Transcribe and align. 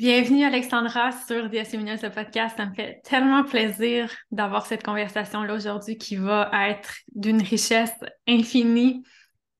Bienvenue 0.00 0.44
Alexandra 0.44 1.12
sur 1.12 1.50
The 1.50 1.62
ce 1.62 2.06
podcast. 2.06 2.56
Ça 2.56 2.64
me 2.64 2.72
fait 2.72 3.02
tellement 3.04 3.44
plaisir 3.44 4.10
d'avoir 4.30 4.64
cette 4.64 4.82
conversation-là 4.82 5.52
aujourd'hui 5.52 5.98
qui 5.98 6.16
va 6.16 6.50
être 6.70 6.94
d'une 7.14 7.42
richesse 7.42 7.92
infinie 8.26 9.02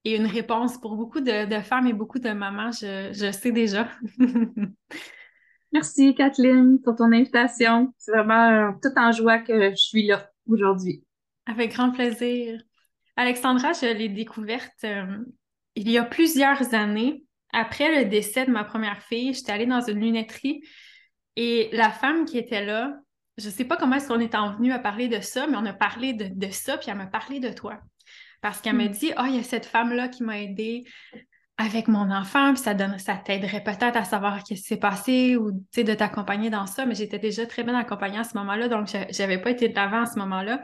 et 0.07 0.17
une 0.17 0.25
réponse 0.25 0.81
pour 0.81 0.97
beaucoup 0.97 1.21
de, 1.21 1.61
femmes 1.61 1.89
et 1.89 1.93
beaucoup 1.93 2.21
de 2.21 2.31
mamans, 2.31 2.73
je, 2.73 3.11
je 3.13 3.31
sais 3.31 3.53
déjà. 3.53 3.91
Merci 5.75 6.15
Kathleen 6.15 6.81
pour 6.83 6.97
ton 6.97 7.13
invitation. 7.13 7.93
C'est 7.99 8.13
vraiment 8.13 8.73
tout 8.83 8.99
en 8.99 9.13
joie 9.13 9.41
que 9.41 9.73
je 9.73 9.77
suis 9.77 10.07
là 10.07 10.31
aujourd'hui. 10.49 11.05
Avec 11.45 11.75
grand 11.75 11.91
plaisir. 11.91 12.63
Alexandra, 13.15 13.75
je 13.75 13.95
l'ai 13.95 14.09
découverte 14.09 14.85
euh, 14.85 15.19
il 15.75 15.91
y 15.91 15.99
a 15.99 16.03
plusieurs 16.03 16.73
années. 16.73 17.27
Après 17.53 18.03
le 18.03 18.09
décès 18.09 18.47
de 18.47 18.51
ma 18.51 18.65
première 18.65 19.03
fille, 19.03 19.35
j'étais 19.35 19.53
allée 19.53 19.67
dans 19.67 19.81
une 19.81 20.01
lunetterie 20.01 20.63
et 21.37 21.71
la 21.73 21.91
femme 21.91 22.25
qui 22.25 22.39
était 22.39 22.65
là, 22.65 22.95
je 23.39 23.47
ne 23.47 23.53
sais 23.53 23.65
pas 23.65 23.77
comment 23.77 23.97
est-ce 23.97 24.09
qu'on 24.09 24.21
est 24.21 24.35
en 24.35 24.55
venu 24.55 24.73
à 24.73 24.79
parler 24.79 25.09
de 25.09 25.21
ça, 25.21 25.47
mais 25.47 25.57
on 25.57 25.67
a 25.67 25.73
parlé 25.73 26.13
de, 26.13 26.51
ça, 26.51 26.79
puis 26.79 26.91
elle 26.91 26.97
m'a 26.97 27.07
parlé 27.07 27.41
de 27.41 27.51
toi. 27.51 27.79
Parce 28.41 28.61
qu'elle 28.61 28.77
m'a 28.77 28.85
hmm. 28.85 28.93
dit, 28.93 29.13
ah, 29.17 29.23
oh, 29.25 29.27
il 29.29 29.37
y 29.37 29.39
a 29.39 29.43
cette 29.43 29.67
femme-là 29.67 30.09
qui 30.09 30.23
m'a 30.23 30.41
aidée 30.41 30.85
avec 31.57 31.89
mon 31.89 32.11
enfant, 32.11 32.55
puis 32.55 32.63
ça, 32.63 32.73
donne, 32.73 32.99
ça 32.99 33.17
t'aiderait 33.17 33.63
peut-être 33.63 33.97
à 33.97 34.05
savoir 34.05 34.41
ce 34.41 34.45
qui 34.45 34.57
s'est 34.57 34.79
passé 34.79 35.37
ou 35.37 35.53
de 35.53 35.95
t'accompagner 35.95 36.49
dans 36.49 36.67
ça, 36.67 36.87
mais 36.87 36.95
j'étais 36.95 37.19
déjà 37.19 37.47
très 37.47 37.65
bien 37.65 37.75
accompagnée 37.75 38.19
à 38.19 38.25
ce 38.25 38.37
moment-là, 38.39 38.69
donc 38.69 38.89
je 38.89 39.23
n'avais 39.23 39.39
pas 39.39 39.51
été 39.51 39.69
de 39.69 39.75
l'avant 39.75 40.03
à 40.03 40.07
ce 40.07 40.19
moment-là. 40.19 40.63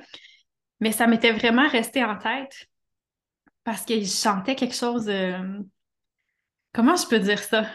Mais 0.80 0.92
ça 0.92 1.06
m'était 1.06 1.32
vraiment 1.32 1.68
resté 1.68 2.02
en 2.02 2.16
tête 2.16 2.66
parce 3.64 3.84
que 3.84 3.98
je 3.98 4.04
chantais 4.04 4.54
quelque 4.54 4.74
chose. 4.74 5.08
Euh, 5.08 5.38
comment 6.76 6.94
je 6.94 7.08
peux 7.08 7.18
dire 7.18 7.42
ça? 7.42 7.66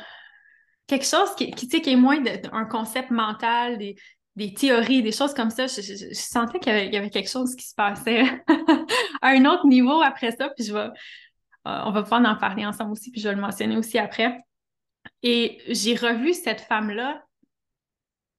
Quelque 0.88 1.06
chose 1.06 1.34
qui, 1.36 1.52
qui, 1.52 1.68
qui 1.68 1.90
est 1.90 1.96
moins 1.96 2.22
d'un 2.22 2.66
concept 2.66 3.10
mental, 3.10 3.78
des, 3.78 3.96
des, 4.36 4.54
théories, 4.54 5.02
des 5.02 5.12
choses 5.12 5.34
comme 5.34 5.50
ça. 5.50 5.66
Je, 5.66 6.14
sentais 6.14 6.60
qu'il 6.60 6.94
y, 6.94 6.98
avait 6.98 7.10
quelque 7.10 7.30
chose 7.30 7.56
qui 7.56 7.68
se 7.68 7.74
passait 7.76 8.24
à 9.22 9.30
un 9.30 9.46
autre 9.46 9.66
niveau 9.66 10.02
après 10.02 10.32
ça, 10.32 10.50
puis 10.50 10.66
je 10.66 10.74
vais 10.74 10.90
euh, 11.68 11.80
on 11.86 11.92
va 11.92 12.04
pouvoir 12.04 12.26
en 12.26 12.36
parler 12.36 12.66
ensemble 12.66 12.92
aussi, 12.92 13.12
puis 13.12 13.22
je 13.22 13.30
vais 13.30 13.36
le 13.36 13.42
mentionner 13.42 13.78
aussi 13.78 13.98
après. 14.00 14.40
Et 15.24 15.60
j'ai 15.68 15.96
revu 15.96 16.34
cette 16.34 16.62
femme-là, 16.62 17.24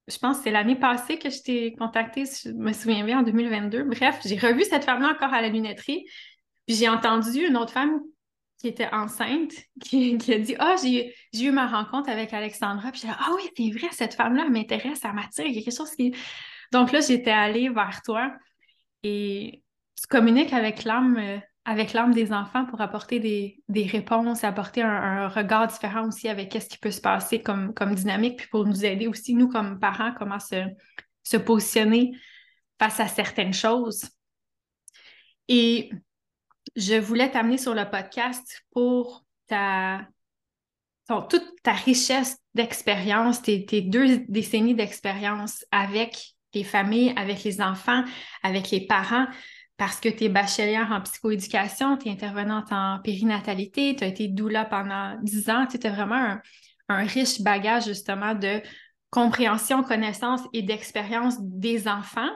je 0.08 0.18
pense 0.18 0.38
que 0.38 0.44
c'est 0.44 0.50
l'année 0.50 0.76
passée 0.76 1.18
que 1.18 1.30
je 1.30 1.40
t'ai 1.40 1.72
contactée, 1.74 2.24
je 2.24 2.50
me 2.50 2.72
souviens 2.72 3.04
bien, 3.04 3.20
en 3.20 3.22
2022. 3.22 3.84
Bref, 3.84 4.20
j'ai 4.24 4.36
revu 4.36 4.64
cette 4.64 4.84
femme-là 4.84 5.10
encore 5.10 5.32
à 5.32 5.40
la 5.40 5.48
lunetterie, 5.48 6.04
puis 6.66 6.76
j'ai 6.76 6.88
entendu 6.88 7.46
une 7.46 7.56
autre 7.56 7.72
femme 7.72 8.00
qui 8.62 8.68
était 8.68 8.88
enceinte, 8.92 9.52
qui, 9.82 10.16
a 10.32 10.38
dit 10.38 10.54
Ah, 10.58 10.76
j'ai 10.80 11.14
eu 11.34 11.50
ma 11.50 11.66
rencontre 11.66 12.08
avec 12.08 12.32
Alexandra. 12.32 12.92
Puis 12.92 13.02
j'ai 13.02 13.08
dit 13.08 13.14
Ah 13.18 13.30
oui, 13.34 13.42
c'est 13.56 13.78
vrai, 13.78 13.88
cette 13.92 14.14
femme-là 14.14 14.48
m'intéresse, 14.48 15.00
ça 15.00 15.12
m'attire, 15.12 15.44
il 15.46 15.54
y 15.54 15.58
a 15.58 15.62
quelque 15.62 15.76
chose 15.76 15.90
qui. 15.90 16.14
Donc 16.72 16.92
là, 16.92 17.00
j'étais 17.00 17.32
allée 17.32 17.68
vers 17.68 18.00
toi 18.02 18.32
et 19.02 19.62
tu 20.00 20.06
communiques 20.06 20.52
avec 20.52 20.84
l'âme 20.84 21.16
euh, 21.18 21.38
avec 21.64 21.92
l'âme 21.92 22.12
des 22.12 22.32
enfants 22.32 22.66
pour 22.66 22.80
apporter 22.80 23.20
des, 23.20 23.86
réponses, 23.86 24.42
apporter 24.42 24.82
un, 24.82 25.28
regard 25.28 25.68
différent 25.68 26.08
aussi 26.08 26.28
avec 26.28 26.52
ce 26.52 26.68
qui 26.68 26.78
peut 26.78 26.90
se 26.90 27.00
passer 27.00 27.40
comme, 27.40 27.72
comme 27.72 27.94
dynamique, 27.94 28.36
puis 28.36 28.48
pour 28.48 28.66
nous 28.66 28.84
aider 28.84 29.06
aussi, 29.06 29.34
nous, 29.34 29.48
comme 29.48 29.78
parents, 29.78 30.12
comment 30.18 30.40
se, 30.40 30.56
se 31.22 31.36
positionner 31.36 32.12
face 32.80 32.98
à 32.98 33.06
certaines 33.06 33.54
choses. 33.54 34.08
Et 35.46 35.90
je 36.76 36.94
voulais 36.94 37.30
t'amener 37.30 37.58
sur 37.58 37.74
le 37.74 37.88
podcast 37.88 38.62
pour 38.72 39.24
ta, 39.46 40.06
toute 41.28 41.44
ta 41.62 41.72
richesse 41.72 42.38
d'expérience, 42.54 43.42
tes, 43.42 43.64
tes, 43.64 43.82
deux 43.82 44.18
décennies 44.28 44.74
d'expérience 44.74 45.64
avec 45.70 46.34
les 46.54 46.64
familles, 46.64 47.12
avec 47.16 47.44
les 47.44 47.60
enfants, 47.60 48.04
avec 48.42 48.70
les 48.70 48.86
parents, 48.86 49.26
parce 49.76 50.00
que 50.00 50.08
tu 50.08 50.24
es 50.24 50.28
bachelière 50.28 50.92
en 50.92 51.00
psychoéducation, 51.00 51.96
tu 51.96 52.08
es 52.08 52.12
intervenante 52.12 52.70
en 52.72 53.00
périnatalité, 53.02 53.96
tu 53.96 54.04
as 54.04 54.08
été 54.08 54.28
doula 54.28 54.64
pendant 54.64 55.18
10 55.22 55.50
ans, 55.50 55.66
tu 55.66 55.84
as 55.84 55.90
vraiment 55.90 56.38
un, 56.88 57.04
riche 57.04 57.40
bagage 57.40 57.86
justement 57.86 58.34
de 58.34 58.60
compréhension, 59.10 59.82
connaissance 59.82 60.42
et 60.52 60.62
d'expérience 60.62 61.36
des 61.40 61.88
enfants. 61.88 62.30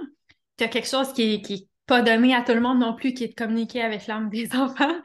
Tu 0.56 0.64
as 0.64 0.68
quelque 0.68 0.88
chose 0.88 1.12
qui 1.12 1.42
n'est 1.42 1.68
pas 1.86 2.02
donné 2.02 2.34
à 2.34 2.42
tout 2.42 2.52
le 2.52 2.60
monde 2.60 2.80
non 2.80 2.94
plus, 2.94 3.14
qui 3.14 3.24
est 3.24 3.28
de 3.28 3.34
communiquer 3.34 3.82
avec 3.82 4.06
l'âme 4.06 4.28
des 4.28 4.54
enfants. 4.56 5.00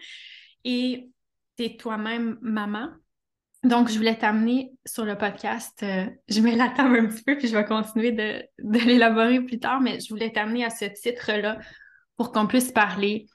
Et 0.64 1.10
tu 1.58 1.78
toi-même 1.78 2.38
maman. 2.42 2.90
Donc, 3.64 3.90
je 3.90 3.98
voulais 3.98 4.18
t'amener 4.18 4.72
sur 4.86 5.06
le 5.06 5.16
podcast. 5.18 5.84
Euh, 5.84 6.08
je 6.28 6.42
mets 6.42 6.56
la 6.56 6.70
table 6.70 6.98
un 6.98 7.08
petit 7.08 7.24
peu, 7.24 7.38
puis 7.38 7.48
je 7.48 7.56
vais 7.56 7.66
continuer 7.66 8.12
de, 8.12 8.44
de 8.60 8.80
l'élaborer 8.80 9.40
plus 9.42 9.60
tard, 9.60 9.82
mais 9.82 10.00
je 10.00 10.10
voulais 10.10 10.32
t'amener 10.32 10.66
à 10.66 10.72
ce 10.72 10.86
titre-là 10.86 11.60
pour 12.18 12.32
qu'on 12.32 12.48
puisse 12.48 12.72
parler 12.72 13.28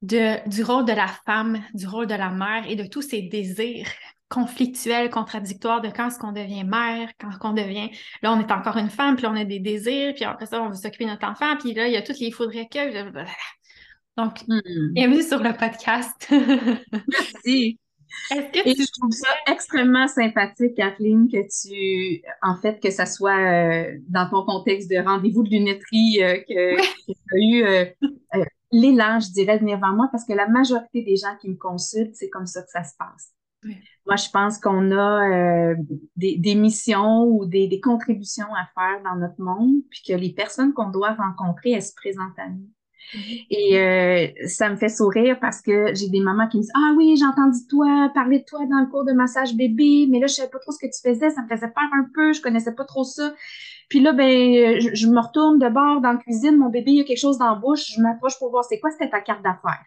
de, 0.00 0.48
du 0.48 0.62
rôle 0.62 0.86
de 0.86 0.92
la 0.92 1.08
femme, 1.26 1.62
du 1.74 1.86
rôle 1.86 2.06
de 2.06 2.14
la 2.14 2.30
mère 2.30 2.64
et 2.68 2.76
de 2.76 2.84
tous 2.84 3.02
ces 3.02 3.22
désirs 3.22 3.88
conflictuels, 4.28 5.10
contradictoires 5.10 5.80
de 5.80 5.88
quand 5.88 6.08
est-ce 6.08 6.18
qu'on 6.18 6.32
devient 6.32 6.64
mère, 6.64 7.10
quand 7.18 7.30
on 7.42 7.52
devient... 7.52 7.90
Là, 8.22 8.32
on 8.32 8.40
est 8.40 8.52
encore 8.52 8.76
une 8.76 8.90
femme, 8.90 9.16
puis 9.16 9.26
on 9.26 9.34
a 9.34 9.44
des 9.44 9.58
désirs, 9.58 10.14
puis 10.14 10.24
après 10.24 10.46
ça, 10.46 10.62
on 10.62 10.68
veut 10.68 10.74
s'occuper 10.74 11.04
de 11.04 11.10
notre 11.10 11.26
enfant, 11.26 11.56
puis 11.58 11.74
là, 11.74 11.86
il 11.86 11.92
y 11.92 11.96
a 11.96 12.02
tout 12.02 12.12
les 12.20 12.30
faudrait 12.30 12.68
que... 12.68 13.02
Donc, 14.16 14.42
hmm. 14.48 14.92
bienvenue 14.94 15.22
sur 15.22 15.42
le 15.42 15.52
podcast. 15.56 16.28
Merci. 17.08 17.78
Et 18.30 18.74
je 18.74 18.90
trouve 18.98 19.12
ça 19.12 19.28
extrêmement 19.50 20.08
sympathique, 20.08 20.74
Kathleen, 20.74 21.28
que 21.30 21.38
tu, 21.48 22.22
en 22.42 22.56
fait, 22.56 22.80
que 22.80 22.90
ça 22.90 23.06
soit 23.06 23.38
euh, 23.38 23.98
dans 24.08 24.28
ton 24.28 24.44
contexte 24.44 24.90
de 24.90 24.96
rendez-vous 24.96 25.42
de 25.42 25.50
lunetterie 25.50 26.22
euh, 26.22 26.38
que, 26.38 26.76
tu 27.06 27.14
as 27.32 27.38
eu 27.38 27.64
euh, 27.64 28.44
l'élan, 28.72 29.20
je 29.20 29.30
dirais, 29.30 29.56
de 29.56 29.60
venir 29.60 29.78
vers 29.78 29.92
moi, 29.92 30.08
parce 30.10 30.24
que 30.24 30.32
la 30.32 30.48
majorité 30.48 31.02
des 31.02 31.16
gens 31.16 31.36
qui 31.40 31.48
me 31.48 31.56
consultent, 31.56 32.14
c'est 32.14 32.28
comme 32.28 32.46
ça 32.46 32.62
que 32.62 32.70
ça 32.70 32.84
se 32.84 32.94
passe. 32.98 33.32
Moi, 34.08 34.16
je 34.16 34.30
pense 34.30 34.58
qu'on 34.58 34.90
a 34.90 35.74
des, 36.16 36.54
missions 36.54 37.24
ou 37.24 37.44
des, 37.44 37.68
des, 37.68 37.80
contributions 37.80 38.52
à 38.54 38.66
faire 38.74 39.02
dans 39.04 39.16
notre 39.16 39.40
monde, 39.40 39.82
puis 39.90 40.02
que 40.08 40.14
les 40.14 40.32
personnes 40.32 40.72
qu'on 40.72 40.90
doit 40.90 41.12
rencontrer, 41.12 41.72
elles 41.72 41.82
se 41.82 41.94
présentent 41.94 42.38
à 42.38 42.48
nous. 42.48 42.68
Et 43.50 43.78
euh, 43.78 44.26
ça 44.46 44.68
me 44.68 44.76
fait 44.76 44.88
sourire 44.88 45.38
parce 45.40 45.62
que 45.62 45.94
j'ai 45.94 46.08
des 46.08 46.20
mamans 46.20 46.46
qui 46.48 46.58
me 46.58 46.62
disent 46.62 46.72
Ah 46.74 46.94
oui, 46.96 47.16
j'ai 47.16 47.24
entendu 47.24 47.58
toi 47.68 48.10
parler 48.14 48.40
de 48.40 48.44
toi 48.44 48.60
dans 48.66 48.80
le 48.80 48.86
cours 48.86 49.04
de 49.04 49.12
massage 49.12 49.54
bébé, 49.54 50.06
mais 50.10 50.20
là, 50.20 50.26
je 50.26 50.34
savais 50.34 50.50
pas 50.50 50.58
trop 50.58 50.72
ce 50.72 50.78
que 50.78 50.86
tu 50.86 51.00
faisais, 51.00 51.30
ça 51.30 51.42
me 51.42 51.48
faisait 51.48 51.68
peur 51.68 51.88
un 51.92 52.06
peu, 52.14 52.32
je 52.32 52.42
connaissais 52.42 52.74
pas 52.74 52.84
trop 52.84 53.04
ça. 53.04 53.34
Puis 53.88 54.00
là, 54.00 54.12
ben, 54.12 54.78
je, 54.78 55.06
me 55.06 55.20
retourne 55.20 55.58
de 55.58 55.68
bord 55.68 56.02
dans 56.02 56.12
la 56.12 56.18
cuisine, 56.18 56.56
mon 56.56 56.68
bébé, 56.68 56.90
il 56.90 56.98
y 56.98 57.00
a 57.00 57.04
quelque 57.04 57.20
chose 57.20 57.38
dans 57.38 57.48
la 57.48 57.54
bouche, 57.54 57.92
je 57.94 58.02
m'approche 58.02 58.38
pour 58.38 58.50
voir 58.50 58.64
c'est 58.64 58.78
quoi, 58.78 58.90
c'était 58.90 59.08
ta 59.08 59.20
carte 59.20 59.42
d'affaires. 59.42 59.84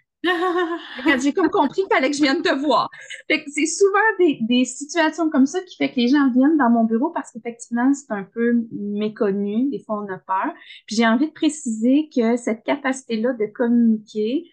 J'ai 1.21 1.33
comme 1.33 1.49
compris 1.49 1.81
qu'il 1.81 1.93
fallait 1.93 2.11
que 2.11 2.15
je 2.15 2.21
vienne 2.21 2.41
te 2.41 2.53
voir. 2.53 2.89
c'est 3.29 3.65
souvent 3.65 3.99
des, 4.19 4.65
situations 4.65 5.29
comme 5.29 5.45
ça 5.45 5.61
qui 5.61 5.75
fait 5.75 5.89
que 5.91 5.95
les 5.95 6.07
gens 6.07 6.29
viennent 6.31 6.57
dans 6.57 6.69
mon 6.69 6.83
bureau 6.83 7.09
parce 7.09 7.31
qu'effectivement, 7.31 7.91
c'est 7.93 8.11
un 8.11 8.23
peu 8.23 8.65
méconnu. 8.71 9.69
Des 9.69 9.79
fois, 9.79 10.03
on 10.03 10.13
a 10.13 10.17
peur. 10.17 10.53
Puis 10.85 10.95
j'ai 10.95 11.07
envie 11.07 11.27
de 11.27 11.33
préciser 11.33 12.09
que 12.15 12.37
cette 12.37 12.63
capacité-là 12.63 13.33
de 13.33 13.45
communiquer, 13.47 14.49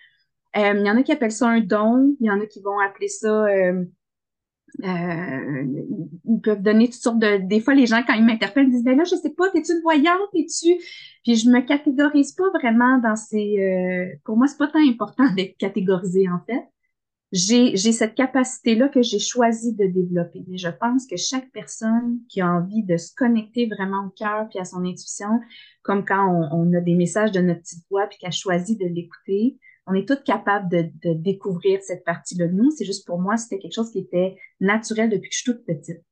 euh, 0.56 0.74
il 0.74 0.86
y 0.86 0.90
en 0.90 0.96
a 0.96 1.02
qui 1.02 1.12
appellent 1.12 1.30
ça 1.30 1.48
un 1.48 1.60
don, 1.60 2.16
il 2.20 2.26
y 2.26 2.30
en 2.30 2.40
a 2.40 2.46
qui 2.46 2.62
vont 2.62 2.78
appeler 2.78 3.08
ça 3.08 3.44
euh, 3.46 3.84
euh, 4.84 5.64
ils 6.24 6.40
peuvent 6.40 6.62
donner 6.62 6.86
toutes 6.86 7.02
sortes 7.02 7.18
de. 7.18 7.38
Des 7.38 7.60
fois, 7.60 7.74
les 7.74 7.86
gens, 7.86 8.02
quand 8.06 8.14
ils 8.14 8.24
m'interpellent, 8.24 8.70
disent 8.70 8.84
ben 8.84 8.96
là, 8.96 9.04
je 9.04 9.16
sais 9.16 9.30
pas, 9.30 9.44
es-tu 9.54 9.72
une 9.72 9.82
voyante, 9.82 10.28
es-tu. 10.34 10.74
Puis 11.24 11.36
je 11.36 11.50
me 11.50 11.60
catégorise 11.60 12.32
pas 12.32 12.50
vraiment 12.54 12.98
dans 12.98 13.16
ces. 13.16 13.58
Euh, 13.58 14.16
pour 14.24 14.36
moi, 14.36 14.46
c'est 14.46 14.58
pas 14.58 14.68
tant 14.68 14.86
important 14.86 15.24
d'être 15.36 15.56
catégorisé, 15.56 16.28
en 16.28 16.40
fait. 16.46 16.64
J'ai, 17.30 17.76
j'ai 17.76 17.92
cette 17.92 18.14
capacité-là 18.14 18.88
que 18.88 19.02
j'ai 19.02 19.18
choisi 19.18 19.74
de 19.74 19.84
développer. 19.84 20.44
Mais 20.48 20.56
je 20.56 20.68
pense 20.68 21.06
que 21.06 21.16
chaque 21.16 21.50
personne 21.50 22.21
qui 22.28 22.41
a 22.41 22.50
envie 22.50 22.82
de 22.84 22.97
se 22.97 23.14
connecter 23.14 23.66
vraiment 23.66 24.06
au 24.06 24.10
cœur 24.10 24.48
puis 24.48 24.59
à 24.59 24.64
son 24.64 24.82
intuition, 24.84 25.41
comme 25.82 26.06
quand 26.06 26.26
on, 26.26 26.48
on 26.53 26.72
a 26.72 26.80
des 26.80 26.94
messages 26.94 27.32
de 27.32 27.41
notre 27.41 27.60
petite 27.60 27.84
voix 27.91 28.06
puis 28.06 28.18
qu'elle 28.18 28.32
choisit 28.32 28.80
de 28.80 28.86
l'écouter, 28.86 29.59
on 29.88 29.94
est 29.94 30.06
toutes 30.06 30.24
capables 30.24 30.68
de, 30.68 31.14
découvrir 31.14 31.80
cette 31.82 32.04
partie-là 32.04 32.46
de 32.46 32.52
nous. 32.52 32.70
C'est 32.70 32.84
juste 32.84 33.06
pour 33.06 33.18
moi, 33.18 33.36
c'était 33.36 33.58
quelque 33.58 33.74
chose 33.74 33.90
qui 33.90 34.00
était 34.00 34.36
naturel 34.60 35.08
depuis 35.10 35.30
que 35.30 35.34
je 35.34 35.42
suis 35.42 35.52
toute 35.52 35.64
petite. 35.64 36.02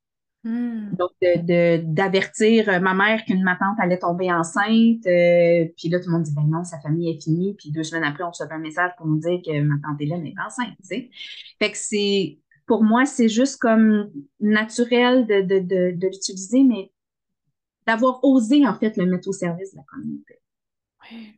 Hmm. 0.44 0.94
Donc, 0.94 1.11
d'avertir 1.20 2.69
euh, 2.69 2.78
ma 2.78 2.94
mère 2.94 3.25
qu'une 3.25 3.43
ma 3.43 3.56
tante 3.56 3.78
allait 3.78 3.99
tomber 3.99 4.32
enceinte, 4.32 5.05
euh, 5.06 5.67
puis 5.76 5.88
là, 5.88 5.99
tout 5.99 6.06
le 6.06 6.12
monde 6.12 6.23
dit, 6.23 6.32
ben 6.34 6.46
non, 6.49 6.62
sa 6.62 6.78
famille 6.81 7.11
est 7.11 7.20
finie, 7.20 7.55
puis 7.55 7.70
deux 7.73 7.82
semaines 7.82 8.05
après, 8.05 8.23
on 8.23 8.28
reçoit 8.28 8.52
un 8.52 8.58
message 8.58 8.93
pour 8.96 9.06
nous 9.06 9.19
dire 9.19 9.40
que 9.44 9.61
ma 9.61 9.75
tante 9.82 10.00
Hélène 10.00 10.25
est 10.25 10.34
enceinte, 10.44 10.76
tu 10.81 10.87
sais. 10.87 11.11
Fait 11.58 11.70
que 11.73 11.76
c'est, 11.76 12.38
pour 12.67 12.84
moi, 12.84 13.06
c'est 13.06 13.28
juste 13.28 13.58
comme 13.58 14.11
naturel 14.38 15.26
de, 15.26 15.40
de 15.40 16.06
l'utiliser, 16.06 16.62
mais 16.62 16.93
d'avoir 17.87 18.23
osé, 18.23 18.67
en 18.67 18.78
fait, 18.78 18.96
le 18.96 19.06
mettre 19.06 19.28
au 19.28 19.32
service 19.32 19.73
de 19.73 19.78
la 19.78 19.84
communauté. 19.84 20.38
Oui. 21.11 21.34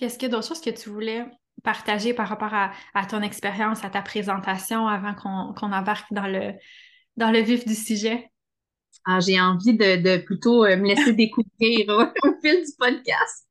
Puis 0.00 0.06
est-ce 0.06 0.18
qu'il 0.18 0.30
y 0.30 0.32
a 0.32 0.34
d'autres 0.34 0.48
choses 0.48 0.62
que 0.62 0.70
tu 0.70 0.88
voulais 0.88 1.26
partager 1.62 2.14
par 2.14 2.26
rapport 2.26 2.54
à, 2.54 2.72
ton 3.04 3.20
expérience, 3.20 3.84
à 3.84 3.90
ta 3.90 4.00
présentation 4.00 4.88
avant 4.88 5.14
qu'on 5.14 5.72
embarque 5.74 6.10
dans 6.10 6.26
le, 6.26 6.54
dans 7.18 7.30
le 7.30 7.40
vif 7.40 7.66
du 7.66 7.74
sujet? 7.74 8.30
Ah, 9.04 9.20
j'ai 9.20 9.38
envie 9.38 9.76
de, 9.76 10.16
plutôt 10.24 10.62
me 10.62 10.88
laisser 10.88 11.12
découvrir 11.12 11.86
au 12.24 12.40
fil 12.42 12.64
du 12.64 12.72
podcast. 12.78 13.46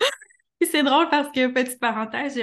C'est 0.62 0.82
drôle 0.82 1.08
parce 1.08 1.32
que, 1.32 1.46
petite 1.46 1.80
parenthèse, 1.80 2.38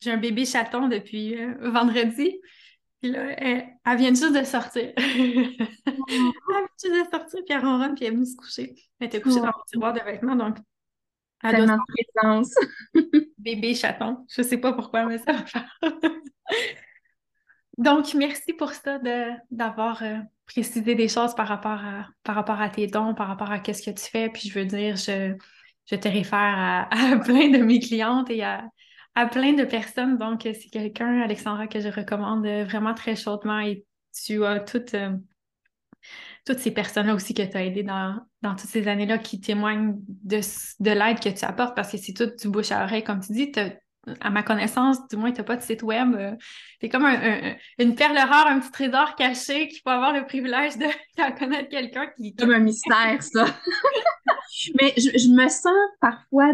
j'ai 0.00 0.10
un, 0.10 0.16
bébé 0.16 0.46
chaton 0.46 0.88
depuis 0.88 1.36
vendredi. 1.60 2.40
Puis 3.02 3.10
là, 3.10 3.34
elle, 3.36 3.98
vient 3.98 4.14
juste 4.14 4.32
de 4.32 4.44
sortir. 4.44 4.94
elle 4.96 5.56
vient 6.06 6.32
juste 6.82 7.04
de 7.04 7.10
sortir, 7.10 7.40
puis 7.44 7.54
elle 7.54 7.66
ronronne, 7.66 7.94
puis 7.94 8.06
elle 8.06 8.14
est 8.14 8.16
venue 8.16 8.24
se 8.24 8.34
coucher. 8.34 8.74
Elle 8.98 9.08
était 9.08 9.20
couchée 9.20 9.40
dans 9.40 9.48
mon 9.48 9.64
tiroir 9.66 9.92
de 9.92 10.00
vêtements, 10.00 10.36
donc 10.36 10.56
Tellement 11.50 11.76
de 11.76 12.12
présence. 12.22 12.54
bébé 13.38 13.74
chaton. 13.74 14.26
Je 14.28 14.42
sais 14.42 14.58
pas 14.58 14.72
pourquoi, 14.72 15.06
mais 15.06 15.18
ça 15.18 15.32
va 15.32 15.46
faire. 15.46 15.80
donc, 17.78 18.14
merci 18.14 18.52
pour 18.52 18.72
ça 18.72 18.98
d'avoir 19.50 20.02
euh, 20.02 20.18
précisé 20.46 20.94
des 20.94 21.08
choses 21.08 21.34
par 21.34 21.48
rapport, 21.48 21.84
à, 21.84 22.08
par 22.22 22.34
rapport 22.34 22.60
à 22.60 22.68
tes 22.68 22.86
dons, 22.86 23.14
par 23.14 23.28
rapport 23.28 23.50
à 23.50 23.58
qu'est-ce 23.58 23.82
que 23.82 23.94
tu 23.94 24.10
fais. 24.10 24.28
Puis 24.28 24.48
je 24.48 24.58
veux 24.58 24.64
dire, 24.64 24.96
je, 24.96 25.36
je 25.90 25.96
te 25.96 26.08
réfère 26.08 26.38
à, 26.38 26.88
à 27.12 27.18
plein 27.18 27.50
de 27.50 27.58
mes 27.58 27.80
clientes 27.80 28.30
et 28.30 28.42
à, 28.42 28.64
à 29.14 29.26
plein 29.26 29.52
de 29.52 29.64
personnes. 29.64 30.18
Donc, 30.18 30.42
c'est 30.42 30.70
quelqu'un, 30.70 31.20
Alexandra, 31.22 31.66
que 31.66 31.80
je 31.80 31.88
recommande 31.88 32.46
vraiment 32.46 32.94
très 32.94 33.16
chaudement 33.16 33.60
et 33.60 33.84
tu 34.12 34.44
as 34.44 34.60
toutes, 34.60 34.94
euh, 34.94 35.16
toutes 36.44 36.58
ces 36.58 36.70
personnes-là 36.70 37.14
aussi 37.14 37.34
que 37.34 37.42
tu 37.42 37.56
as 37.56 37.64
aidées 37.64 37.82
dans, 37.82 38.20
toutes 38.54 38.70
ces 38.70 38.88
années-là 38.88 39.18
qui 39.18 39.40
témoignent 39.40 39.96
de, 40.08 40.40
de 40.80 40.90
l'aide 40.90 41.20
que 41.20 41.28
tu 41.28 41.44
apportes 41.44 41.74
parce 41.74 41.90
que 41.90 41.98
c'est 41.98 42.12
tout 42.12 42.30
du 42.40 42.48
bouche 42.48 42.72
à 42.72 42.84
oreille, 42.84 43.04
comme 43.04 43.20
tu 43.20 43.32
dis. 43.32 43.52
À 44.20 44.30
ma 44.30 44.44
connaissance, 44.44 45.08
du 45.08 45.16
moins, 45.16 45.32
tu 45.32 45.38
n'as 45.38 45.44
pas 45.44 45.56
de 45.56 45.62
site 45.62 45.82
web. 45.82 46.16
c'est 46.80 46.88
comme 46.88 47.04
une 47.78 47.94
perle 47.96 48.16
rare, 48.16 48.46
un 48.46 48.60
petit 48.60 48.70
trésor 48.70 49.16
caché 49.16 49.66
qui 49.66 49.82
peut 49.82 49.90
avoir 49.90 50.12
le 50.12 50.24
privilège 50.24 50.76
de, 50.76 50.86
connaître 51.38 51.68
quelqu'un 51.68 52.06
qui. 52.16 52.34
Comme 52.36 52.52
un 52.52 52.60
mystère, 52.60 53.20
ça. 53.20 53.46
Mais 54.80 54.94
je, 54.96 55.18
je, 55.18 55.28
me 55.28 55.48
sens 55.48 55.74
parfois 56.00 56.52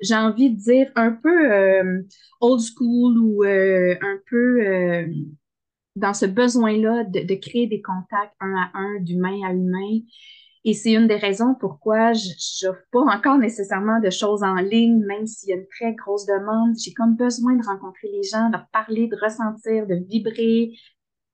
j'ai 0.00 0.14
envie 0.14 0.50
de 0.50 0.56
dire, 0.56 0.90
un 0.94 1.12
peu 1.12 1.52
euh, 1.52 2.02
old 2.40 2.60
school 2.60 3.18
ou 3.18 3.44
euh, 3.44 3.96
un 4.00 4.18
peu 4.28 4.66
euh, 4.66 5.06
dans 5.96 6.14
ce 6.14 6.26
besoin-là 6.26 7.04
de, 7.04 7.34
créer 7.34 7.66
des 7.66 7.82
contacts 7.82 8.34
un 8.40 8.54
à 8.54 8.70
un, 8.74 9.00
d'humain 9.00 9.40
à 9.46 9.52
humain. 9.52 10.00
Et 10.64 10.74
c'est 10.74 10.92
une 10.92 11.06
des 11.06 11.16
raisons 11.16 11.54
pourquoi 11.54 12.12
je 12.12 12.66
n'offre 12.66 12.82
pas 12.90 13.00
encore 13.00 13.38
nécessairement 13.38 14.00
de 14.00 14.10
choses 14.10 14.42
en 14.42 14.56
ligne, 14.56 15.04
même 15.04 15.26
s'il 15.26 15.50
y 15.50 15.52
a 15.52 15.56
une 15.56 15.68
très 15.68 15.94
grosse 15.94 16.26
demande. 16.26 16.74
J'ai 16.78 16.92
comme 16.92 17.14
besoin 17.14 17.54
de 17.54 17.64
rencontrer 17.64 18.08
les 18.12 18.22
gens, 18.22 18.50
de 18.50 18.58
parler, 18.72 19.08
de 19.08 19.16
ressentir, 19.22 19.86
de 19.86 19.94
vibrer 20.08 20.72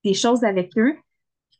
des 0.03 0.13
choses 0.13 0.43
avec 0.43 0.77
eux. 0.77 0.95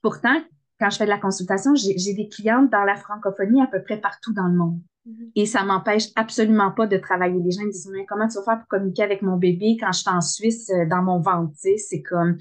Pourtant, 0.02 0.40
quand 0.80 0.90
je 0.90 0.98
fais 0.98 1.06
de 1.06 1.10
la 1.10 1.18
consultation, 1.18 1.74
j'ai 1.76 2.14
des 2.14 2.30
clientes 2.30 2.72
dans 2.72 2.84
la 2.84 2.96
francophonie 2.96 3.62
à 3.62 3.68
peu 3.68 3.82
près 3.82 4.00
partout 4.00 4.34
dans 4.34 4.48
le 4.48 4.56
monde. 4.56 4.80
Mhm. 5.06 5.32
Et 5.36 5.46
ça 5.46 5.64
m'empêche 5.64 6.10
absolument 6.16 6.72
pas 6.72 6.88
de 6.88 6.98
travailler. 6.98 7.40
Les 7.42 7.52
gens 7.52 7.64
me 7.64 7.72
disent, 7.72 7.90
comment 8.08 8.28
tu 8.28 8.38
vas 8.38 8.44
faire 8.44 8.60
pour 8.60 8.68
communiquer 8.68 9.04
avec 9.04 9.22
mon 9.22 9.38
bébé 9.38 9.78
quand 9.80 9.92
je 9.92 10.00
suis 10.00 10.10
en 10.10 10.22
Suisse 10.22 10.70
euh, 10.72 10.86
dans 10.86 11.02
mon 11.02 11.20
ventre? 11.20 11.54
C'est 11.56 12.02
comme, 12.02 12.38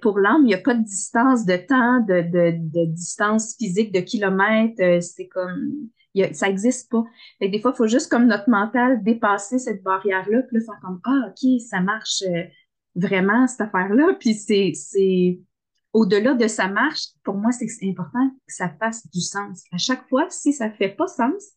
pour 0.00 0.18
l'âme, 0.18 0.42
il 0.42 0.46
n'y 0.46 0.54
a 0.54 0.58
pas 0.58 0.74
de 0.74 0.84
distance 0.84 1.44
de 1.44 1.56
temps, 1.56 2.00
de, 2.00 2.86
distance 2.86 3.56
physique, 3.56 3.92
de 3.92 4.00
kilomètres. 4.00 4.82
Euh, 4.82 5.00
c'est 5.00 5.28
comme, 5.28 5.90
ça 6.32 6.48
n'existe 6.48 6.90
pas. 6.90 7.04
des 7.40 7.60
fois, 7.60 7.72
il 7.74 7.76
faut 7.76 7.86
juste 7.86 8.10
comme 8.10 8.26
notre 8.26 8.48
mental 8.48 9.02
dépasser 9.02 9.58
cette 9.58 9.82
barrière-là, 9.82 10.42
puis 10.42 10.58
là, 10.58 10.64
faire 10.64 10.80
comme, 10.82 11.00
ah, 11.04 11.28
OK, 11.28 11.60
ça 11.60 11.80
marche 11.80 12.22
euh, 12.22 12.44
vraiment, 12.94 13.46
cette 13.46 13.60
affaire-là. 13.60 14.16
Puis 14.18 14.34
c'est, 14.34 14.72
c'est, 14.74 15.40
au-delà 15.92 16.34
de 16.34 16.46
ça 16.46 16.68
marche, 16.68 17.08
pour 17.24 17.36
moi, 17.36 17.52
c'est 17.52 17.66
important 17.88 18.30
que 18.30 18.54
ça 18.54 18.68
fasse 18.80 19.08
du 19.10 19.20
sens. 19.20 19.64
À 19.72 19.78
chaque 19.78 20.08
fois, 20.08 20.26
si 20.30 20.52
ça 20.52 20.70
fait 20.70 20.90
pas 20.90 21.06
sens, 21.06 21.52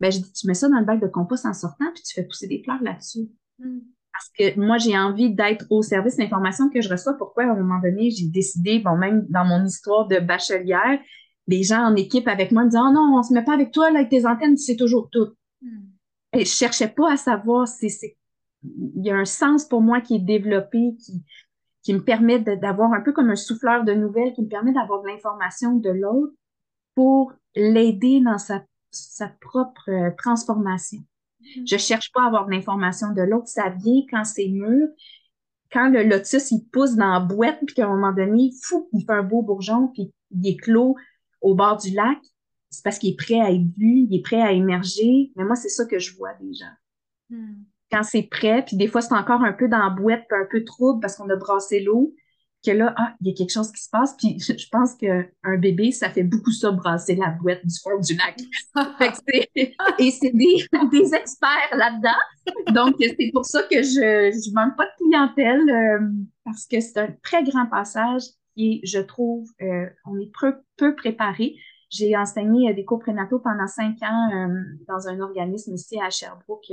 ben, 0.00 0.12
je 0.12 0.18
dis, 0.18 0.32
tu 0.32 0.46
mets 0.46 0.54
ça 0.54 0.68
dans 0.68 0.78
le 0.78 0.84
bac 0.84 1.00
de 1.00 1.08
compost 1.08 1.44
en 1.44 1.52
sortant, 1.52 1.90
puis 1.92 2.02
tu 2.02 2.14
fais 2.14 2.24
pousser 2.24 2.46
des 2.46 2.62
fleurs 2.62 2.82
là-dessus. 2.82 3.28
Hmm. 3.58 3.80
Parce 4.18 4.54
que 4.54 4.60
moi, 4.60 4.78
j'ai 4.78 4.98
envie 4.98 5.32
d'être 5.32 5.66
au 5.70 5.82
service 5.82 6.16
de 6.16 6.22
l'information 6.22 6.68
que 6.70 6.80
je 6.80 6.88
reçois. 6.88 7.14
Pourquoi, 7.14 7.44
à 7.44 7.50
un 7.50 7.54
moment 7.54 7.80
donné, 7.80 8.10
j'ai 8.10 8.26
décidé, 8.26 8.80
bon, 8.80 8.96
même 8.96 9.26
dans 9.28 9.44
mon 9.44 9.64
histoire 9.64 10.08
de 10.08 10.18
bachelière, 10.18 10.98
les 11.46 11.62
gens 11.62 11.84
en 11.84 11.94
équipe 11.94 12.26
avec 12.26 12.50
moi 12.50 12.64
me 12.64 12.68
disaient, 12.68 12.82
oh 12.82 12.92
non, 12.92 13.16
on 13.16 13.22
se 13.22 13.32
met 13.32 13.44
pas 13.44 13.54
avec 13.54 13.70
toi, 13.70 13.90
là, 13.90 14.00
avec 14.00 14.10
tes 14.10 14.26
antennes, 14.26 14.56
tu 14.56 14.62
sais 14.62 14.76
toujours 14.76 15.08
tout. 15.10 15.28
Hmm. 15.62 15.86
Et 16.34 16.44
je 16.44 16.50
cherchais 16.50 16.88
pas 16.88 17.12
à 17.12 17.16
savoir, 17.16 17.68
c'est, 17.68 18.16
il 18.64 19.06
y 19.06 19.10
a 19.10 19.16
un 19.16 19.24
sens 19.24 19.64
pour 19.64 19.80
moi 19.80 20.00
qui 20.00 20.16
est 20.16 20.20
développé, 20.20 20.96
qui, 20.98 21.22
qui 21.82 21.94
me 21.94 22.02
permet 22.02 22.40
d'avoir 22.40 22.92
un 22.92 23.00
peu 23.00 23.12
comme 23.12 23.30
un 23.30 23.36
souffleur 23.36 23.84
de 23.84 23.94
nouvelles, 23.94 24.32
qui 24.34 24.42
me 24.42 24.48
permet 24.48 24.72
d'avoir 24.72 25.02
de 25.02 25.08
l'information 25.08 25.74
de 25.74 25.90
l'autre 25.90 26.34
pour 26.94 27.32
l'aider 27.54 28.20
dans 28.20 28.38
sa 28.38 28.62
sa 28.90 29.28
propre 29.40 29.90
euh, 29.90 30.10
transformation. 30.16 30.98
Je 31.66 31.76
cherche 31.76 32.12
pas 32.12 32.22
à 32.22 32.26
avoir 32.26 32.48
l'information 32.48 33.12
de 33.12 33.22
l'autre, 33.22 33.48
ça 33.48 33.70
vient 33.70 34.02
quand 34.10 34.24
c'est 34.24 34.48
mûr. 34.48 34.88
Quand 35.70 35.90
le 35.90 36.02
lotus, 36.02 36.50
il 36.50 36.64
pousse 36.72 36.94
dans 36.94 37.12
la 37.12 37.20
boîte, 37.20 37.58
puis 37.66 37.74
qu'à 37.74 37.86
un 37.86 37.94
moment 37.94 38.12
donné, 38.12 38.50
fou, 38.62 38.88
il 38.92 39.04
fait 39.04 39.12
un 39.12 39.22
beau 39.22 39.42
bourgeon, 39.42 39.88
puis 39.88 40.12
il 40.30 40.46
est 40.48 40.56
clos 40.56 40.96
au 41.40 41.54
bord 41.54 41.76
du 41.76 41.90
lac, 41.90 42.18
c'est 42.70 42.82
parce 42.82 42.98
qu'il 42.98 43.12
est 43.12 43.16
prêt 43.16 43.40
à 43.40 43.50
être 43.50 43.66
vu, 43.76 44.06
il 44.08 44.14
est 44.14 44.22
prêt 44.22 44.40
à 44.40 44.52
émerger. 44.52 45.32
Mais 45.36 45.44
moi, 45.44 45.56
c'est 45.56 45.68
ça 45.68 45.84
que 45.86 45.98
je 45.98 46.16
vois 46.16 46.34
déjà. 46.40 46.66
Mm. 47.30 47.62
Quand 47.90 48.02
c'est 48.02 48.24
prêt, 48.24 48.64
puis 48.66 48.76
des 48.76 48.86
fois, 48.86 49.00
c'est 49.00 49.14
encore 49.14 49.42
un 49.42 49.52
peu 49.52 49.68
dans 49.68 49.78
la 49.78 49.90
boîte, 49.90 50.24
puis 50.28 50.38
un 50.38 50.46
peu 50.50 50.64
trouble 50.64 51.00
parce 51.00 51.16
qu'on 51.16 51.28
a 51.30 51.36
brassé 51.36 51.80
l'eau, 51.80 52.14
que 52.64 52.70
là, 52.70 52.94
ah, 52.96 53.14
il 53.20 53.28
y 53.28 53.30
a 53.30 53.34
quelque 53.34 53.52
chose 53.52 53.70
qui 53.72 53.82
se 53.82 53.88
passe. 53.90 54.14
Puis 54.16 54.38
je, 54.40 54.68
pense 54.70 54.94
qu'un 54.94 55.56
bébé, 55.58 55.92
ça 55.92 56.10
fait 56.10 56.24
beaucoup 56.24 56.50
ça, 56.50 56.70
brasser 56.70 57.14
la 57.14 57.30
boîte 57.30 57.64
du 57.64 57.74
fond 57.82 57.98
du 58.00 58.16
lac. 58.16 58.38
et 59.98 60.10
c'est 60.10 60.32
des, 60.34 61.14
experts 61.14 61.76
là-dedans. 61.76 62.72
Donc, 62.72 62.96
c'est 62.98 63.30
pour 63.32 63.44
ça 63.44 63.62
que 63.62 63.82
je 63.82 64.30
ne 64.30 64.54
manque 64.54 64.76
pas 64.76 64.86
de 64.86 65.04
clientèle 65.04 65.70
euh, 65.70 66.08
parce 66.44 66.66
que 66.66 66.80
c'est 66.80 66.98
un 66.98 67.14
très 67.22 67.44
grand 67.44 67.66
passage 67.66 68.22
qui 68.56 68.80
je 68.84 68.98
trouve, 68.98 69.48
euh, 69.62 69.86
on 70.06 70.18
est 70.18 70.30
peu, 70.40 70.56
peu 70.76 70.94
préparé. 70.94 71.54
J'ai 71.90 72.16
enseigné 72.16 72.74
des 72.74 72.84
cours 72.84 72.98
prénataux 72.98 73.38
pendant 73.38 73.66
cinq 73.66 74.02
ans 74.02 74.30
euh, 74.34 74.62
dans 74.86 75.08
un 75.08 75.20
organisme 75.20 75.74
ici 75.74 75.98
à 76.00 76.10
Sherbrooke 76.10 76.72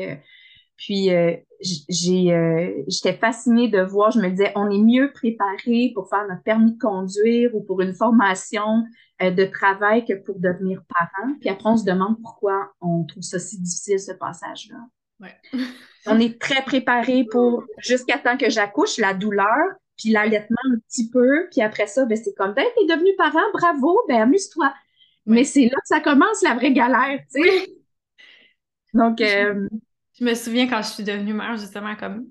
puis 0.78 1.14
euh, 1.14 1.36
j'ai, 1.62 2.34
euh, 2.34 2.84
j'étais 2.88 3.18
fascinée 3.18 3.70
de 3.70 3.82
voir, 3.82 4.12
je 4.12 4.20
me 4.20 4.30
disais, 4.30 4.52
on 4.56 4.70
est 4.70 4.82
mieux 4.82 5.12
préparé 5.14 5.92
pour 5.94 6.10
faire 6.10 6.28
notre 6.28 6.44
permis 6.44 6.74
de 6.74 6.80
conduire 6.80 7.56
ou 7.56 7.62
pour 7.62 7.82
une 7.82 7.94
formation 7.94 8.84
euh, 9.22 9.32
de 9.32 9.46
travail 9.46 10.06
que 10.06 10.14
pour 10.14 10.40
devenir 10.40 10.82
parent. 10.90 11.34
Puis 11.40 11.50
après, 11.50 11.70
on 11.70 11.78
se 11.78 11.86
demande 11.86 12.22
pourquoi 12.22 12.72
on 12.82 13.06
trouve 13.06 13.24
ça 13.24 13.40
si 13.40 13.60
difficile, 13.60 14.00
ce 14.00 14.12
passage-là. 14.12 14.78
Ouais. 15.22 15.36
on 16.08 16.20
est 16.20 16.40
très 16.40 16.62
préparé 16.64 17.26
pour, 17.32 17.64
jusqu'à 17.78 18.18
temps 18.18 18.38
que 18.38 18.50
j'accouche, 18.50 18.98
la 18.98 19.14
douleur, 19.14 19.66
puis 19.98 20.10
l'allaitement 20.10 20.58
un 20.74 20.80
petit 20.90 21.10
peu. 21.10 21.48
Puis 21.52 21.62
après 21.62 21.88
ça, 21.88 22.06
ben, 22.06 22.18
c'est 22.18 22.34
comme, 22.34 22.54
ben, 22.54 22.66
t'es 22.76 22.94
devenu 22.94 23.16
parent, 23.18 23.40
bravo, 23.54 24.02
ben, 24.10 24.24
amuse-toi. 24.24 24.74
Mais 25.26 25.46
c'est 25.46 25.64
là 25.64 25.78
que 25.78 25.88
ça 25.88 26.02
commence 26.02 26.44
la 26.44 26.54
vraie 26.54 26.74
galère, 26.74 27.20
tu 27.34 27.42
sais. 27.42 27.68
Donc, 28.94 29.22
je 30.20 30.24
me 30.24 30.34
souviens 30.34 30.68
quand 30.68 30.82
je 30.82 30.90
suis 30.90 31.04
devenue 31.04 31.34
mère, 31.34 31.58
justement, 31.58 31.96
comme 31.96 32.26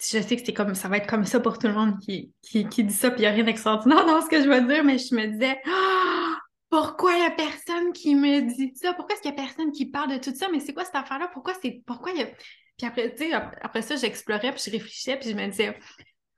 je 0.00 0.20
sais 0.20 0.36
que 0.36 0.42
c'est 0.44 0.52
comme 0.52 0.74
ça 0.74 0.88
va 0.88 0.98
être 0.98 1.08
comme 1.08 1.24
ça 1.24 1.40
pour 1.40 1.58
tout 1.58 1.66
le 1.66 1.74
monde 1.74 1.98
qui, 1.98 2.32
qui, 2.42 2.64
dit 2.64 2.92
ça, 2.92 3.10
puis 3.10 3.20
il 3.20 3.22
n'y 3.22 3.26
a 3.28 3.32
rien 3.32 3.44
d'extraordinaire 3.44 4.06
dans 4.06 4.20
ce 4.20 4.28
que 4.28 4.42
je 4.42 4.48
veux 4.48 4.60
dire, 4.66 4.84
mais 4.84 4.98
je 4.98 5.14
me 5.14 5.26
disais 5.26 5.60
ah! 5.66 6.38
pourquoi 6.68 7.14
il 7.14 7.20
n'y 7.20 7.26
a 7.26 7.30
personne 7.30 7.92
qui 7.92 8.14
me 8.14 8.40
dit 8.42 8.72
ça? 8.76 8.92
Pourquoi 8.94 9.14
est-ce 9.14 9.22
qu'il 9.22 9.32
n'y 9.32 9.38
a 9.38 9.42
personne 9.42 9.72
qui 9.72 9.86
parle 9.86 10.12
de 10.12 10.18
tout 10.18 10.34
ça? 10.34 10.48
Mais 10.50 10.60
c'est 10.60 10.72
quoi 10.72 10.84
cette 10.84 10.94
affaire-là? 10.94 11.28
Pourquoi 11.32 11.54
c'est. 11.60 11.82
Pourquoi 11.86 12.12
il 12.12 12.20
y 12.20 12.22
a. 12.22 12.26
Puis 12.26 12.86
après, 12.86 13.14
tu 13.14 13.24
sais, 13.24 13.32
après 13.32 13.82
ça, 13.82 13.96
j'explorais, 13.96 14.52
puis 14.52 14.62
je 14.64 14.70
réfléchissais, 14.70 15.16
puis 15.16 15.30
je 15.30 15.34
me 15.34 15.46
disais 15.46 15.76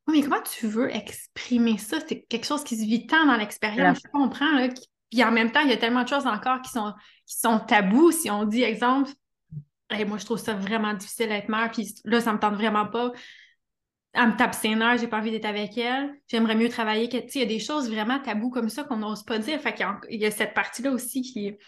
Oui, 0.06 0.20
mais 0.20 0.22
comment 0.22 0.42
tu 0.42 0.66
veux 0.66 0.94
exprimer 0.94 1.76
ça? 1.78 1.98
C'est 2.08 2.22
quelque 2.22 2.46
chose 2.46 2.64
qui 2.64 2.76
se 2.76 2.84
vit 2.84 3.06
tant 3.06 3.26
dans 3.26 3.36
l'expérience, 3.36 3.98
je 4.04 4.10
comprends, 4.10 4.52
là. 4.52 4.68
Puis 5.10 5.22
en 5.22 5.30
même 5.30 5.52
temps, 5.52 5.60
il 5.60 5.68
y 5.68 5.74
a 5.74 5.76
tellement 5.76 6.04
de 6.04 6.08
choses 6.08 6.26
encore 6.26 6.62
qui 6.62 6.70
sont, 6.70 6.94
qui 7.26 7.38
sont 7.38 7.58
tabous. 7.58 8.12
Si 8.12 8.30
on 8.30 8.44
dit, 8.44 8.62
exemple, 8.62 9.10
moi, 10.06 10.18
je 10.18 10.24
trouve 10.24 10.38
ça 10.38 10.54
vraiment 10.54 10.94
difficile 10.94 11.28
d'être 11.28 11.48
mère, 11.48 11.70
puis 11.70 11.94
là, 12.04 12.20
ça 12.20 12.32
me 12.32 12.38
tente 12.38 12.54
vraiment 12.54 12.86
pas. 12.86 13.12
Elle 14.14 14.28
me 14.28 14.36
tape 14.36 14.54
ses 14.54 14.74
nerfs, 14.74 14.98
j'ai 14.98 15.06
pas 15.06 15.18
envie 15.18 15.30
d'être 15.30 15.46
avec 15.46 15.76
elle. 15.78 16.12
J'aimerais 16.28 16.54
mieux 16.54 16.68
travailler. 16.68 17.08
Tu 17.08 17.18
sais, 17.18 17.26
il 17.36 17.40
y 17.40 17.44
a 17.44 17.46
des 17.46 17.58
choses 17.58 17.90
vraiment 17.90 18.20
taboues 18.20 18.50
comme 18.50 18.68
ça 18.68 18.84
qu'on 18.84 18.98
n'ose 18.98 19.22
pas 19.22 19.38
dire. 19.38 19.58
Fait 19.60 19.72
qu'il 19.72 20.20
y, 20.20 20.26
a 20.26 20.30
cette 20.30 20.52
partie-là 20.52 20.90
aussi 20.90 21.22
qui 21.22 21.46
est, 21.46 21.58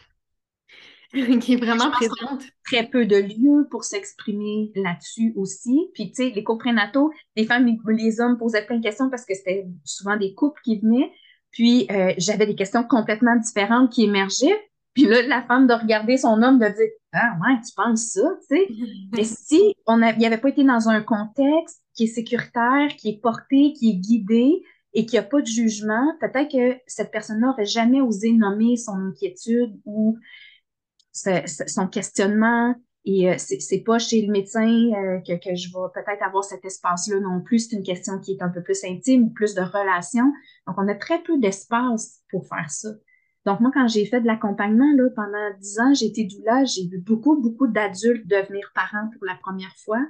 qui 1.41 1.55
est 1.55 1.57
vraiment 1.57 1.91
présente. 1.91 2.43
Très 2.67 2.87
peu 2.87 3.07
de 3.07 3.17
lieux 3.17 3.67
pour 3.71 3.85
s'exprimer 3.85 4.73
là-dessus 4.75 5.33
aussi. 5.37 5.89
Puis, 5.95 6.13
tu 6.13 6.17
sais, 6.17 6.33
les 6.35 6.45
cours 6.45 6.59
prénataux, 6.59 7.11
les 7.35 7.47
femmes, 7.47 7.67
les 7.89 8.21
hommes 8.21 8.37
posaient 8.37 8.67
plein 8.67 8.77
de 8.77 8.83
questions 8.83 9.09
parce 9.09 9.25
que 9.25 9.35
c'était 9.35 9.67
souvent 9.85 10.19
des 10.19 10.35
couples 10.35 10.61
qui 10.65 10.79
venaient. 10.81 11.13
Puis, 11.51 11.87
euh, 11.91 12.13
j'avais 12.19 12.47
des 12.47 12.57
questions 12.57 12.85
complètement 12.85 13.37
différentes 13.37 13.91
qui 13.91 14.05
émergeaient. 14.05 14.61
Puis 14.93 15.07
là, 15.07 15.23
la 15.23 15.43
femme 15.43 15.67
de 15.67 15.75
regarder 15.75 16.17
son 16.17 16.43
homme, 16.43 16.59
de 16.59 16.67
dire 16.67 16.89
Ah 17.15 17.37
ouais, 17.41 17.61
tu 17.67 17.73
penses 17.77 18.13
ça, 18.13 18.29
tu 18.41 18.57
sais. 18.57 18.69
Mais 19.13 19.25
si 19.25 19.75
on 19.87 20.03
il 20.03 20.25
avait 20.25 20.39
pas 20.39 20.49
été 20.49 20.65
dans 20.65 20.89
un 20.89 21.01
contexte 21.01 21.81
qui 21.95 22.05
est 22.05 22.09
sécuritaire, 22.09 22.89
qui 22.99 23.11
est 23.11 23.21
porté, 23.23 23.73
qui 23.73 23.91
est 23.91 23.97
guidé, 23.97 24.63
et 24.95 25.07
qu'il 25.07 25.19
n'y 25.19 25.25
a 25.25 25.29
pas 25.29 25.41
de 25.41 25.47
jugement, 25.47 26.15
peut-être 26.21 26.51
que 26.51 26.81
cette 26.87 27.11
personne-là 27.11 27.49
n'aurait 27.49 27.67
jamais 27.67 28.01
osé 28.01 28.33
nommer 28.33 28.77
son 28.77 28.93
inquiétude 28.93 29.79
ou 29.85 30.19
son 31.13 31.89
questionnement. 31.89 32.75
Et 33.05 33.31
euh, 33.31 33.35
c'est 33.37 33.83
pas 33.85 33.99
chez 33.99 34.23
le 34.23 34.33
médecin 34.33 34.67
euh, 34.67 35.21
que, 35.21 35.35
que 35.35 35.55
je 35.55 35.69
vais 35.69 35.89
peut-être 35.93 36.23
avoir 36.23 36.43
cet 36.43 36.65
espace-là 36.65 37.21
non 37.21 37.43
plus. 37.43 37.69
C'est 37.69 37.77
une 37.77 37.83
question 37.83 38.19
qui 38.19 38.33
est 38.33 38.43
un 38.43 38.49
peu 38.49 38.63
plus 38.63 38.83
intime, 38.85 39.33
plus 39.33 39.55
de 39.55 39.61
relation. 39.61 40.33
Donc, 40.67 40.77
on 40.79 40.89
a 40.89 40.95
très 40.95 41.23
peu 41.23 41.39
d'espace 41.39 42.23
pour 42.31 42.47
faire 42.47 42.71
ça. 42.71 42.89
Donc, 43.47 43.61
moi, 43.61 43.71
quand 43.75 43.87
j'ai 43.89 44.07
fait 44.07 44.21
de 44.21 44.27
l'accompagnement, 44.27 44.91
là, 44.97 45.11
pendant 45.15 45.59
dix 45.61 45.79
ans, 45.79 45.93
j'ai 45.93 46.07
été 46.07 46.25
doula, 46.25 46.65
j'ai 46.65 46.89
vu 46.89 46.99
beaucoup, 46.99 47.41
beaucoup 47.41 47.67
d'adultes 47.67 48.27
devenir 48.27 48.71
parents 48.75 49.11
pour 49.13 49.25
la 49.27 49.35
première 49.35 49.75
fois. 49.85 50.01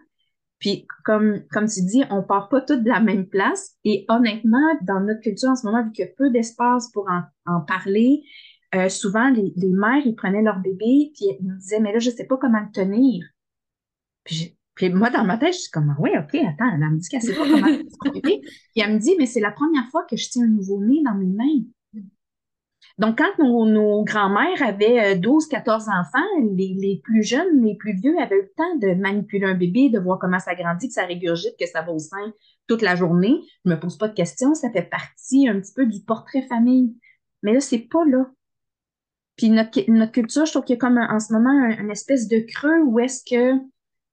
Puis, 0.61 0.87
comme, 1.05 1.43
comme 1.51 1.67
tu 1.67 1.83
dis, 1.83 2.05
on 2.11 2.23
part 2.23 2.49
pas 2.49 2.61
toutes 2.61 2.85
de 2.85 2.89
la 2.89 3.01
même 3.01 3.27
place. 3.27 3.77
Et 3.85 4.07
honnêtement, 4.09 4.67
dans 4.83 5.01
notre 5.01 5.21
culture 5.21 5.51
en 5.51 5.57
ce 5.57 5.67
moment, 5.67 5.85
vu 5.85 5.93
qu'il 5.93 6.05
y 6.05 6.09
a 6.09 6.13
peu 6.17 6.31
d'espace 6.31 6.91
pour 6.93 7.09
en, 7.47 7.61
parler, 7.63 8.23
euh, 8.75 8.89
souvent, 8.89 9.31
les, 9.31 9.53
mères, 9.73 10.07
ils 10.07 10.15
prenaient 10.15 10.43
leur 10.43 10.61
bébé, 10.61 11.11
puis 11.15 11.27
ils 11.41 11.47
me 11.47 11.59
disaient, 11.59 11.81
mais 11.81 11.93
là, 11.93 11.99
je 11.99 12.11
sais 12.11 12.27
pas 12.27 12.37
comment 12.37 12.61
le 12.61 12.73
tenir. 12.73 13.27
Puis, 14.25 14.57
moi, 14.91 15.11
dans 15.11 15.25
ma 15.25 15.39
tête, 15.39 15.55
je 15.55 15.59
suis 15.59 15.71
comme, 15.71 15.91
ah 15.91 16.01
oui, 16.01 16.11
OK, 16.17 16.35
attends, 16.35 16.73
elle 16.73 16.91
me 16.91 16.99
dit 16.99 17.09
qu'elle 17.09 17.23
sait 17.23 17.35
pas 17.35 17.43
comment 17.43 17.67
tenir 17.67 17.91
son 17.91 18.11
bébé. 18.13 18.41
Puis 18.43 18.83
elle 18.83 18.95
me 18.95 18.99
dit, 18.99 19.17
mais 19.19 19.27
c'est 19.27 19.41
la 19.41 19.53
première 19.53 19.89
fois 19.91 20.07
que 20.09 20.17
je 20.17 20.29
tiens 20.31 20.45
un 20.45 20.49
nouveau-né 20.49 21.03
dans 21.05 21.15
mes 21.15 21.27
mains. 21.27 21.65
Donc, 22.99 23.19
quand 23.19 23.43
nos, 23.43 24.05
grands-mères 24.05 24.63
avaient 24.63 25.17
12, 25.17 25.45
euh, 25.45 25.51
14 25.51 25.89
enfants, 25.89 26.27
les, 26.53 27.01
plus 27.03 27.25
jeunes, 27.25 27.65
les 27.65 27.77
plus 27.77 27.95
vieux 27.95 28.15
avaient 28.21 28.37
eu 28.37 28.43
le 28.43 28.53
temps 28.57 28.77
de 28.77 28.95
manipuler 28.95 29.47
un 29.47 29.55
bébé, 29.55 29.91
de 29.91 29.99
voir 29.99 30.19
comment 30.21 30.39
ça 30.39 30.55
grandit, 30.55 30.89
que 30.89 30.95
ça 30.95 31.05
régurgite, 31.05 31.57
que 31.59 31.67
ça 31.67 31.83
va 31.83 31.91
au 31.91 31.99
sein 31.99 32.33
toute 32.69 32.83
la 32.83 32.95
journée. 32.95 33.41
Je 33.65 33.71
me 33.71 33.81
pose 33.81 33.99
pas 33.99 34.09
de 34.09 34.15
questions, 34.15 34.55
ça 34.55 34.71
fait 34.71 34.89
partie 34.89 35.49
un 35.49 35.61
petit 35.61 35.73
peu 35.75 35.87
du 35.87 36.01
portrait 36.01 36.43
famille. 36.43 36.95
Mais 37.43 37.53
là, 37.53 37.61
c'est 37.61 37.79
pas 37.79 38.05
là. 38.05 38.31
Puis 39.37 39.51
notre, 39.51 40.13
culture, 40.13 40.47
je 40.47 40.53
trouve 40.53 40.65
qu'il 40.65 40.75
y 40.75 40.79
a 40.79 40.81
comme 40.81 40.99
en 40.99 41.19
ce 41.19 41.33
moment 41.33 41.51
une 41.51 41.91
espèce 41.91 42.29
de 42.29 42.39
creux 42.39 42.81
où 42.85 43.01
est-ce 43.01 43.25
que 43.29 43.59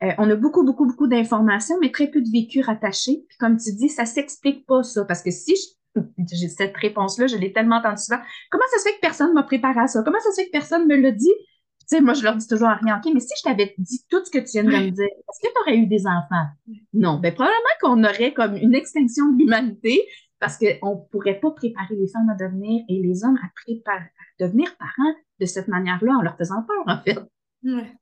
euh, 0.04 0.12
on 0.18 0.28
a 0.28 0.36
beaucoup, 0.36 0.64
beaucoup, 0.64 0.88
beaucoup 0.88 1.06
d'informations, 1.06 1.76
mais 1.80 1.92
très 1.92 2.08
peu 2.08 2.22
de 2.22 2.32
vécu 2.32 2.62
rattaché. 2.62 3.24
Puis 3.30 3.38
comme 3.38 3.58
tu 3.58 3.72
dis, 3.74 3.90
ça 3.90 4.06
s'explique 4.06 4.66
pas 4.66 4.82
ça. 4.82 5.06
Parce 5.06 5.22
que 5.22 5.30
si 5.30 5.56
je 5.56 5.81
cette 6.56 6.78
réponse-là, 6.78 7.28
je 7.28 7.38
l'ai 7.38 7.52
tellement 7.52 7.78
entendu 7.78 8.02
souvent. 8.02 8.22
Comment 8.50 8.64
ça 8.72 8.80
se 8.80 8.90
fait 8.90 8.96
que 8.96 9.02
personne 9.02 9.34
m'a 9.34 9.44
préparé 9.44 9.80
à 9.80 9.88
ça? 9.88 10.02
Comment 10.04 10.20
ça 10.20 10.32
se 10.32 10.42
fait 10.42 10.48
que 10.48 10.52
personne 10.52 10.88
me 10.88 10.96
l'a 10.96 11.12
dit? 11.12 11.34
Tu 11.80 11.98
sais, 11.98 12.02
moi, 12.02 12.14
je 12.14 12.24
leur 12.24 12.36
dis 12.36 12.48
toujours 12.48 12.70
rien, 12.70 12.98
OK, 12.98 13.12
mais 13.14 13.20
si 13.20 13.34
je 13.38 13.44
t'avais 13.44 13.76
dit 13.78 14.06
tout 14.10 14.24
ce 14.24 14.32
que 14.32 14.38
tu 14.38 14.52
viens 14.54 14.64
de 14.64 14.70
me 14.70 14.92
dire, 14.92 15.06
est-ce 15.06 15.48
que 15.48 15.54
tu 15.54 15.60
aurais 15.62 15.78
eu 15.78 15.88
des 15.88 16.06
enfants? 16.08 16.48
Non. 16.94 17.20
Ben, 17.20 17.34
probablement 17.34 17.58
qu'on 17.82 18.04
aurait 18.04 18.34
comme 18.34 18.56
une 18.56 18.76
extinction 18.76 19.32
de 19.32 19.40
l'humanité 19.40 20.02
parce 20.40 20.58
qu'on 20.58 20.96
ne 20.96 21.10
pourrait 21.12 21.40
pas 21.40 21.52
préparer 21.52 21.96
les 21.96 22.08
femmes 22.08 22.30
à 22.30 22.36
devenir 22.36 22.84
et 22.90 23.02
les 23.02 23.24
hommes 23.24 23.38
à, 23.44 23.50
préparer, 23.56 24.00
à 24.00 24.46
devenir 24.46 24.76
parents 24.78 25.16
de 25.40 25.46
cette 25.46 25.68
manière-là 25.68 26.14
en 26.14 26.22
leur 26.22 26.38
faisant 26.38 26.64
peur, 26.64 26.84
en 26.88 27.02
fait. 27.02 27.20
Ouais. 27.64 27.94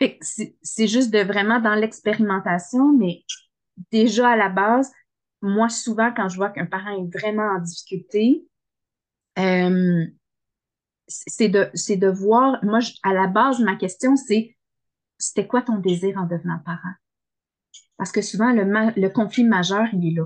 Fait 0.00 0.18
c'est 0.20 0.88
juste 0.88 1.12
de 1.12 1.20
vraiment 1.20 1.60
dans 1.60 1.74
l'expérimentation, 1.74 2.92
mais 2.92 3.22
déjà 3.92 4.30
à 4.30 4.36
la 4.36 4.48
base, 4.48 4.90
moi, 5.44 5.68
souvent, 5.68 6.12
quand 6.12 6.28
je 6.28 6.36
vois 6.36 6.50
qu'un 6.50 6.66
parent 6.66 6.90
est 6.90 7.18
vraiment 7.18 7.56
en 7.56 7.60
difficulté, 7.60 8.46
euh, 9.38 10.06
c'est 11.06 11.48
de, 11.48 11.70
de 11.96 12.08
voir, 12.08 12.64
moi, 12.64 12.80
à 13.02 13.12
la 13.12 13.26
base, 13.26 13.60
ma 13.60 13.76
question, 13.76 14.16
c'est 14.16 14.56
c'était 15.18 15.46
quoi 15.46 15.62
ton 15.62 15.78
désir 15.78 16.18
en 16.18 16.26
devenant 16.26 16.58
parent? 16.64 16.94
Parce 17.96 18.10
que 18.10 18.22
souvent, 18.22 18.52
le, 18.52 18.64
le 19.00 19.08
conflit 19.08 19.44
majeur, 19.44 19.86
il 19.92 20.08
est 20.08 20.14
là. 20.14 20.24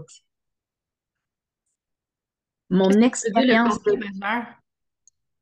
Mon 2.70 2.90
expérience. 2.90 3.78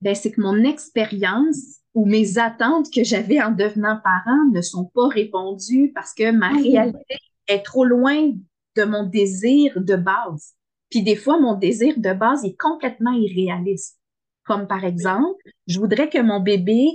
Ben, 0.03 0.15
c'est 0.15 0.33
que 0.33 0.41
mon 0.41 0.63
expérience 0.63 1.81
ou 1.95 2.07
mes 2.07 2.39
attentes 2.39 2.93
que 2.93 3.03
j'avais 3.03 3.41
en 3.41 3.51
devenant 3.51 3.99
parent 4.03 4.45
ne 4.53 4.61
sont 4.61 4.85
pas 4.95 5.09
répondues 5.09 5.93
parce 5.95 6.13
que 6.13 6.31
ma 6.31 6.49
ah 6.49 6.63
réalité 6.63 7.17
est 7.47 7.65
trop 7.65 7.85
loin 7.85 8.33
de 8.77 8.85
mon 8.85 9.05
désir 9.05 9.73
de 9.81 9.97
base. 9.97 10.55
Puis 10.91 11.03
des 11.03 11.17
fois, 11.17 11.41
mon 11.41 11.55
désir 11.55 11.95
de 11.97 12.13
base 12.13 12.45
est 12.45 12.57
complètement 12.59 13.13
irréaliste. 13.13 13.99
Comme 14.45 14.69
par 14.69 14.85
exemple, 14.85 15.43
je 15.67 15.81
voudrais 15.81 16.09
que 16.09 16.21
mon 16.21 16.41
bébé 16.41 16.87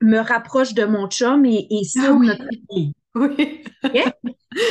me 0.00 0.18
rapproche 0.18 0.74
de 0.74 0.84
mon 0.84 1.08
chum 1.08 1.44
et, 1.44 1.66
et 1.70 1.84
ça, 1.84 2.00
ah 2.08 2.18
notre 2.18 2.44
Oui. 3.14 3.62
oui. 3.84 4.02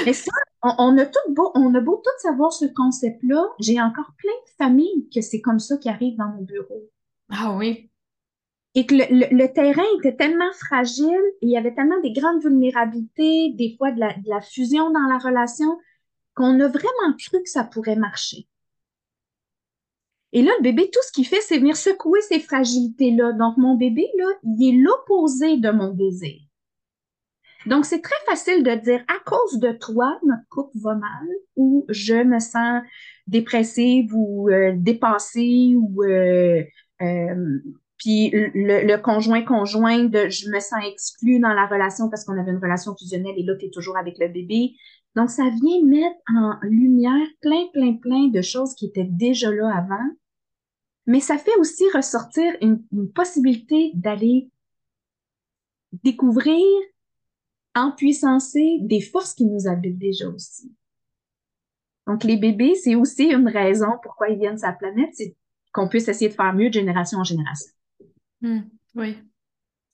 Mais 0.05 0.13
ça, 0.13 0.31
on, 0.63 0.97
a 0.97 1.05
tout 1.05 1.33
beau, 1.33 1.51
on 1.55 1.73
a 1.75 1.81
beau 1.81 2.01
tout 2.03 2.11
savoir 2.19 2.51
ce 2.51 2.65
concept-là. 2.65 3.47
J'ai 3.59 3.81
encore 3.81 4.11
plein 4.17 4.31
de 4.31 4.51
familles 4.57 5.09
que 5.13 5.21
c'est 5.21 5.41
comme 5.41 5.59
ça 5.59 5.77
qui 5.77 5.89
arrive 5.89 6.17
dans 6.17 6.29
mon 6.29 6.43
bureau. 6.43 6.89
Ah 7.29 7.55
oui. 7.57 7.89
Et 8.75 8.85
que 8.85 8.93
le, 8.95 9.53
terrain 9.53 9.83
était 9.97 10.15
tellement 10.15 10.51
fragile, 10.53 11.21
et 11.41 11.47
il 11.47 11.49
y 11.49 11.57
avait 11.57 11.73
tellement 11.73 11.99
des 12.01 12.11
grandes 12.11 12.41
vulnérabilités, 12.41 13.53
des 13.53 13.75
fois 13.77 13.91
de 13.91 13.99
la, 13.99 14.13
de 14.13 14.29
la 14.29 14.41
fusion 14.41 14.91
dans 14.91 15.07
la 15.09 15.17
relation, 15.17 15.77
qu'on 16.37 16.59
a 16.59 16.67
vraiment 16.67 17.13
cru 17.17 17.41
que 17.43 17.49
ça 17.49 17.63
pourrait 17.63 17.95
marcher. 17.95 18.47
Et 20.33 20.43
là, 20.43 20.51
le 20.59 20.63
bébé, 20.63 20.89
tout 20.93 20.99
ce 21.03 21.11
qu'il 21.11 21.25
fait, 21.25 21.41
c'est 21.41 21.57
venir 21.57 21.75
secouer 21.75 22.21
ces 22.21 22.39
fragilités-là. 22.39 23.33
Donc, 23.33 23.57
mon 23.57 23.75
bébé, 23.75 24.07
là, 24.17 24.25
il 24.43 24.69
est 24.69 24.77
l'opposé 24.77 25.57
de 25.57 25.71
mon 25.71 25.93
désir. 25.93 26.39
Donc, 27.65 27.85
c'est 27.85 28.01
très 28.01 28.15
facile 28.25 28.63
de 28.63 28.75
dire, 28.75 29.03
à 29.07 29.19
cause 29.25 29.59
de 29.59 29.71
toi, 29.71 30.19
notre 30.23 30.47
couple 30.49 30.77
va 30.77 30.95
mal, 30.95 31.27
ou 31.55 31.85
je 31.89 32.23
me 32.23 32.39
sens 32.39 32.83
dépressive 33.25 34.13
ou 34.13 34.49
euh, 34.49 34.73
dépassée, 34.75 35.75
ou 35.75 36.03
euh, 36.03 36.63
euh, 37.01 37.59
puis 37.97 38.29
le, 38.31 38.95
conjoint 38.97 39.41
conjoint 39.41 40.03
de 40.03 40.29
je 40.29 40.49
me 40.49 40.59
sens 40.59 40.79
exclue 40.85 41.39
dans 41.39 41.53
la 41.53 41.65
relation 41.65 42.09
parce 42.09 42.25
qu'on 42.25 42.39
avait 42.39 42.51
une 42.51 42.61
relation 42.61 42.95
fusionnelle 42.95 43.33
et 43.37 43.43
là, 43.43 43.55
tu 43.55 43.65
es 43.65 43.69
toujours 43.69 43.97
avec 43.97 44.17
le 44.19 44.27
bébé. 44.27 44.73
Donc, 45.17 45.31
ça 45.31 45.49
vient 45.49 45.83
mettre 45.83 46.19
en 46.31 46.59
lumière 46.61 47.27
plein, 47.41 47.65
plein, 47.73 47.95
plein 47.95 48.27
de 48.27 48.39
choses 48.43 48.75
qui 48.75 48.85
étaient 48.85 49.09
déjà 49.09 49.49
là 49.51 49.75
avant, 49.75 50.11
mais 51.07 51.21
ça 51.21 51.39
fait 51.39 51.57
aussi 51.57 51.85
ressortir 51.91 52.53
une, 52.61 52.85
possibilité 53.15 53.93
d'aller 53.95 54.51
découvrir, 56.03 56.63
empuissancer 57.73 58.77
des 58.81 59.01
forces 59.01 59.33
qui 59.33 59.45
nous 59.45 59.67
habitent 59.67 59.97
déjà 59.97 60.29
aussi. 60.29 60.71
Donc, 62.05 62.23
les 62.23 62.37
bébés, 62.37 62.75
c'est 62.75 62.93
aussi 62.93 63.23
une 63.23 63.47
raison 63.47 63.87
pourquoi 64.03 64.29
ils 64.29 64.37
viennent 64.37 64.59
sur 64.59 64.67
la 64.67 64.73
planète, 64.73 65.09
c'est 65.13 65.35
qu'on 65.73 65.89
puisse 65.89 66.07
essayer 66.07 66.29
de 66.29 66.35
faire 66.35 66.53
mieux 66.53 66.69
de 66.69 66.75
génération 66.75 67.17
en 67.17 67.23
génération. 67.23 67.71
Hmm, 68.41 68.61
oui. 68.93 69.17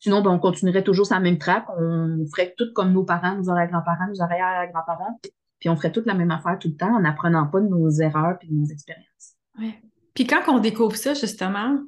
Sinon, 0.03 0.21
ben, 0.21 0.31
on 0.31 0.39
continuerait 0.39 0.83
toujours 0.83 1.07
la 1.11 1.21
même 1.21 1.37
traque. 1.37 1.65
On 1.77 2.25
ferait 2.29 2.53
tout 2.57 2.73
comme 2.75 2.91
nos 2.91 3.05
parents, 3.05 3.37
nos 3.37 3.49
arrière-grands-parents, 3.49 4.09
nos 4.09 4.21
arrière-grands-parents. 4.21 5.17
Puis 5.59 5.69
on 5.69 5.77
ferait 5.77 5.93
toute 5.93 6.05
la 6.05 6.13
même 6.13 6.29
affaire 6.29 6.59
tout 6.59 6.67
le 6.67 6.75
temps 6.75 6.93
en 6.93 6.99
n'apprenant 6.99 7.47
pas 7.47 7.61
de 7.61 7.69
nos 7.69 7.89
erreurs 7.89 8.37
et 8.41 8.47
de 8.47 8.53
nos 8.53 8.65
expériences. 8.65 9.37
Oui. 9.57 9.75
Puis 10.13 10.27
quand 10.27 10.41
on 10.49 10.59
découvre 10.59 10.97
ça, 10.97 11.13
justement, 11.13 11.79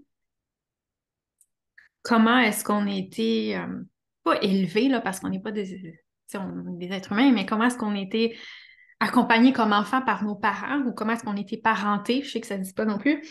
comment 2.03 2.39
est-ce 2.39 2.63
qu'on 2.63 2.87
a 2.87 2.93
été, 2.93 3.57
euh, 3.57 3.83
pas 4.23 4.41
élevé, 4.41 4.87
là, 4.87 5.01
parce 5.01 5.19
qu'on 5.19 5.27
n'est 5.27 5.41
pas 5.41 5.51
des, 5.51 5.99
des 6.31 6.91
êtres 6.93 7.11
humains, 7.11 7.33
mais 7.33 7.45
comment 7.45 7.65
est-ce 7.65 7.77
qu'on 7.77 7.95
a 7.95 7.99
été 7.99 8.37
accompagné 9.01 9.51
comme 9.51 9.73
enfant 9.73 10.01
par 10.01 10.23
nos 10.23 10.35
parents 10.35 10.79
ou 10.85 10.93
comment 10.93 11.11
est-ce 11.11 11.25
qu'on 11.25 11.35
a 11.35 11.41
été 11.41 11.57
parenté, 11.57 12.21
je 12.23 12.31
sais 12.31 12.39
que 12.39 12.47
ça 12.47 12.57
ne 12.57 12.63
dit 12.63 12.71
pas 12.71 12.85
non 12.85 12.97
plus. 12.97 13.21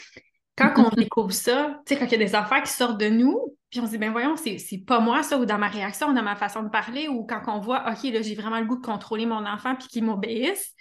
Quand 0.56 0.72
on 0.76 0.88
découvre 0.90 1.32
ça, 1.32 1.80
tu 1.84 1.94
sais, 1.94 2.00
quand 2.00 2.06
il 2.06 2.12
y 2.12 2.14
a 2.14 2.18
des 2.18 2.34
affaires 2.34 2.62
qui 2.62 2.72
sortent 2.72 3.00
de 3.00 3.08
nous, 3.08 3.56
puis 3.70 3.80
on 3.80 3.86
se 3.86 3.90
dit, 3.90 3.98
ben 3.98 4.12
voyons, 4.12 4.36
c'est 4.36 4.84
pas 4.86 5.00
moi 5.00 5.24
ça, 5.24 5.36
ou 5.36 5.44
dans 5.46 5.58
ma 5.58 5.68
réaction, 5.68 6.12
dans 6.12 6.22
ma 6.22 6.36
façon 6.36 6.62
de 6.62 6.68
parler, 6.68 7.08
ou 7.08 7.24
quand 7.24 7.42
on 7.48 7.58
voit, 7.58 7.84
OK, 7.90 8.04
là, 8.04 8.22
j'ai 8.22 8.36
vraiment 8.36 8.60
le 8.60 8.66
goût 8.66 8.76
de 8.76 8.86
contrôler 8.86 9.26
mon 9.26 9.44
enfant 9.44 9.74
puis 9.74 9.88
qu'il 9.88 10.04
m'obéisse, 10.04 10.74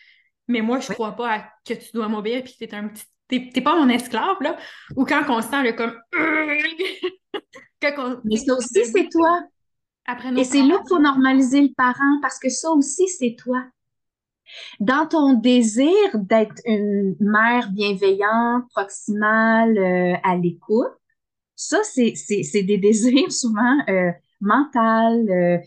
mais 0.48 0.62
moi, 0.62 0.80
je 0.80 0.94
crois 0.94 1.14
pas 1.14 1.46
que 1.66 1.74
tu 1.74 1.92
dois 1.94 2.08
m'obéir 2.08 2.44
puis 2.44 2.54
que 2.54 2.66
t'es 2.66 2.76
un 2.76 2.90
petit. 2.90 3.06
T'es 3.28 3.62
pas 3.62 3.76
mon 3.76 3.90
esclave, 3.90 4.38
là. 4.42 4.58
Ou 4.96 5.06
quand 5.06 5.24
on 5.30 5.42
sent 5.42 5.64
le 5.64 5.72
comme. 5.74 6.00
mais 8.26 8.38
ça 8.38 8.54
aussi, 8.54 8.86
c'est 8.86 9.10
toi. 9.10 9.42
Après 10.06 10.30
Et 10.38 10.44
c'est 10.44 10.62
là 10.62 10.78
qu'il 10.80 10.90
faut 10.90 11.00
normaliser 11.00 11.62
le 11.62 11.74
parent 11.76 12.20
parce 12.22 12.38
que 12.38 12.50
ça 12.50 12.70
aussi, 12.72 13.08
c'est 13.08 13.36
toi. 13.40 13.64
Dans 14.80 15.08
ton 15.08 15.34
désir 15.34 15.94
d'être 16.16 16.62
une 16.66 17.16
mère 17.20 17.72
bienveillante, 17.72 18.70
proximale, 18.70 19.78
euh, 19.78 20.16
à 20.24 20.36
l'écoute, 20.36 20.92
ça, 21.56 21.80
c'est, 21.84 22.14
des 22.64 22.78
désirs 22.80 23.32
souvent 23.32 23.78
euh, 23.90 24.12
mentaux, 24.42 25.30
euh, 25.30 25.58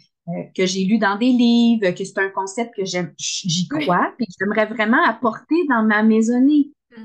que 0.56 0.66
j'ai 0.66 0.85
lu 0.85 0.99
dans 0.99 1.16
des 1.16 1.33
livres, 1.33 1.90
que 1.92 2.04
c'est 2.04 2.18
un 2.18 2.30
concept 2.30 2.75
que 2.75 2.85
j'aime, 2.85 3.14
j'y 3.16 3.68
crois, 3.68 4.12
puis 4.16 4.26
que 4.26 4.33
j'aimerais 4.38 4.66
vraiment 4.66 5.02
apporter 5.04 5.66
dans 5.68 5.85
ma 5.85 6.02
maisonnée. 6.02 6.73
Mm. 6.90 7.04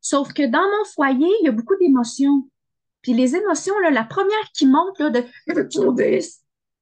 Sauf 0.00 0.32
que 0.32 0.46
dans 0.46 0.62
mon 0.62 0.84
foyer, 0.94 1.28
il 1.40 1.46
y 1.46 1.48
a 1.48 1.52
beaucoup 1.52 1.76
d'émotions. 1.80 2.48
Puis 3.02 3.14
les 3.14 3.36
émotions, 3.36 3.78
là, 3.80 3.90
la 3.90 4.04
première 4.04 4.52
qui 4.54 4.66
monte, 4.66 4.98
là, 4.98 5.10
de 5.10 5.24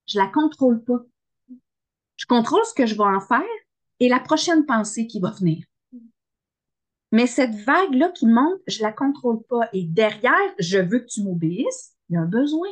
je 0.07 0.19
la 0.19 0.29
contrôle 0.29 0.85
pas. 0.85 1.01
Je 2.17 2.27
contrôle 2.27 2.65
ce 2.65 2.75
que 2.75 2.87
je 2.87 2.95
vais 2.95 3.01
en 3.03 3.21
faire 3.21 3.43
et 4.01 4.09
la 4.09 4.21
prochaine 4.21 4.67
pensée 4.67 5.07
qui 5.07 5.21
va 5.21 5.31
venir. 5.31 5.65
Mais 7.13 7.27
cette 7.27 7.55
vague-là 7.55 8.11
qui 8.11 8.27
monte, 8.27 8.61
je 8.67 8.83
la 8.83 8.93
contrôle 8.93 9.43
pas. 9.45 9.69
Et 9.73 9.85
derrière, 9.85 10.55
je 10.59 10.79
veux 10.79 11.01
que 11.01 11.07
tu 11.07 11.23
m'obéisses, 11.23 11.95
il 12.09 12.15
y 12.15 12.17
a 12.17 12.21
un 12.21 12.27
besoin. 12.27 12.69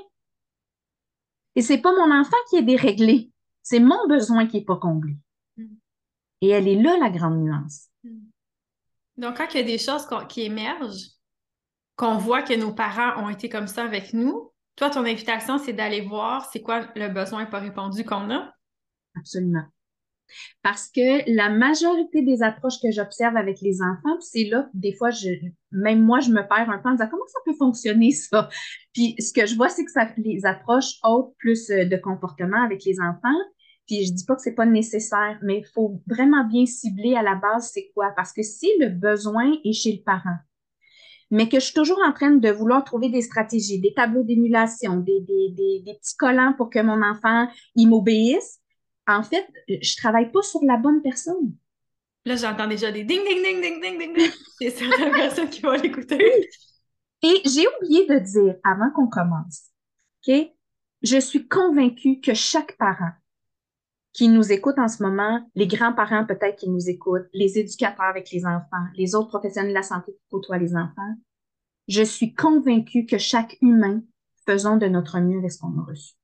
Et 1.57 1.63
c'est 1.63 1.79
pas 1.79 1.93
mon 1.93 2.13
enfant 2.13 2.37
qui 2.51 2.57
est 2.57 2.63
déréglé, 2.63 3.31
c'est 3.63 3.81
mon 3.81 4.07
besoin 4.09 4.47
qui 4.47 4.59
est 4.59 4.65
pas 4.65 4.77
comblé. 4.77 5.17
Et 6.41 6.49
elle 6.49 6.69
est 6.69 6.83
là, 6.83 6.99
la 6.99 7.11
grande 7.11 7.43
nuance. 7.43 7.89
Donc, 9.17 9.37
quand 9.37 9.47
il 9.55 9.61
y 9.61 9.63
a 9.63 9.67
des 9.67 9.79
choses 9.79 10.07
qui 10.29 10.43
émergent, 10.43 11.11
qu'on 11.97 12.19
voit 12.19 12.43
que 12.43 12.55
nos 12.55 12.75
parents 12.75 13.23
ont 13.25 13.29
été 13.29 13.49
comme 13.49 13.69
ça 13.69 13.85
avec 13.85 14.13
nous, 14.13 14.53
toi, 14.77 14.91
ton 14.91 15.05
invitation, 15.05 15.59
c'est 15.59 15.73
d'aller 15.73 16.01
voir 16.01 16.51
c'est 16.51 16.61
quoi 16.61 16.81
le 16.97 17.09
besoin 17.09 17.47
pas 17.47 17.61
répondu 17.61 18.05
qu'on 18.05 18.31
a. 18.31 18.54
Absolument. 19.17 19.65
Parce 20.63 20.89
que 20.89 21.31
la 21.35 21.51
majorité 21.51 22.23
des 22.23 22.43
approches 22.43 22.81
que 22.81 22.91
j'observe 22.91 23.37
avec 23.37 23.61
les 23.61 23.81
enfants, 23.83 24.19
c'est 24.21 24.45
là 24.45 24.69
des 24.75 24.95
fois, 24.95 25.11
je, 25.11 25.29
même 25.71 26.01
moi, 26.01 26.21
je 26.21 26.31
me 26.31 26.47
perds 26.49 26.71
un 26.71 26.79
peu 26.79 26.89
en 26.89 26.93
disant 26.93 27.09
comment 27.11 27.27
ça 27.27 27.41
peut 27.45 27.55
fonctionner 27.55 28.11
ça? 28.13 28.49
Puis 28.93 29.15
ce 29.19 29.33
que 29.33 29.47
je 29.47 29.55
vois, 29.55 29.69
c'est 29.69 29.85
que 29.85 29.91
ça 29.91 30.09
les 30.17 30.47
approches 30.47 30.99
autres 31.05 31.33
plus 31.39 31.71
euh, 31.71 31.85
de 31.85 31.97
comportement 31.97 32.63
avec 32.65 32.85
les 32.85 32.99
enfants. 33.01 33.39
Puis 33.87 34.07
je 34.07 34.13
dis 34.13 34.25
pas 34.25 34.35
que 34.35 34.41
c'est 34.41 34.55
pas 34.55 34.67
nécessaire, 34.67 35.39
mais 35.43 35.59
il 35.59 35.67
faut 35.75 36.01
vraiment 36.07 36.45
bien 36.45 36.65
cibler 36.65 37.15
à 37.15 37.23
la 37.23 37.35
base 37.35 37.71
c'est 37.73 37.91
quoi? 37.95 38.13
Parce 38.17 38.33
que 38.33 38.43
si 38.43 38.69
le 38.81 38.89
besoin 38.89 39.53
est 39.63 39.75
chez 39.75 39.93
le 39.93 40.03
parent, 40.03 40.39
mais 41.31 41.49
que 41.49 41.59
je 41.59 41.67
suis 41.67 41.75
toujours 41.75 42.01
en 42.07 42.13
train 42.13 42.31
de 42.31 42.49
vouloir 42.49 42.85
trouver 42.85 43.11
des 43.11 43.21
stratégies, 43.21 43.81
des 43.81 43.93
tableaux 43.93 44.23
d'émulation, 44.23 44.99
des, 44.99 45.21
des, 45.21 45.83
des, 45.85 45.95
petits 45.95 46.17
collants 46.17 46.55
pour 46.57 46.71
que 46.71 46.79
mon 46.79 47.03
enfant 47.03 47.49
il 47.75 47.89
m'obéisse, 47.89 48.61
en 49.07 49.23
fait, 49.23 49.47
je 49.69 49.97
travaille 49.97 50.31
pas 50.33 50.43
sur 50.43 50.61
la 50.65 50.77
bonne 50.77 51.03
personne. 51.03 51.55
Là, 52.25 52.37
j'entends 52.37 52.67
déjà 52.67 52.91
des 52.91 53.05
ding, 53.05 53.21
ding, 53.23 53.43
ding, 53.43 53.61
ding, 53.61 53.81
ding, 53.81 53.99
ding, 53.99 54.15
ding. 54.15 54.31
C'est 54.59 54.71
certaines 54.71 55.13
personnes 55.13 55.51
qui 55.51 55.61
vont 55.61 55.73
l'écouter. 55.73 56.49
Et 57.23 57.43
j'ai 57.45 57.67
oublié 57.77 58.07
de 58.07 58.19
dire, 58.19 58.57
avant 58.65 58.91
qu'on 58.91 59.09
commence, 59.09 59.71
OK? 60.27 60.35
Je 61.03 61.19
suis 61.19 61.47
convaincue 61.49 62.21
que 62.21 62.33
chaque 62.33 62.79
parent 62.79 63.13
qui 64.15 64.29
nous 64.29 64.53
écoute 64.53 64.79
en 64.79 64.89
ce 64.89 65.03
moment, 65.03 65.47
les 65.55 65.67
grands-parents 65.67 66.25
peut-être 66.25 66.57
qui 66.57 66.71
nous 66.71 66.89
écoutent, 66.89 67.27
les 67.35 67.59
éducateurs 67.59 68.07
avec 68.07 68.31
les 68.31 68.47
enfants, 68.47 68.87
les 68.95 69.15
autres 69.15 69.29
professionnels 69.29 69.71
de 69.71 69.75
la 69.75 69.83
santé 69.83 70.13
qui 70.13 70.23
côtoient 70.31 70.57
les 70.57 70.77
enfants, 70.77 71.15
je 71.89 72.03
suis 72.03 72.33
convaincue 72.33 73.05
que 73.05 73.19
chaque 73.19 73.59
humain 73.61 74.03
faisons 74.47 74.77
de 74.77 74.87
notre 74.87 75.19
mieux 75.19 75.39
avec 75.39 75.53
ce 75.53 75.59
qu'on 75.59 75.79
a 75.79 75.85
reçu. 75.85 76.15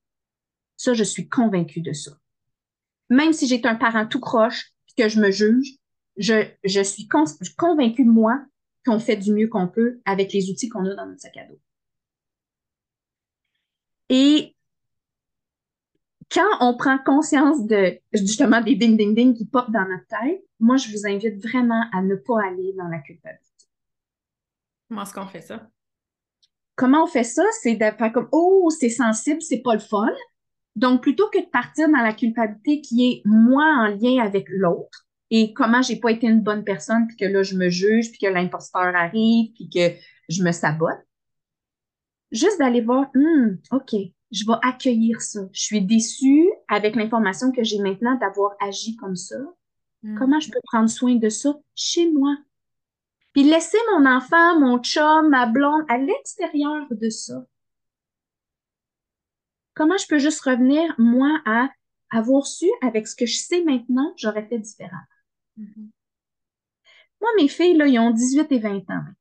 Ça, 0.77 0.95
je 0.95 1.05
suis 1.05 1.29
convaincue 1.29 1.81
de 1.81 1.93
ça 1.93 2.13
même 3.11 3.33
si 3.33 3.47
j'ai 3.47 3.61
un 3.67 3.75
parent 3.75 4.07
tout 4.07 4.21
croche, 4.21 4.73
que 4.97 5.09
je 5.09 5.21
me 5.21 5.31
juge, 5.31 5.77
je, 6.17 6.47
je 6.65 6.83
suis 6.83 7.09
convaincue, 7.57 8.05
moi, 8.05 8.45
qu'on 8.85 8.99
fait 8.99 9.17
du 9.17 9.33
mieux 9.33 9.49
qu'on 9.49 9.69
peut 9.69 10.01
avec 10.05 10.33
les 10.33 10.51
outils 10.51 10.69
qu'on 10.69 10.85
a 10.87 10.95
dans 10.95 11.07
notre 11.07 11.21
sac 11.21 11.37
à 11.37 11.45
dos. 11.45 11.59
Et 14.09 14.55
quand 16.33 16.49
on 16.61 16.77
prend 16.77 16.99
conscience 16.99 17.65
de 17.67 17.99
justement 18.13 18.61
des 18.61 18.75
ding 18.75 18.97
ding 18.97 19.15
ding 19.15 19.35
qui 19.37 19.47
popent 19.47 19.71
dans 19.71 19.87
notre 19.89 20.07
tête, 20.07 20.45
moi 20.59 20.77
je 20.77 20.91
vous 20.91 21.07
invite 21.07 21.43
vraiment 21.43 21.85
à 21.93 22.03
ne 22.03 22.15
pas 22.17 22.43
aller 22.45 22.73
dans 22.77 22.89
la 22.89 22.99
culpabilité. 22.99 23.67
Comment 24.89 25.03
est-ce 25.03 25.15
qu'on 25.15 25.27
fait 25.27 25.43
ça? 25.43 25.69
Comment 26.75 27.05
on 27.05 27.07
fait 27.07 27.25
ça? 27.25 27.45
C'est 27.63 27.75
de 27.75 27.79
faire 27.79 28.13
comme 28.13 28.29
Oh, 28.33 28.71
c'est 28.71 28.89
sensible, 28.89 29.43
c'est 29.43 29.61
pas 29.61 29.75
le 29.75 29.81
fun. 29.81 30.09
Donc, 30.77 31.03
plutôt 31.03 31.29
que 31.29 31.39
de 31.39 31.51
partir 31.51 31.89
dans 31.89 32.03
la 32.03 32.13
culpabilité 32.13 32.81
qui 32.81 33.11
est 33.11 33.23
moi 33.25 33.65
en 33.65 33.87
lien 33.87 34.23
avec 34.25 34.47
l'autre 34.49 35.07
et 35.31 35.53
comment 35.53 35.83
j'ai 35.83 35.97
pas 35.97 36.11
été 36.11 36.27
une 36.27 36.43
bonne 36.43 36.65
personne, 36.65 37.07
puis 37.07 37.17
que 37.17 37.25
là, 37.25 37.43
je 37.43 37.57
me 37.57 37.69
juge, 37.69 38.11
puis 38.11 38.19
que 38.19 38.27
l'imposteur 38.27 38.95
arrive, 38.95 39.53
puis 39.53 39.69
que 39.69 39.95
je 40.29 40.43
me 40.43 40.53
sabote, 40.53 40.99
juste 42.33 42.59
d'aller 42.59 42.81
voir, 42.81 43.07
hum, 43.15 43.59
OK, 43.71 43.95
je 44.31 44.45
vais 44.47 44.59
accueillir 44.63 45.21
ça. 45.21 45.41
Je 45.53 45.63
suis 45.63 45.83
déçue 45.83 46.49
avec 46.69 46.97
l'information 46.97 47.53
que 47.53 47.63
j'ai 47.63 47.79
maintenant 47.79 48.17
d'avoir 48.17 48.55
agi 48.61 48.97
comme 48.97 49.17
ça. 49.17 49.37
Hmm. 50.03 50.17
Comment 50.19 50.41
je 50.41 50.51
peux 50.51 50.61
prendre 50.65 50.89
soin 50.89 51.17
de 51.17 51.29
ça 51.29 51.55
chez 51.75 52.11
moi? 52.11 52.37
Puis 53.33 53.45
laisser 53.45 53.79
mon 53.93 54.07
enfant, 54.07 54.59
mon 54.59 54.79
chum, 54.79 55.29
ma 55.29 55.47
blonde 55.47 55.85
à 55.89 55.99
l'extérieur 55.99 56.87
de 56.91 57.09
ça. 57.09 57.45
Comment 59.81 59.97
je 59.97 60.07
peux 60.07 60.19
juste 60.19 60.43
revenir, 60.43 60.95
moi, 60.99 61.41
à 61.47 61.71
avoir 62.11 62.47
su, 62.47 62.67
avec 62.83 63.09
ce 63.09 63.17
que 63.17 63.25
je 63.25 63.39
sais 63.39 63.65
maintenant, 63.65 64.13
j'aurais 64.19 64.47
fait 64.47 64.59
différemment. 64.59 65.01
Mm-hmm. 65.59 65.89
Moi, 67.23 67.31
mes 67.39 67.49
filles, 67.49 67.79
là, 67.79 67.87
ils 67.87 67.99
ont 67.99 68.11
18 68.11 68.53
et 68.53 68.59
20 68.59 68.69
ans 68.71 68.83
maintenant. 68.89 69.15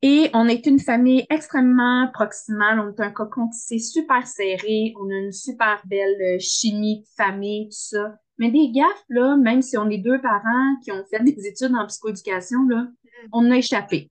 Et 0.00 0.30
on 0.32 0.48
est 0.48 0.64
une 0.64 0.80
famille 0.80 1.26
extrêmement 1.28 2.08
proximale. 2.14 2.80
On 2.80 2.90
est 2.90 3.00
un 3.00 3.10
cocon 3.10 3.50
tissé 3.50 3.78
super 3.78 4.26
serré. 4.26 4.94
On 4.98 5.10
a 5.10 5.16
une 5.16 5.32
super 5.32 5.82
belle 5.84 6.16
euh, 6.22 6.38
chimie 6.38 7.00
de 7.00 7.06
famille, 7.14 7.66
tout 7.66 7.76
ça. 7.76 8.16
Mais 8.38 8.50
des 8.50 8.70
gaffes, 8.70 9.04
là, 9.10 9.36
même 9.36 9.60
si 9.60 9.76
on 9.76 9.90
est 9.90 9.98
deux 9.98 10.18
parents 10.22 10.76
qui 10.82 10.92
ont 10.92 11.04
fait 11.10 11.22
des 11.22 11.46
études 11.46 11.74
en 11.74 11.86
psychoéducation, 11.88 12.66
là, 12.66 12.84
mm-hmm. 12.84 13.28
on 13.32 13.50
a 13.50 13.56
échappé 13.58 14.08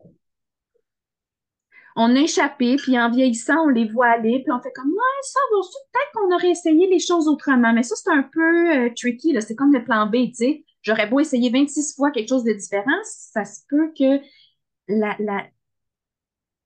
on 1.99 2.15
a 2.15 2.19
échappé, 2.19 2.75
puis 2.75 2.97
en 2.99 3.09
vieillissant, 3.09 3.65
on 3.65 3.69
les 3.69 3.89
voit 3.89 4.09
aller, 4.09 4.43
puis 4.43 4.51
on 4.51 4.61
fait 4.61 4.71
comme, 4.71 4.91
ouais, 4.91 5.21
ça 5.23 5.39
va, 5.51 5.57
peut-être 5.61 6.11
qu'on 6.13 6.35
aurait 6.35 6.51
essayé 6.51 6.87
les 6.87 6.99
choses 6.99 7.27
autrement. 7.27 7.73
Mais 7.73 7.81
ça, 7.81 7.95
c'est 7.95 8.11
un 8.11 8.21
peu 8.21 8.75
euh, 8.75 8.89
tricky, 8.95 9.33
là. 9.33 9.41
C'est 9.41 9.55
comme 9.55 9.73
le 9.73 9.83
plan 9.83 10.05
B, 10.05 10.27
tu 10.27 10.35
sais. 10.35 10.65
J'aurais 10.83 11.07
beau 11.07 11.19
essayer 11.19 11.49
26 11.49 11.95
fois 11.95 12.11
quelque 12.11 12.29
chose 12.29 12.43
de 12.43 12.53
différent, 12.53 12.99
ça 13.03 13.43
se 13.45 13.61
peut 13.67 13.91
que 13.97 14.21
la, 14.87 15.15
la, 15.19 15.47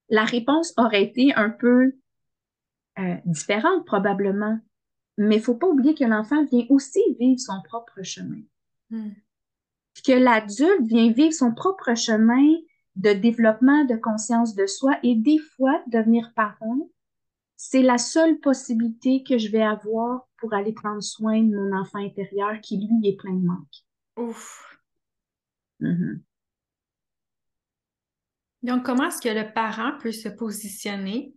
la 0.10 0.26
réponse 0.26 0.74
aurait 0.78 1.02
été 1.02 1.34
un 1.34 1.50
peu 1.50 1.94
euh, 3.00 3.16
différente, 3.26 3.86
probablement. 3.86 4.60
Mais 5.18 5.38
il 5.38 5.42
faut 5.42 5.56
pas 5.56 5.68
oublier 5.68 5.96
que 5.96 6.04
l'enfant 6.04 6.44
vient 6.44 6.66
aussi 6.70 7.02
vivre 7.18 7.40
son 7.40 7.62
propre 7.64 8.04
chemin. 8.04 8.42
Hmm. 8.90 9.12
Que 10.06 10.12
l'adulte 10.12 10.82
vient 10.82 11.10
vivre 11.12 11.34
son 11.34 11.54
propre 11.54 11.96
chemin 11.96 12.54
de 12.96 13.14
développement 13.14 13.86
de 13.86 13.96
conscience 13.96 14.56
de 14.56 14.66
soi 14.66 14.98
et 15.04 15.16
des 15.16 15.38
fois, 15.38 15.82
devenir 15.88 16.32
parent, 16.36 16.90
c'est 17.56 17.82
la 17.84 17.98
seule 17.98 18.40
possibilité 18.40 19.24
que 19.24 19.38
je 19.38 19.50
vais 19.50 19.62
avoir 19.62 20.28
pour 20.38 20.54
aller 20.54 20.74
prendre 20.74 21.02
soin 21.02 21.42
de 21.42 21.56
mon 21.56 21.78
enfant 21.78 22.00
intérieur 22.00 22.60
qui, 22.62 22.78
lui, 22.78 23.08
est 23.08 23.16
plein 23.16 23.34
de 23.34 23.46
manque. 23.46 23.76
Ouf. 24.18 24.80
Mm-hmm. 25.80 26.20
Donc, 28.64 28.84
comment 28.84 29.08
est-ce 29.08 29.22
que 29.22 29.30
le 29.30 29.54
parent 29.54 29.98
peut 30.02 30.12
se 30.12 30.30
positionner 30.30 31.34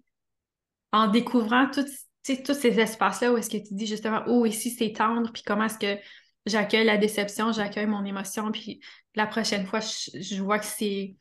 en 0.93 1.09
découvrant 1.09 1.71
tous 1.71 1.87
ces 2.23 2.81
espaces-là 2.81 3.33
où 3.33 3.37
est-ce 3.37 3.51
que 3.51 3.57
tu 3.57 3.75
dis 3.75 3.87
justement, 3.87 4.23
oh, 4.27 4.47
ici 4.47 4.71
c'est 4.71 4.93
tendre, 4.93 5.31
puis 5.33 5.43
comment 5.43 5.64
est-ce 5.64 5.79
que 5.79 6.01
j'accueille 6.47 6.87
la 6.87 6.97
déception, 6.97 7.53
j'accueille 7.53 7.87
mon 7.87 8.05
émotion, 8.05 8.51
puis 8.53 8.81
la 9.14 9.27
prochaine 9.27 9.67
fois, 9.67 9.81
je 9.81 10.43
vois 10.43 10.59
que 10.59 10.67
c'est 10.67 11.17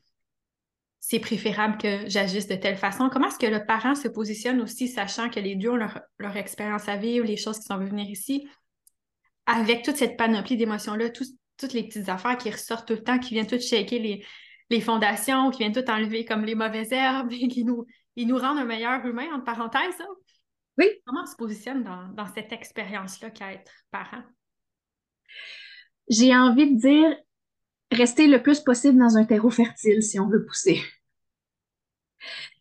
c'est 1.06 1.20
préférable 1.20 1.76
que 1.76 2.08
j'agisse 2.08 2.48
de 2.48 2.54
telle 2.54 2.78
façon. 2.78 3.10
Comment 3.10 3.28
est-ce 3.28 3.38
que 3.38 3.44
le 3.44 3.66
parent 3.66 3.94
se 3.94 4.08
positionne 4.08 4.62
aussi, 4.62 4.88
sachant 4.88 5.28
que 5.28 5.38
les 5.38 5.54
deux 5.54 5.68
ont 5.68 5.76
leur, 5.76 6.36
expérience 6.38 6.88
à 6.88 6.96
vivre, 6.96 7.26
les 7.26 7.36
choses 7.36 7.58
qui 7.58 7.66
sont 7.66 7.76
venir 7.76 8.08
ici, 8.08 8.48
avec 9.44 9.82
toute 9.82 9.98
cette 9.98 10.16
panoplie 10.16 10.56
d'émotions-là, 10.56 11.10
toutes 11.10 11.72
les 11.74 11.82
petites 11.82 12.08
affaires 12.08 12.38
qui 12.38 12.50
ressortent 12.50 12.88
tout 12.88 12.94
le 12.94 13.02
temps, 13.02 13.18
qui 13.18 13.34
viennent 13.34 13.46
toutes 13.46 13.60
shaker 13.60 13.98
les, 13.98 14.24
les 14.70 14.80
fondations, 14.80 15.50
qui 15.50 15.58
viennent 15.58 15.74
tout 15.74 15.90
enlever 15.90 16.24
comme 16.24 16.46
les 16.46 16.54
mauvaises 16.54 16.92
herbes 16.92 17.30
et 17.38 17.48
qui 17.48 17.64
nous, 17.64 17.84
ils 18.16 18.26
nous 18.26 18.38
rendent 18.38 18.60
un 18.60 18.64
meilleur 18.64 19.04
humain, 19.04 19.26
entre 19.34 19.44
parenthèses. 19.44 20.00
Hein? 20.00 20.14
Oui. 20.78 20.86
Comment 21.04 21.24
on 21.24 21.26
se 21.26 21.36
positionne 21.36 21.84
dans, 21.84 22.08
dans 22.14 22.32
cette 22.32 22.50
expérience-là 22.50 23.28
qu'à 23.28 23.52
être 23.52 23.72
parent? 23.90 24.22
J'ai 26.08 26.34
envie 26.34 26.74
de 26.74 26.80
dire, 26.80 27.14
rester 27.92 28.26
le 28.26 28.42
plus 28.42 28.60
possible 28.60 28.98
dans 28.98 29.16
un 29.16 29.24
terreau 29.24 29.50
fertile 29.50 30.02
si 30.02 30.18
on 30.18 30.28
veut 30.28 30.44
pousser. 30.44 30.80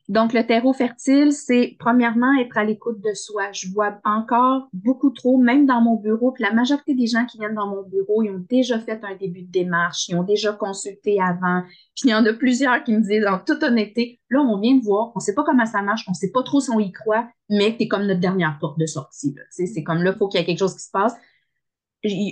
Donc, 0.09 0.33
le 0.33 0.45
terreau 0.45 0.73
fertile, 0.73 1.31
c'est 1.31 1.77
premièrement 1.79 2.37
être 2.37 2.57
à 2.57 2.65
l'écoute 2.65 2.99
de 2.99 3.13
soi. 3.13 3.53
Je 3.53 3.69
vois 3.71 4.01
encore 4.03 4.67
beaucoup 4.73 5.11
trop, 5.11 5.37
même 5.37 5.65
dans 5.65 5.79
mon 5.79 5.95
bureau, 5.95 6.33
puis 6.33 6.43
la 6.43 6.51
majorité 6.51 6.93
des 6.93 7.07
gens 7.07 7.25
qui 7.25 7.37
viennent 7.37 7.55
dans 7.55 7.69
mon 7.69 7.83
bureau, 7.83 8.21
ils 8.21 8.29
ont 8.29 8.45
déjà 8.49 8.79
fait 8.79 8.99
un 9.03 9.15
début 9.15 9.43
de 9.43 9.51
démarche, 9.51 10.09
ils 10.09 10.15
ont 10.17 10.23
déjà 10.23 10.51
consulté 10.51 11.21
avant. 11.21 11.63
Puis 11.95 12.09
il 12.09 12.09
y 12.09 12.13
en 12.13 12.25
a 12.25 12.33
plusieurs 12.33 12.83
qui 12.83 12.91
me 12.93 12.99
disent, 12.99 13.25
en 13.25 13.39
toute 13.39 13.63
honnêteté, 13.63 14.19
là, 14.29 14.41
on 14.41 14.59
vient 14.59 14.75
de 14.75 14.83
voir, 14.83 15.13
on 15.15 15.19
sait 15.21 15.33
pas 15.33 15.45
comment 15.45 15.65
ça 15.65 15.81
marche, 15.81 16.03
on 16.09 16.13
sait 16.13 16.31
pas 16.31 16.43
trop 16.43 16.59
si 16.59 16.69
on 16.69 16.79
y 16.79 16.91
croit, 16.91 17.29
mais 17.49 17.73
es 17.79 17.87
comme 17.87 18.05
notre 18.05 18.19
dernière 18.19 18.57
porte 18.59 18.77
de 18.77 18.85
sortie. 18.85 19.33
C'est 19.51 19.83
comme 19.83 20.03
là, 20.03 20.11
il 20.13 20.17
faut 20.17 20.27
qu'il 20.27 20.41
y 20.41 20.43
ait 20.43 20.45
quelque 20.45 20.59
chose 20.59 20.75
qui 20.75 20.83
se 20.83 20.91
passe. 20.91 21.15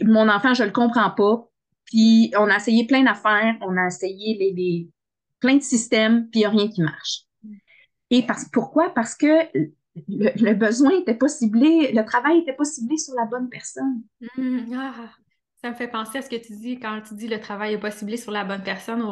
Mon 0.03 0.27
enfant, 0.27 0.53
je 0.53 0.65
le 0.65 0.71
comprends 0.71 1.11
pas, 1.11 1.47
puis 1.85 2.31
on 2.37 2.49
a 2.49 2.55
essayé 2.55 2.85
plein 2.85 3.03
d'affaires, 3.03 3.57
on 3.61 3.75
a 3.77 3.87
essayé 3.87 4.37
les, 4.37 4.89
plein 5.39 5.55
de 5.55 5.61
systèmes, 5.61 6.29
puis 6.29 6.41
il 6.41 6.43
n'y 6.43 6.45
a 6.45 6.49
rien 6.49 6.67
qui 6.69 6.81
marche. 6.81 7.25
Et 8.09 8.25
parce, 8.25 8.45
pourquoi? 8.51 8.93
Parce 8.93 9.15
que 9.15 9.49
le, 10.07 10.53
besoin 10.53 10.91
n'était 10.91 11.15
pas 11.15 11.27
ciblé, 11.27 11.91
le 11.93 12.03
travail 12.03 12.39
n'était 12.39 12.53
pas 12.53 12.65
ciblé 12.65 12.97
sur 12.97 13.13
la 13.15 13.25
bonne 13.25 13.49
personne. 13.49 14.03
Mmh, 14.37 14.73
ah, 14.75 15.09
Ça 15.61 15.71
me 15.71 15.75
fait 15.75 15.87
penser 15.87 16.19
à 16.19 16.21
ce 16.21 16.29
que 16.29 16.35
tu 16.35 16.53
dis 16.57 16.79
quand 16.79 17.01
tu 17.01 17.15
dis 17.15 17.27
le 17.27 17.39
travail 17.39 17.73
n'est 17.73 17.79
pas 17.79 17.91
ciblé 17.91 18.17
sur 18.17 18.31
la 18.31 18.45
bonne 18.45 18.63
personne, 18.63 19.03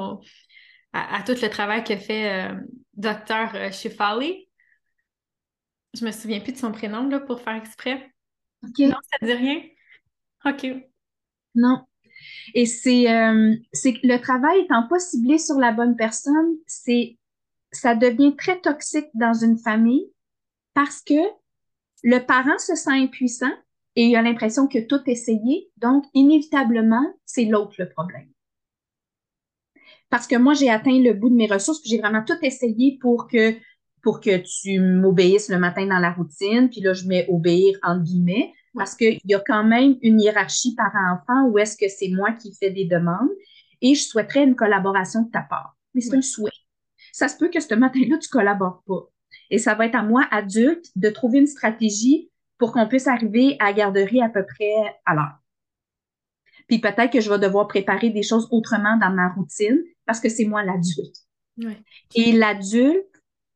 à, 0.93 1.23
tout 1.23 1.35
le 1.41 1.49
travail 1.49 1.83
que 1.83 1.95
fait 1.95 2.49
euh, 2.49 2.55
Docteur 2.93 3.55
euh, 3.55 3.71
Shifali. 3.71 4.49
Je 5.93 6.05
me 6.05 6.11
souviens 6.11 6.39
plus 6.39 6.53
de 6.53 6.57
son 6.57 6.71
prénom 6.71 7.07
là, 7.07 7.19
pour 7.19 7.41
faire 7.41 7.55
exprès. 7.55 8.11
Non, 8.61 8.95
ça 9.01 9.17
ne 9.21 9.27
dit 9.27 9.33
rien? 9.33 9.61
OK. 10.45 10.65
Non. 11.55 11.85
Et 12.53 12.65
c'est 12.65 13.11
euh, 13.11 13.55
le 13.83 14.17
travail 14.17 14.61
étant 14.61 14.87
pas 14.87 14.99
ciblé 14.99 15.37
sur 15.37 15.55
la 15.55 15.71
bonne 15.71 15.95
personne, 15.95 16.57
c'est 16.67 17.17
ça 17.71 17.95
devient 17.95 18.35
très 18.35 18.59
toxique 18.59 19.09
dans 19.13 19.33
une 19.33 19.57
famille 19.57 20.11
parce 20.73 21.01
que 21.01 21.13
le 22.03 22.19
parent 22.19 22.57
se 22.57 22.75
sent 22.75 22.91
impuissant 22.91 23.51
et 23.95 24.05
il 24.05 24.15
a 24.15 24.21
l'impression 24.21 24.67
que 24.67 24.79
tout 24.79 25.01
essayé, 25.07 25.69
donc 25.77 26.05
inévitablement, 26.13 27.05
c'est 27.25 27.45
l'autre 27.45 27.75
le 27.77 27.89
problème. 27.89 28.29
Parce 30.09 30.25
que 30.25 30.35
moi, 30.35 30.53
j'ai 30.53 30.69
atteint 30.69 30.99
le 30.99 31.13
bout 31.13 31.29
de 31.29 31.35
mes 31.35 31.47
ressources, 31.47 31.81
puis 31.81 31.91
j'ai 31.91 31.99
vraiment 31.99 32.23
tout 32.23 32.37
essayé 32.41 32.97
pour 33.01 33.27
que 33.27 33.55
pour 34.01 34.21
que 34.21 34.37
tu 34.37 34.79
m'obéisses 34.79 35.49
le 35.49 35.59
matin 35.59 35.85
dans 35.85 35.99
la 35.99 36.13
routine, 36.13 36.69
puis 36.69 36.79
là, 36.79 36.93
je 36.93 37.05
mets 37.05 37.27
obéir 37.27 37.77
entre 37.83 38.03
guillemets, 38.03 38.53
parce 38.75 38.95
qu'il 38.95 39.19
y 39.25 39.33
a 39.33 39.39
quand 39.39 39.63
même 39.63 39.97
une 40.01 40.19
hiérarchie 40.19 40.75
par 40.75 40.91
enfant 40.95 41.47
où 41.47 41.57
est-ce 41.57 41.77
que 41.77 41.89
c'est 41.89 42.09
moi 42.09 42.31
qui 42.33 42.55
fais 42.55 42.71
des 42.71 42.85
demandes 42.85 43.29
et 43.81 43.95
je 43.95 44.03
souhaiterais 44.03 44.43
une 44.43 44.55
collaboration 44.55 45.23
de 45.23 45.31
ta 45.31 45.41
part. 45.41 45.75
Mais 45.93 46.01
c'est 46.01 46.15
un 46.15 46.21
souhait. 46.21 46.51
Ça 47.11 47.27
se 47.27 47.37
peut 47.37 47.49
que 47.49 47.59
ce 47.59 47.73
matin-là, 47.73 48.17
tu 48.17 48.29
collabores 48.29 48.83
pas. 48.85 49.09
Et 49.49 49.57
ça 49.57 49.73
va 49.73 49.85
être 49.85 49.95
à 49.95 50.03
moi, 50.03 50.25
adulte, 50.31 50.85
de 50.95 51.09
trouver 51.09 51.39
une 51.39 51.47
stratégie 51.47 52.29
pour 52.57 52.71
qu'on 52.73 52.87
puisse 52.87 53.07
arriver 53.07 53.55
à 53.59 53.65
la 53.65 53.73
garderie 53.73 54.21
à 54.21 54.29
peu 54.29 54.45
près 54.45 54.99
à 55.05 55.15
l'heure. 55.15 55.39
Puis 56.67 56.79
peut-être 56.79 57.11
que 57.11 57.21
je 57.21 57.29
vais 57.29 57.39
devoir 57.39 57.67
préparer 57.67 58.11
des 58.11 58.21
choses 58.21 58.47
autrement 58.51 58.97
dans 58.97 59.09
ma 59.09 59.29
routine 59.29 59.81
parce 60.05 60.19
que 60.19 60.29
c'est 60.29 60.45
moi 60.45 60.63
l'adulte. 60.63 61.15
Et 62.15 62.31
l'adulte, 62.31 63.05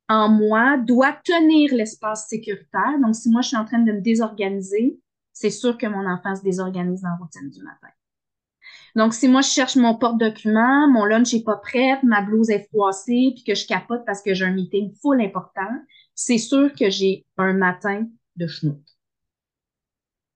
en 0.10 0.30
moi, 0.30 0.78
doit 0.78 1.18
tenir 1.24 1.74
l'espace 1.74 2.28
sécuritaire. 2.28 3.00
Donc, 3.02 3.16
si 3.16 3.30
moi, 3.30 3.42
je 3.42 3.50
suis 3.50 3.58
en 3.58 3.66
train 3.66 3.80
de 3.80 3.92
me 3.92 4.02
désorganiser, 4.02 5.00
c'est 5.34 5.50
sûr 5.50 5.78
que 5.78 5.88
mon 5.88 6.08
enfant 6.08 6.36
se 6.36 6.44
désorganise 6.44 7.02
dans 7.02 7.10
la 7.10 7.16
routine 7.16 7.50
du 7.50 7.62
matin. 7.62 7.90
Donc, 8.96 9.14
si 9.14 9.28
moi, 9.28 9.42
je 9.42 9.50
cherche 9.50 9.76
mon 9.76 9.96
porte-document, 9.96 10.88
mon 10.88 11.06
lunch 11.06 11.34
n'est 11.34 11.44
pas 11.44 11.58
prêt, 11.58 12.00
ma 12.04 12.22
blouse 12.22 12.50
est 12.50 12.68
froissée, 12.70 13.34
puis 13.36 13.44
que 13.44 13.56
je 13.56 13.66
capote 13.66 14.06
parce 14.06 14.22
que 14.22 14.34
j'ai 14.34 14.46
un 14.46 14.54
meeting 14.54 14.94
full 15.02 15.20
important, 15.20 15.82
c'est 16.14 16.38
sûr 16.38 16.72
que 16.74 16.90
j'ai 16.90 17.26
un 17.38 17.54
matin 17.54 18.08
de 18.36 18.48
chenoute. 18.48 18.88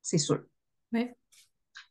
C'est 0.02 0.18
sûr. 0.18 0.42
Oui. 0.94 1.10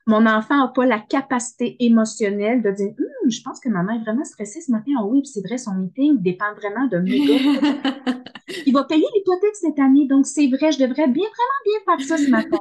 Mon 0.07 0.27
enfant 0.27 0.59
n'a 0.59 0.69
pas 0.69 0.87
la 0.87 1.01
capacité 1.01 1.77
émotionnelle 1.85 2.63
de 2.63 2.71
dire 2.71 2.89
hum, 2.99 3.31
je 3.31 3.43
pense 3.43 3.61
que 3.61 3.69
maman 3.69 3.93
est 3.93 4.03
vraiment 4.03 4.25
stressée 4.25 4.61
ce 4.61 4.71
matin. 4.71 4.93
Oh 5.01 5.09
oui, 5.11 5.27
c'est 5.27 5.47
vrai, 5.47 5.59
son 5.59 5.75
meeting 5.75 6.21
dépend 6.23 6.55
vraiment 6.55 6.87
de 6.87 6.99
moi. 6.99 8.23
Il 8.67 8.73
va 8.73 8.85
payer 8.85 9.07
l'hypothèque 9.15 9.57
cette 9.57 9.79
année, 9.79 10.07
donc 10.07 10.27
c'est 10.27 10.47
vrai, 10.47 10.71
je 10.73 10.79
devrais 10.79 11.09
bien, 11.09 11.25
vraiment 11.25 11.63
bien 11.65 11.97
faire 11.97 12.07
ça 12.07 12.17
ce 12.17 12.31
matin. 12.31 12.59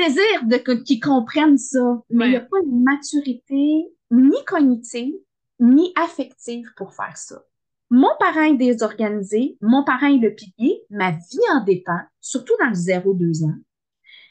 Désir 0.00 0.44
de 0.44 0.56
qu'ils 0.56 0.98
comprennent 0.98 1.58
ça, 1.58 2.02
mais 2.08 2.26
il 2.26 2.30
n'y 2.30 2.36
a 2.36 2.40
pas 2.40 2.56
une 2.64 2.82
maturité 2.82 3.92
ni 4.10 4.44
cognitive 4.46 5.14
ni 5.58 5.92
affective 5.94 6.66
pour 6.74 6.94
faire 6.94 7.18
ça. 7.18 7.44
Mon 7.90 8.08
parent 8.18 8.44
est 8.44 8.56
désorganisé, 8.56 9.58
mon 9.60 9.84
parent 9.84 10.06
est 10.06 10.16
le 10.16 10.34
pilier, 10.34 10.82
ma 10.88 11.10
vie 11.10 11.50
en 11.52 11.62
dépend, 11.64 12.00
surtout 12.18 12.54
dans 12.60 12.68
le 12.68 12.74
0-2 12.74 13.44
ans. 13.44 13.58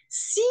Si, 0.10 0.42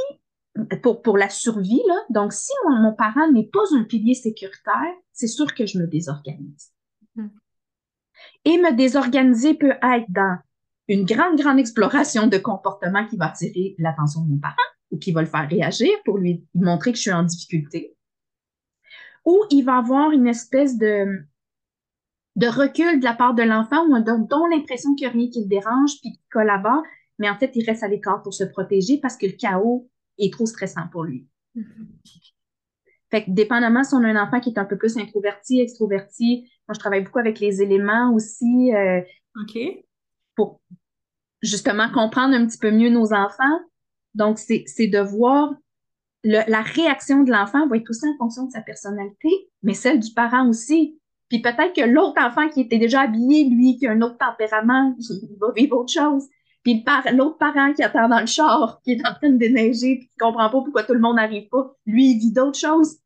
pour, 0.82 1.02
pour 1.02 1.18
la 1.18 1.28
survie, 1.28 1.82
là, 1.88 1.96
donc 2.10 2.32
si 2.32 2.52
mon, 2.68 2.94
parent 2.94 3.28
n'est 3.32 3.48
pas 3.52 3.64
un 3.74 3.82
pilier 3.82 4.14
sécuritaire, 4.14 4.94
c'est 5.12 5.26
sûr 5.26 5.52
que 5.52 5.66
je 5.66 5.78
me 5.78 5.88
désorganise. 5.88 6.70
Hmm. 7.16 7.30
Et 8.44 8.56
me 8.56 8.72
désorganiser 8.76 9.54
peut 9.54 9.74
être 9.82 10.06
dans 10.10 10.38
une 10.86 11.04
grande, 11.04 11.36
grande 11.40 11.58
exploration 11.58 12.28
de 12.28 12.38
comportement 12.38 13.04
qui 13.08 13.16
va 13.16 13.30
attirer 13.30 13.74
l'attention 13.78 14.22
de 14.22 14.28
mon 14.28 14.38
parent 14.38 14.54
ou 14.90 14.98
qui 14.98 15.12
va 15.12 15.20
le 15.20 15.26
faire 15.26 15.48
réagir 15.48 15.90
pour 16.04 16.18
lui 16.18 16.44
montrer 16.54 16.92
que 16.92 16.96
je 16.96 17.02
suis 17.02 17.12
en 17.12 17.22
difficulté. 17.22 17.94
Ou 19.24 19.42
il 19.50 19.62
va 19.62 19.78
avoir 19.78 20.10
une 20.12 20.26
espèce 20.26 20.78
de, 20.78 21.24
de 22.36 22.46
recul 22.46 22.98
de 23.00 23.04
la 23.04 23.14
part 23.14 23.34
de 23.34 23.42
l'enfant 23.42 23.86
où 23.86 23.94
on 23.94 24.00
donne 24.00 24.50
l'impression 24.50 24.94
qu'il 24.94 25.06
n'y 25.06 25.12
a 25.12 25.16
rien 25.16 25.30
qui 25.30 25.42
le 25.42 25.48
dérange 25.48 26.00
puis 26.00 26.12
qu'il 26.12 26.22
collabore, 26.30 26.82
mais 27.18 27.28
en 27.28 27.36
fait, 27.36 27.50
il 27.54 27.64
reste 27.64 27.82
à 27.82 27.88
l'écart 27.88 28.22
pour 28.22 28.32
se 28.32 28.44
protéger 28.44 28.98
parce 28.98 29.16
que 29.16 29.26
le 29.26 29.32
chaos 29.32 29.88
est 30.18 30.32
trop 30.32 30.46
stressant 30.46 30.88
pour 30.90 31.04
lui. 31.04 31.26
Mm-hmm. 31.56 32.32
Fait 33.10 33.24
que 33.24 33.30
dépendamment 33.30 33.84
si 33.84 33.94
on 33.94 34.04
a 34.04 34.08
un 34.08 34.22
enfant 34.22 34.40
qui 34.40 34.50
est 34.50 34.58
un 34.58 34.64
peu 34.66 34.76
plus 34.76 34.96
introverti, 34.98 35.60
extroverti, 35.60 36.50
moi 36.68 36.74
je 36.74 36.78
travaille 36.78 37.02
beaucoup 37.02 37.18
avec 37.18 37.40
les 37.40 37.62
éléments 37.62 38.12
aussi. 38.14 38.72
Euh, 38.74 39.00
OK 39.40 39.84
pour 40.38 40.60
justement 41.42 41.90
comprendre 41.90 42.34
un 42.34 42.46
petit 42.46 42.58
peu 42.58 42.70
mieux 42.70 42.90
nos 42.90 43.12
enfants. 43.12 43.60
Donc, 44.14 44.38
c'est 44.38 44.86
de 44.86 44.98
voir 44.98 45.54
la 46.24 46.62
réaction 46.62 47.22
de 47.22 47.30
l'enfant 47.30 47.66
va 47.68 47.76
être 47.76 47.88
aussi 47.88 48.06
en 48.06 48.16
fonction 48.18 48.46
de 48.46 48.50
sa 48.50 48.60
personnalité, 48.60 49.28
mais 49.62 49.74
celle 49.74 50.00
du 50.00 50.12
parent 50.12 50.48
aussi. 50.48 50.98
Puis 51.28 51.40
peut-être 51.40 51.74
que 51.74 51.86
l'autre 51.86 52.20
enfant 52.20 52.48
qui 52.48 52.62
était 52.62 52.78
déjà 52.78 53.02
habillé, 53.02 53.48
lui, 53.48 53.76
qui 53.76 53.86
a 53.86 53.92
un 53.92 54.02
autre 54.02 54.18
tempérament, 54.18 54.94
il 54.98 55.36
va 55.40 55.52
vivre 55.52 55.76
autre 55.78 55.92
chose. 55.92 56.24
Puis 56.62 56.84
l'autre 57.12 57.38
parent 57.38 57.72
qui 57.72 57.82
attend 57.82 58.08
dans 58.08 58.20
le 58.20 58.26
char, 58.26 58.80
qui 58.82 58.92
est 58.92 59.06
en 59.06 59.14
train 59.14 59.30
de 59.30 59.36
déneiger, 59.36 59.96
puis 59.96 60.08
qui 60.08 60.16
comprend 60.18 60.50
pas 60.50 60.60
pourquoi 60.60 60.82
tout 60.82 60.94
le 60.94 61.00
monde 61.00 61.16
n'arrive 61.16 61.48
pas, 61.48 61.74
lui, 61.86 62.12
il 62.12 62.18
vit 62.18 62.32
d'autres 62.32 62.58
choses. 62.58 62.98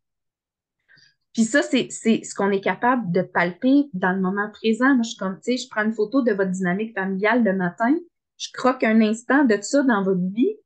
Puis 1.33 1.45
ça, 1.45 1.63
c'est 1.63 1.89
ce 1.91 2.35
qu'on 2.35 2.51
est 2.51 2.61
capable 2.61 3.11
de 3.11 3.23
palper 3.23 3.89
dans 3.93 4.13
le 4.13 4.21
moment 4.21 4.51
présent. 4.53 4.95
Moi, 4.95 5.03
je 5.03 5.11
suis 5.11 5.19
comme, 5.19 5.37
tu 5.37 5.53
sais, 5.53 5.57
je 5.57 5.69
prends 5.71 5.85
une 5.85 5.95
photo 5.95 6.23
de 6.23 6.33
votre 6.33 6.51
dynamique 6.51 6.95
familiale 6.95 7.43
le 7.43 7.55
matin, 7.55 7.95
je 8.37 8.49
croque 8.53 8.85
un 8.85 9.01
instant 9.01 9.45
de 9.45 9.57
ça 9.61 9.83
dans 9.83 10.03
votre 10.03 10.21
vie. 10.33 10.57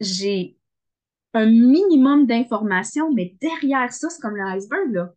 J'ai 0.00 0.58
un 1.34 1.46
minimum 1.46 2.26
d'informations, 2.26 3.12
mais 3.12 3.36
derrière 3.40 3.92
ça, 3.92 4.08
c'est 4.10 4.20
comme 4.20 4.36
l'iceberg, 4.36 4.92
là. 4.92 5.14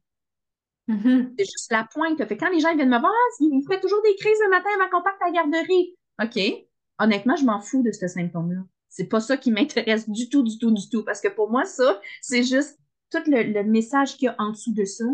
Mm-hmm. 0.87 1.33
C'est 1.37 1.45
juste 1.45 1.71
la 1.71 1.87
pointe. 1.91 2.25
Fait 2.25 2.37
quand 2.37 2.49
les 2.49 2.59
gens 2.59 2.75
viennent 2.75 2.89
me 2.89 2.99
voir, 2.99 3.13
ah, 3.13 3.35
il 3.39 3.63
fait 3.67 3.79
toujours 3.79 4.01
des 4.03 4.15
crises 4.15 4.39
le 4.43 4.49
matin 4.49 4.69
avant 4.75 4.89
qu'on 4.89 5.03
parte 5.03 5.21
à 5.21 5.27
la 5.27 5.31
garderie. 5.31 5.95
OK. 6.21 6.65
Honnêtement, 6.99 7.35
je 7.35 7.45
m'en 7.45 7.59
fous 7.59 7.83
de 7.83 7.91
ce 7.91 8.07
symptôme-là. 8.07 8.61
C'est 8.89 9.07
pas 9.07 9.21
ça 9.21 9.37
qui 9.37 9.51
m'intéresse 9.51 10.09
du 10.09 10.29
tout, 10.29 10.43
du 10.43 10.57
tout, 10.57 10.71
du 10.71 10.89
tout. 10.89 11.03
Parce 11.03 11.21
que 11.21 11.29
pour 11.29 11.49
moi, 11.49 11.65
ça, 11.65 11.99
c'est 12.21 12.43
juste 12.43 12.77
tout 13.09 13.23
le, 13.25 13.63
message 13.63 14.17
qu'il 14.17 14.25
y 14.25 14.29
a 14.29 14.35
en 14.37 14.51
dessous 14.51 14.73
de 14.73 14.85
ça. 14.85 15.05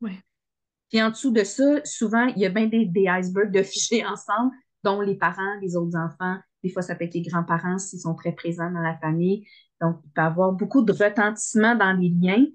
Ouais. 0.00 0.18
Puis 0.90 1.02
en 1.02 1.10
dessous 1.10 1.32
de 1.32 1.42
ça, 1.42 1.84
souvent, 1.84 2.26
il 2.26 2.38
y 2.38 2.46
a 2.46 2.50
bien 2.50 2.66
des, 2.66 2.88
icebergs 3.08 3.50
de 3.50 3.62
fichiers 3.64 4.06
ensemble, 4.06 4.52
dont 4.84 5.00
les 5.00 5.16
parents, 5.16 5.58
les 5.60 5.76
autres 5.76 5.96
enfants. 5.98 6.38
Des 6.64 6.70
fois, 6.70 6.82
ça 6.82 6.94
peut 6.94 7.04
être 7.04 7.14
les 7.14 7.22
grands-parents 7.22 7.78
s'ils 7.78 8.00
sont 8.00 8.14
très 8.14 8.32
présents 8.32 8.70
dans 8.70 8.80
la 8.80 8.96
famille. 8.96 9.46
Donc, 9.82 9.98
il 10.02 10.10
peut 10.10 10.22
y 10.22 10.24
avoir 10.24 10.52
beaucoup 10.52 10.82
de 10.82 10.92
retentissement 10.92 11.76
dans 11.76 11.92
les 11.92 12.08
liens 12.08 12.46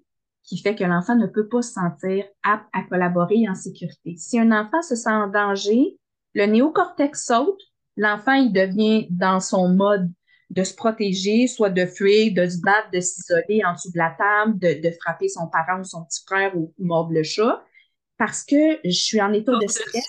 qui 0.44 0.58
fait 0.58 0.74
que 0.74 0.84
l'enfant 0.84 1.16
ne 1.16 1.28
peut 1.28 1.48
pas 1.48 1.62
se 1.62 1.74
sentir 1.74 2.26
apte 2.44 2.66
à 2.74 2.82
collaborer 2.84 3.48
en 3.48 3.54
sécurité. 3.54 4.16
Si 4.18 4.40
un 4.40 4.52
enfant 4.52 4.82
se 4.82 4.96
sent 4.96 5.12
en 5.12 5.28
danger, 5.28 6.00
le 6.34 6.46
néocortex 6.48 7.24
saute, 7.24 7.62
l'enfant, 7.98 8.34
il 8.34 8.52
devient 8.52 9.06
dans 9.12 9.40
son 9.40 9.70
mode 9.70 10.12
de 10.50 10.64
se 10.64 10.74
protéger, 10.74 11.46
soit 11.46 11.70
de 11.70 11.86
fuir, 11.86 12.34
de 12.34 12.50
se 12.50 12.60
battre, 12.62 12.90
de 12.92 13.00
s'isoler 13.00 13.62
en 13.64 13.74
dessous 13.74 13.92
de 13.92 13.98
la 14.00 14.16
table, 14.18 14.58
de, 14.58 14.92
frapper 15.00 15.28
son 15.28 15.48
parent 15.48 15.82
ou 15.82 15.84
son 15.84 16.04
petit 16.06 16.24
frère 16.26 16.58
ou, 16.58 16.74
mordre 16.80 17.14
le 17.14 17.22
chat, 17.22 17.64
parce 18.18 18.44
que 18.44 18.80
je 18.84 18.90
suis 18.90 19.22
en 19.22 19.32
état 19.34 19.52
de 19.52 19.68
stress. 19.68 20.08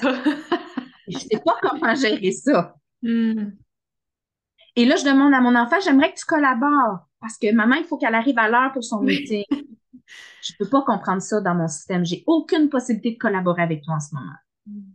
je 1.07 1.19
sais 1.19 1.43
pas 1.45 1.57
comment 1.61 1.95
gérer 1.95 2.33
ça. 2.33 2.77
Hmm. 3.03 3.53
Et 4.77 4.85
là, 4.85 4.97
je 4.97 5.05
demande 5.05 5.35
à 5.35 5.41
mon 5.41 5.55
enfant, 5.57 5.77
j'aimerais 5.83 6.13
que 6.13 6.19
tu 6.19 6.25
collabores, 6.25 7.07
parce 7.21 7.37
que 7.39 7.53
maman, 7.53 7.77
il 7.77 7.85
faut 7.85 7.99
qu'elle 7.99 8.15
arrive 8.15 8.39
à 8.39 8.49
l'heure 8.49 8.73
pour 8.73 8.85
son 8.85 9.01
meeting. 9.03 9.45
je 10.43 10.53
peux 10.59 10.69
pas 10.69 10.83
comprendre 10.83 11.23
ça 11.23 11.41
dans 11.41 11.55
mon 11.55 11.69
système. 11.69 12.05
J'ai 12.05 12.25
aucune 12.27 12.69
possibilité 12.69 13.13
de 13.13 13.19
collaborer 13.19 13.63
avec 13.63 13.83
toi 13.83 13.95
en 13.95 14.01
ce 14.01 14.15
moment. 14.15 14.37
Hmm. 14.67 14.93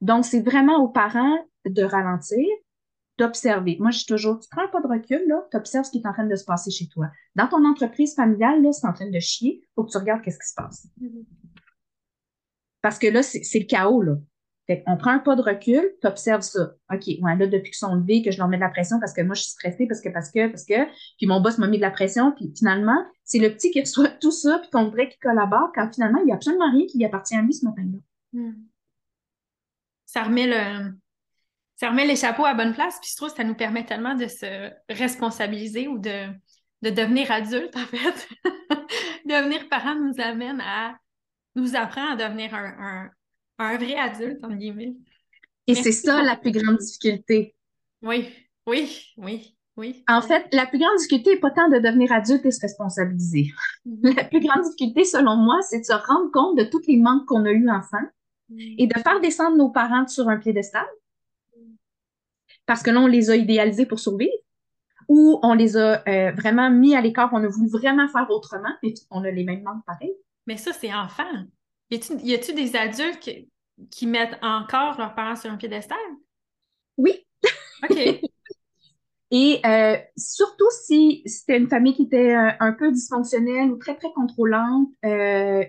Donc, 0.00 0.24
c'est 0.24 0.40
vraiment 0.40 0.82
aux 0.82 0.88
parents 0.88 1.38
de 1.64 1.82
ralentir, 1.82 2.46
d'observer. 3.18 3.76
Moi, 3.80 3.90
je 3.90 3.98
suis 3.98 4.06
toujours, 4.06 4.40
tu 4.40 4.48
prends 4.50 4.68
pas 4.68 4.80
de 4.80 4.88
recul, 4.88 5.22
là, 5.28 5.46
tu 5.50 5.56
observes 5.56 5.84
ce 5.84 5.90
qui 5.90 5.98
est 5.98 6.06
en 6.06 6.12
train 6.12 6.26
de 6.26 6.36
se 6.36 6.44
passer 6.44 6.70
chez 6.70 6.88
toi. 6.88 7.10
Dans 7.36 7.48
ton 7.48 7.64
entreprise 7.64 8.14
familiale, 8.14 8.62
là, 8.62 8.72
c'est 8.72 8.86
en 8.86 8.92
train 8.92 9.08
de 9.08 9.20
chier, 9.20 9.62
faut 9.74 9.84
que 9.84 9.90
tu 9.90 9.98
regardes 9.98 10.22
qu'est-ce 10.22 10.38
qui 10.38 10.48
se 10.48 10.54
passe. 10.54 10.88
Parce 12.82 12.98
que 12.98 13.06
là, 13.06 13.22
c'est 13.22 13.58
le 13.58 13.66
chaos, 13.66 14.02
là. 14.02 14.16
Fait 14.66 14.82
on 14.86 14.96
prend 14.96 15.10
un 15.10 15.18
pas 15.18 15.36
de 15.36 15.42
recul, 15.42 15.82
tu 16.00 16.06
observes 16.06 16.40
ça. 16.42 16.72
OK, 16.90 17.02
ouais, 17.06 17.36
là, 17.36 17.46
depuis 17.46 17.70
qu'ils 17.70 17.74
sont 17.74 17.94
levés, 17.94 18.22
que 18.22 18.30
je 18.30 18.38
leur 18.38 18.48
mets 18.48 18.56
de 18.56 18.62
la 18.62 18.70
pression 18.70 18.98
parce 18.98 19.12
que 19.12 19.20
moi, 19.20 19.34
je 19.34 19.42
suis 19.42 19.50
stressée, 19.50 19.86
parce 19.86 20.00
que, 20.00 20.08
parce 20.08 20.30
que, 20.30 20.48
parce 20.48 20.64
que, 20.64 20.86
puis 21.18 21.26
mon 21.26 21.40
boss 21.40 21.58
m'a 21.58 21.66
mis 21.66 21.76
de 21.76 21.82
la 21.82 21.90
pression, 21.90 22.32
puis 22.32 22.52
finalement, 22.56 23.04
c'est 23.24 23.38
le 23.38 23.50
petit 23.50 23.70
qui 23.70 23.80
reçoit 23.80 24.08
tout 24.20 24.30
ça, 24.30 24.58
puis 24.60 24.70
qu'on 24.70 24.84
voudrait 24.84 25.08
qu'il 25.08 25.18
collabore, 25.20 25.70
quand 25.74 25.92
finalement, 25.92 26.18
il 26.20 26.26
n'y 26.26 26.32
a 26.32 26.36
absolument 26.36 26.70
rien 26.70 26.86
qui 26.86 26.98
lui 26.98 27.04
appartient 27.04 27.36
à 27.36 27.42
lui 27.42 27.52
ce 27.52 27.66
matin-là. 27.66 27.98
Hmm. 28.32 28.54
Ça 30.06 30.22
remet 30.22 30.46
le, 30.46 30.94
ça 31.76 31.90
remet 31.90 32.06
les 32.06 32.16
chapeaux 32.16 32.46
à 32.46 32.54
bonne 32.54 32.72
place, 32.72 32.98
puis 33.00 33.10
je 33.10 33.16
trouve 33.16 33.30
que 33.30 33.36
ça 33.36 33.44
nous 33.44 33.54
permet 33.54 33.84
tellement 33.84 34.14
de 34.14 34.28
se 34.28 34.70
responsabiliser 34.88 35.88
ou 35.88 35.98
de, 35.98 36.28
de 36.80 36.90
devenir 36.90 37.30
adulte, 37.30 37.76
en 37.76 37.86
fait. 37.86 38.28
devenir 39.26 39.68
parent 39.68 39.96
nous 39.96 40.14
amène 40.18 40.62
à 40.62 40.96
nous 41.56 41.76
apprend 41.76 42.12
à 42.12 42.16
devenir 42.16 42.54
un, 42.54 43.10
vrai 43.58 43.94
adulte, 43.94 44.44
en 44.44 44.54
guillemets. 44.54 44.94
Et 45.66 45.74
c'est 45.74 45.92
ça 45.92 46.22
la 46.22 46.36
plus 46.36 46.52
grande 46.52 46.78
difficulté. 46.78 47.54
Oui, 48.02 48.28
oui, 48.66 49.12
oui, 49.16 49.56
oui. 49.76 50.04
En 50.08 50.20
fait, 50.20 50.46
la 50.52 50.66
plus 50.66 50.78
grande 50.78 50.96
difficulté 50.98 51.34
n'est 51.34 51.40
pas 51.40 51.50
tant 51.50 51.68
de 51.68 51.78
devenir 51.78 52.12
adulte 52.12 52.44
et 52.44 52.50
se 52.50 52.60
responsabiliser. 52.60 53.50
Mm-hmm. 53.86 54.16
La 54.16 54.24
plus 54.24 54.40
grande 54.40 54.62
difficulté, 54.62 55.04
selon 55.04 55.36
moi, 55.36 55.60
c'est 55.62 55.80
de 55.80 55.84
se 55.84 55.92
rendre 55.92 56.30
compte 56.32 56.58
de 56.58 56.64
tous 56.64 56.82
les 56.86 56.96
manques 56.96 57.26
qu'on 57.26 57.44
a 57.44 57.50
eus 57.50 57.70
enfant 57.70 58.02
mm. 58.50 58.58
et 58.78 58.86
de 58.86 59.00
faire 59.00 59.20
descendre 59.20 59.56
nos 59.56 59.70
parents 59.70 60.06
sur 60.06 60.28
un 60.28 60.36
piédestal. 60.36 60.86
Parce 62.66 62.82
que 62.82 62.90
là, 62.90 63.00
on 63.00 63.06
les 63.06 63.30
a 63.30 63.36
idéalisés 63.36 63.86
pour 63.86 63.98
survivre 63.98 64.32
ou 65.08 65.38
on 65.42 65.54
les 65.54 65.76
a 65.76 66.02
euh, 66.08 66.32
vraiment 66.32 66.70
mis 66.70 66.94
à 66.94 67.00
l'écart, 67.00 67.30
on 67.32 67.42
a 67.44 67.48
voulu 67.48 67.68
vraiment 67.68 68.08
faire 68.08 68.26
autrement, 68.30 68.72
et 68.82 68.94
on 69.10 69.22
a 69.24 69.30
les 69.30 69.44
mêmes 69.44 69.62
manques 69.62 69.84
pareils. 69.84 70.14
Mais 70.46 70.56
ça, 70.56 70.72
c'est 70.72 70.92
enfant. 70.94 71.24
Y 71.90 72.34
a-tu 72.34 72.54
des 72.54 72.76
adultes 72.76 73.30
qui, 73.90 74.06
mettent 74.06 74.38
encore 74.42 74.98
leurs 74.98 75.14
parents 75.14 75.36
sur 75.36 75.50
un 75.50 75.56
piédestal? 75.56 75.98
Oui. 76.96 77.26
OK. 77.88 78.20
Et 79.30 79.60
euh, 79.66 79.96
surtout 80.16 80.70
si 80.84 81.22
c'était 81.26 81.58
une 81.58 81.68
famille 81.68 81.94
qui 81.94 82.04
était 82.04 82.36
euh, 82.36 82.50
un 82.60 82.72
peu 82.72 82.92
dysfonctionnelle 82.92 83.70
ou 83.72 83.76
très, 83.76 83.96
très 83.96 84.12
contrôlante, 84.12 84.90
euh, 85.04 85.64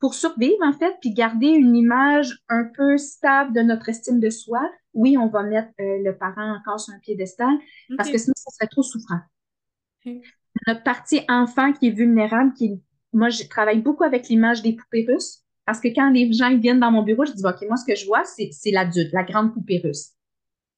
pour 0.00 0.14
survivre, 0.14 0.62
en 0.62 0.72
fait, 0.72 0.94
puis 1.00 1.12
garder 1.12 1.48
une 1.48 1.76
image 1.76 2.38
un 2.48 2.64
peu 2.64 2.96
stable 2.96 3.52
de 3.54 3.60
notre 3.60 3.90
estime 3.90 4.20
de 4.20 4.30
soi, 4.30 4.70
oui, 4.94 5.18
on 5.18 5.28
va 5.28 5.42
mettre 5.42 5.70
le 5.78 6.12
parent 6.12 6.56
encore 6.56 6.80
sur 6.80 6.94
un 6.94 6.98
piédestal 6.98 7.54
parce 7.96 8.10
que 8.10 8.18
sinon, 8.18 8.34
ça 8.36 8.50
serait 8.50 8.68
trop 8.68 8.82
souffrant. 8.82 9.20
Notre 10.66 10.82
partie 10.82 11.22
enfant 11.28 11.72
qui 11.72 11.88
est 11.88 11.90
vulnérable, 11.90 12.52
qui 12.54 12.80
moi, 13.14 13.28
je 13.28 13.44
travaille 13.44 13.80
beaucoup 13.80 14.04
avec 14.04 14.28
l'image 14.28 14.60
des 14.62 14.74
poupées 14.74 15.06
russes 15.08 15.43
parce 15.66 15.80
que 15.80 15.88
quand 15.88 16.10
les 16.10 16.32
gens 16.32 16.56
viennent 16.58 16.80
dans 16.80 16.90
mon 16.90 17.02
bureau, 17.02 17.24
je 17.24 17.32
dis, 17.32 17.44
OK, 17.44 17.62
moi, 17.66 17.76
ce 17.76 17.84
que 17.84 17.94
je 17.94 18.06
vois, 18.06 18.22
c'est 18.24 18.70
l'adulte, 18.70 19.12
la 19.12 19.24
grande 19.24 19.52
poupée 19.52 19.80
russe. 19.82 20.10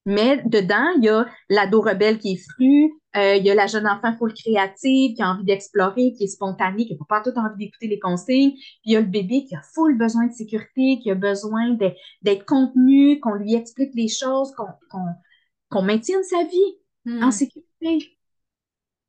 Mais 0.05 0.41
dedans, 0.45 0.87
il 0.97 1.03
y 1.03 1.09
a 1.09 1.25
l'ado 1.49 1.81
rebelle 1.81 2.17
qui 2.17 2.33
est 2.33 2.51
fru, 2.51 2.93
euh, 3.17 3.35
il 3.35 3.45
y 3.45 3.49
a 3.49 3.55
la 3.55 3.67
jeune 3.67 3.85
enfant 3.85 4.15
full 4.15 4.33
créative 4.33 5.15
qui 5.15 5.21
a 5.21 5.31
envie 5.31 5.43
d'explorer, 5.43 6.13
qui 6.13 6.23
est 6.23 6.27
spontanée, 6.27 6.85
qui 6.85 6.93
n'a 6.93 7.05
pas 7.09 7.21
tout 7.21 7.37
envie 7.37 7.65
d'écouter 7.65 7.87
les 7.87 7.99
consignes. 7.99 8.51
Puis 8.51 8.81
il 8.85 8.93
y 8.93 8.95
a 8.95 9.01
le 9.01 9.07
bébé 9.07 9.43
qui 9.43 9.55
a 9.55 9.61
full 9.73 9.97
besoin 9.97 10.27
de 10.27 10.31
sécurité, 10.31 10.99
qui 11.03 11.11
a 11.11 11.15
besoin 11.15 11.75
d'être 12.21 12.45
contenu, 12.45 13.19
qu'on 13.19 13.33
lui 13.33 13.55
explique 13.55 13.91
les 13.95 14.07
choses, 14.07 14.53
qu'on 15.69 15.81
maintienne 15.81 16.23
sa 16.23 16.43
vie 16.45 16.77
hmm. 17.05 17.23
en 17.23 17.31
sécurité. 17.31 18.17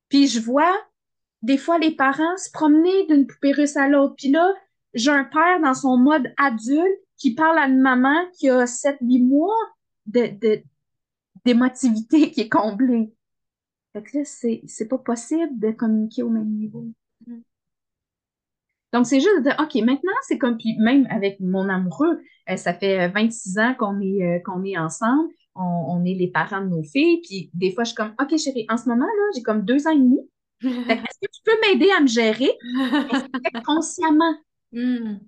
Puis 0.09 0.27
je 0.27 0.41
vois 0.41 0.75
des 1.43 1.59
fois 1.59 1.79
les 1.79 1.93
parents 1.93 2.37
se 2.39 2.51
promener 2.51 3.07
d'une 3.07 3.29
poupée 3.29 3.53
russe 3.53 3.77
à 3.77 3.89
l'autre. 3.89 4.15
Puis 4.17 4.31
là, 4.31 4.53
j'ai 4.95 5.11
un 5.11 5.25
père 5.25 5.61
dans 5.63 5.75
son 5.75 5.97
mode 5.97 6.33
adulte 6.37 7.01
qui 7.17 7.35
parle 7.35 7.59
à 7.59 7.67
une 7.67 7.81
maman 7.81 8.17
qui 8.39 8.49
a 8.49 8.65
7-8 8.65 9.27
mois 9.27 9.55
de, 10.07 10.63
d'émotivité 11.45 12.31
qui 12.31 12.43
est 12.43 12.49
comblée. 12.49 13.13
Fait 13.93 14.03
que 14.03 14.19
là, 14.19 14.25
c'est, 14.25 14.63
c'est 14.67 14.89
pas 14.89 14.99
possible 14.99 15.59
de 15.59 15.71
communiquer 15.73 16.23
au 16.23 16.31
même 16.31 16.51
niveau. 16.51 16.87
Mm. 17.27 17.41
Donc, 18.93 19.07
c'est 19.07 19.21
juste 19.21 19.43
de 19.43 19.63
OK, 19.63 19.75
maintenant, 19.85 20.13
c'est 20.23 20.39
comme, 20.39 20.57
puis 20.57 20.77
même 20.79 21.07
avec 21.11 21.41
mon 21.41 21.69
amoureux, 21.69 22.21
euh, 22.49 22.57
ça 22.57 22.73
fait 22.73 23.09
26 23.09 23.59
ans 23.59 23.75
qu'on 23.79 24.01
est, 24.01 24.23
euh, 24.23 24.39
qu'on 24.41 24.65
est 24.65 24.79
ensemble, 24.79 25.31
on, 25.55 26.05
est 26.05 26.15
les 26.15 26.29
parents 26.29 26.61
de 26.61 26.69
nos 26.69 26.85
filles, 26.85 27.21
puis 27.23 27.51
des 27.53 27.73
fois, 27.73 27.83
je 27.85 27.89
suis 27.89 27.97
comme, 27.97 28.15
OK, 28.21 28.39
chérie, 28.39 28.65
en 28.71 28.77
ce 28.77 28.89
moment, 28.89 29.05
là, 29.05 29.23
j'ai 29.35 29.43
comme 29.43 29.63
deux 29.63 29.87
ans 29.89 29.91
et 29.91 29.99
demi, 29.99 30.21
est-ce 30.63 31.19
que 31.21 31.31
tu 31.33 31.43
peux 31.45 31.61
m'aider 31.61 31.91
à 31.97 32.01
me 32.01 32.07
gérer? 32.07 32.51
consciemment. 33.67 34.37
Mm. 34.73 35.19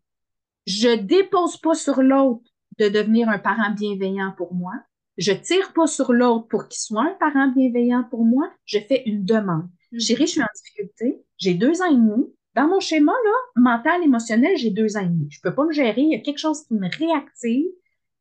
Je 0.66 0.96
dépose 0.96 1.57
pas 1.59 1.74
sur 1.74 2.03
l'autre 2.03 2.50
de 2.79 2.88
devenir 2.88 3.29
un 3.29 3.38
parent 3.38 3.72
bienveillant 3.72 4.33
pour 4.37 4.55
moi. 4.55 4.72
Je 5.18 5.33
tire 5.33 5.72
pas 5.72 5.87
sur 5.87 6.12
l'autre 6.12 6.48
pour 6.48 6.68
qu'il 6.68 6.81
soit 6.81 7.03
un 7.03 7.16
parent 7.18 7.48
bienveillant 7.48 8.05
pour 8.11 8.24
moi. 8.24 8.50
Je 8.64 8.79
fais 8.79 9.03
une 9.07 9.24
demande. 9.24 9.68
Mm. 9.92 10.00
Chérie, 10.00 10.26
je 10.26 10.33
suis 10.33 10.42
en 10.42 10.46
difficulté. 10.55 11.22
J'ai 11.38 11.55
deux 11.55 11.83
ans 11.83 11.90
et 11.90 11.94
demi. 11.94 12.26
Dans 12.55 12.66
mon 12.66 12.81
schéma 12.81 13.12
là, 13.12 13.62
mental, 13.62 14.03
émotionnel, 14.03 14.57
j'ai 14.57 14.70
deux 14.70 14.96
ans 14.96 15.00
et 15.00 15.09
demi. 15.09 15.29
Je 15.31 15.40
peux 15.40 15.55
pas 15.55 15.64
me 15.64 15.72
gérer. 15.72 16.00
Il 16.03 16.12
y 16.12 16.16
a 16.16 16.20
quelque 16.20 16.38
chose 16.38 16.64
qui 16.66 16.74
me 16.74 16.88
réactive. 16.88 17.66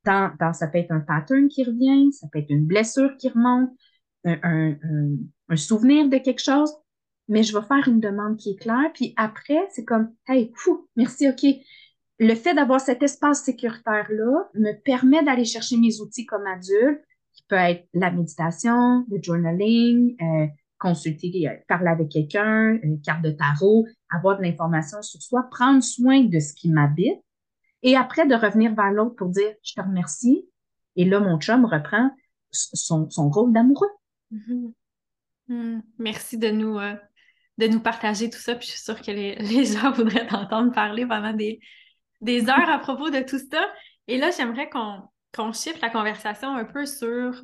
Dans, 0.05 0.53
ça 0.53 0.67
peut 0.67 0.77
être 0.77 0.91
un 0.91 1.01
pattern 1.01 1.49
qui 1.49 1.63
revient, 1.63 2.11
ça 2.13 2.27
peut 2.31 2.39
être 2.39 2.49
une 2.49 2.65
blessure 2.65 3.17
qui 3.17 3.27
remonte, 3.27 3.69
un, 4.23 4.75
un 5.49 5.55
souvenir 5.55 6.07
de 6.07 6.17
quelque 6.17 6.41
chose 6.41 6.73
mais 7.29 7.43
je 7.43 7.57
vais 7.57 7.65
faire 7.65 7.87
une 7.87 7.99
demande 7.99 8.37
qui 8.37 8.51
est 8.51 8.55
claire. 8.55 8.91
Puis 8.93 9.13
après, 9.15 9.67
c'est 9.69 9.85
comme, 9.85 10.11
hey, 10.27 10.51
fou, 10.55 10.89
merci, 10.95 11.29
OK. 11.29 11.45
Le 12.17 12.35
fait 12.35 12.53
d'avoir 12.53 12.81
cet 12.81 13.01
espace 13.01 13.43
sécuritaire-là 13.43 14.49
me 14.55 14.73
permet 14.83 15.23
d'aller 15.23 15.45
chercher 15.45 15.77
mes 15.77 16.01
outils 16.01 16.25
comme 16.25 16.45
adulte, 16.47 17.01
qui 17.33 17.43
peut 17.47 17.55
être 17.55 17.87
la 17.93 18.11
méditation, 18.11 19.05
le 19.09 19.21
journaling, 19.21 20.17
euh, 20.21 20.47
consulter, 20.79 21.47
euh, 21.47 21.53
parler 21.67 21.89
avec 21.89 22.09
quelqu'un, 22.09 22.77
une 22.81 22.99
carte 22.99 23.21
de 23.21 23.31
tarot, 23.31 23.85
avoir 24.09 24.37
de 24.37 24.43
l'information 24.43 25.01
sur 25.01 25.21
soi, 25.21 25.47
prendre 25.51 25.83
soin 25.83 26.23
de 26.23 26.39
ce 26.39 26.53
qui 26.53 26.69
m'habite, 26.69 27.21
et 27.83 27.95
après 27.95 28.27
de 28.27 28.35
revenir 28.35 28.73
vers 28.73 28.91
l'autre 28.91 29.15
pour 29.15 29.29
dire, 29.29 29.53
je 29.63 29.73
te 29.75 29.81
remercie. 29.81 30.49
Et 30.95 31.05
là, 31.05 31.19
mon 31.19 31.39
chum 31.39 31.63
reprend 31.63 32.11
son, 32.51 33.09
son 33.09 33.29
rôle 33.29 33.53
d'amoureux. 33.53 33.91
Mm-hmm. 34.33 34.73
Mm. 35.49 35.81
Merci 35.97 36.37
de 36.37 36.49
nous, 36.49 36.77
euh, 36.77 36.95
de 37.59 37.67
nous 37.67 37.81
partager 37.81 38.29
tout 38.29 38.39
ça. 38.39 38.55
Puis 38.55 38.67
je 38.67 38.71
suis 38.71 38.81
sûre 38.81 39.01
que 39.01 39.11
les, 39.11 39.65
gens 39.65 39.91
voudraient 39.91 40.25
t'entendre 40.25 40.71
parler 40.71 41.05
pendant 41.05 41.33
des, 41.33 41.59
des 42.21 42.49
heures 42.49 42.69
à 42.69 42.79
propos 42.79 43.09
de 43.09 43.19
tout 43.19 43.39
ça. 43.51 43.69
Et 44.07 44.17
là, 44.17 44.31
j'aimerais 44.31 44.69
qu'on 44.69 45.03
qu'on 45.35 45.53
shift 45.53 45.79
la 45.81 45.91
conversation 45.91 46.55
un 46.55 46.65
peu 46.65 46.87
sur 46.87 47.43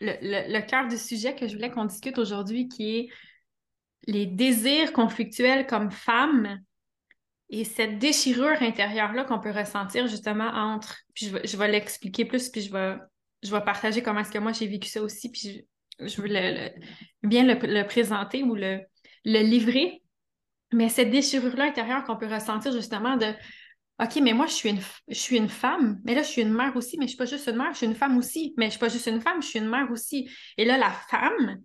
le, 0.00 0.60
cœur 0.66 0.86
du 0.86 0.98
sujet 0.98 1.34
que 1.34 1.48
je 1.48 1.54
voulais 1.54 1.70
qu'on 1.70 1.86
discute 1.86 2.18
aujourd'hui, 2.18 2.68
qui 2.68 2.98
est 2.98 3.08
les 4.06 4.26
désirs 4.26 4.92
conflictuels 4.92 5.66
comme 5.66 5.90
femme 5.90 6.60
et 7.48 7.64
cette 7.64 7.98
déchirure 7.98 8.60
intérieure-là 8.60 9.24
qu'on 9.24 9.38
peut 9.38 9.50
ressentir 9.50 10.08
justement 10.08 10.48
entre, 10.48 10.98
puis 11.14 11.32
je 11.44 11.56
vais, 11.56 11.68
l'expliquer 11.68 12.26
plus, 12.26 12.50
puis 12.50 12.60
je 12.60 12.70
vais, 12.70 12.96
je 13.42 13.50
vais 13.50 13.62
partager 13.62 14.02
comment 14.02 14.20
est-ce 14.20 14.30
que 14.30 14.38
moi 14.38 14.52
j'ai 14.52 14.66
vécu 14.66 14.90
ça 14.90 15.00
aussi, 15.00 15.30
puis 15.30 15.66
je, 16.00 16.20
veux 16.20 16.28
bien 17.22 17.44
le, 17.44 17.86
présenter 17.86 18.42
ou 18.42 18.54
le, 18.54 18.80
le 19.24 19.40
livrer, 19.40 20.02
mais 20.72 20.88
cette 20.88 21.10
déchirure-là 21.10 21.64
intérieure 21.64 22.04
qu'on 22.04 22.16
peut 22.16 22.32
ressentir 22.32 22.72
justement 22.72 23.16
de 23.16 23.32
OK, 24.02 24.16
mais 24.22 24.32
moi, 24.32 24.46
je 24.46 24.54
suis, 24.54 24.70
une, 24.70 24.80
je 25.08 25.14
suis 25.18 25.36
une 25.36 25.48
femme, 25.48 26.00
mais 26.04 26.14
là, 26.14 26.22
je 26.22 26.28
suis 26.28 26.42
une 26.42 26.52
mère 26.52 26.74
aussi, 26.76 26.96
mais 26.96 27.02
je 27.02 27.04
ne 27.04 27.08
suis 27.08 27.16
pas 27.18 27.26
juste 27.26 27.46
une 27.46 27.56
mère, 27.56 27.72
je 27.72 27.78
suis 27.78 27.86
une 27.86 27.94
femme 27.94 28.18
aussi, 28.18 28.54
mais 28.56 28.64
je 28.64 28.68
ne 28.68 28.70
suis 28.72 28.80
pas 28.80 28.88
juste 28.88 29.06
une 29.06 29.20
femme, 29.20 29.42
je 29.42 29.48
suis 29.48 29.58
une 29.58 29.68
mère 29.68 29.90
aussi. 29.92 30.28
Et 30.56 30.64
là, 30.64 30.76
la 30.76 30.90
femme, 30.90 31.60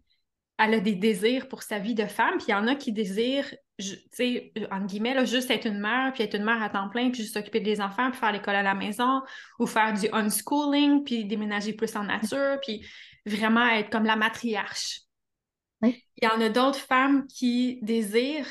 elle 0.59 0.73
a 0.75 0.79
des 0.79 0.95
désirs 0.95 1.47
pour 1.47 1.63
sa 1.63 1.79
vie 1.79 1.95
de 1.95 2.05
femme, 2.05 2.37
puis 2.37 2.47
il 2.49 2.51
y 2.51 2.53
en 2.53 2.67
a 2.67 2.75
qui 2.75 2.91
désirent, 2.91 3.49
tu 3.79 3.97
sais, 4.11 4.51
en 4.71 4.85
guillemets, 4.85 5.13
là, 5.13 5.25
juste 5.25 5.49
être 5.49 5.65
une 5.65 5.79
mère, 5.79 6.11
puis 6.13 6.23
être 6.23 6.35
une 6.35 6.43
mère 6.43 6.61
à 6.61 6.69
temps 6.69 6.89
plein, 6.89 7.09
puis 7.09 7.21
juste 7.21 7.33
s'occuper 7.33 7.61
des 7.61 7.79
enfants, 7.81 8.11
puis 8.11 8.19
faire 8.19 8.31
l'école 8.31 8.55
à 8.55 8.63
la 8.63 8.75
maison, 8.75 9.21
ou 9.59 9.65
faire 9.65 9.93
du 9.93 10.07
unschooling, 10.11 11.03
puis 11.03 11.25
déménager 11.25 11.73
plus 11.73 11.95
en 11.95 12.03
nature, 12.03 12.59
puis 12.61 12.85
vraiment 13.25 13.67
être 13.69 13.89
comme 13.89 14.05
la 14.05 14.15
matriarche. 14.15 15.06
Il 15.81 16.23
y 16.23 16.27
en 16.27 16.41
a 16.41 16.49
d'autres 16.49 16.79
femmes 16.79 17.27
qui 17.27 17.79
désirent 17.81 18.47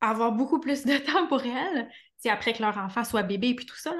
avoir 0.00 0.32
beaucoup 0.32 0.60
plus 0.60 0.84
de 0.84 0.96
temps 1.12 1.26
pour 1.26 1.42
elles, 1.42 1.88
c'est 2.20 2.30
après 2.30 2.52
que 2.52 2.62
leur 2.62 2.76
enfant 2.78 3.02
soit 3.04 3.22
bébé 3.22 3.48
et 3.48 3.54
puis 3.54 3.66
tout 3.66 3.76
ça, 3.76 3.94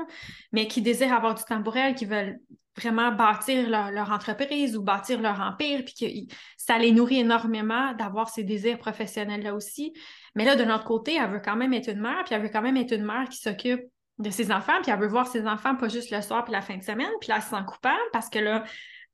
mais 0.53 0.69
qui 0.69 0.83
désirent 0.83 1.13
avoir 1.13 1.35
du 1.35 1.43
temps 1.43 1.63
pour 1.63 1.77
elles, 1.77 1.95
qui 1.95 2.05
veulent 2.05 2.39
vraiment 2.77 3.13
bâtir 3.13 3.69
leur, 3.69 4.11
entreprise 4.11 4.77
ou 4.77 4.83
bâtir 4.83 5.21
leur 5.21 5.41
empire, 5.41 5.85
puis 5.85 5.95
que 5.95 6.35
ça 6.57 6.79
les 6.79 6.93
nourrit 6.93 7.21
énormément 7.21 7.95
d'avoir 7.95 8.29
ces 8.29 8.45
désirs 8.45 8.79
professionnels-là 8.79 9.55
aussi. 9.55 9.93
Mais 10.35 10.45
là, 10.45 10.55
de 10.55 10.63
l'autre 10.63 10.85
côté, 10.85 11.17
elle 11.17 11.31
veut 11.31 11.41
quand 11.41 11.57
même 11.57 11.73
être 11.73 11.89
une 11.89 12.01
mère, 12.01 12.23
puis 12.25 12.35
elle 12.35 12.43
veut 12.43 12.49
quand 12.49 12.63
même 12.63 12.77
être 12.77 12.93
une 12.93 13.05
mère 13.05 13.29
qui 13.29 13.39
s'occupe 13.39 13.83
de 14.19 14.31
ses 14.31 14.53
enfants, 14.53 14.81
puis 14.83 14.93
elle 14.93 15.01
veut 15.01 15.09
voir 15.09 15.27
ses 15.27 15.47
enfants 15.47 15.75
pas 15.77 15.89
juste 15.89 16.11
le 16.11 16.21
soir 16.21 16.45
puis 16.45 16.53
la 16.53 16.61
fin 16.61 16.77
de 16.77 16.83
semaine, 16.83 17.11
puis 17.21 17.31
là, 17.31 17.37
elle 17.37 17.43
se 17.43 17.49
sent 17.49 17.65
coupable 17.67 17.99
parce 18.13 18.29
que 18.29 18.39
là, 18.39 18.65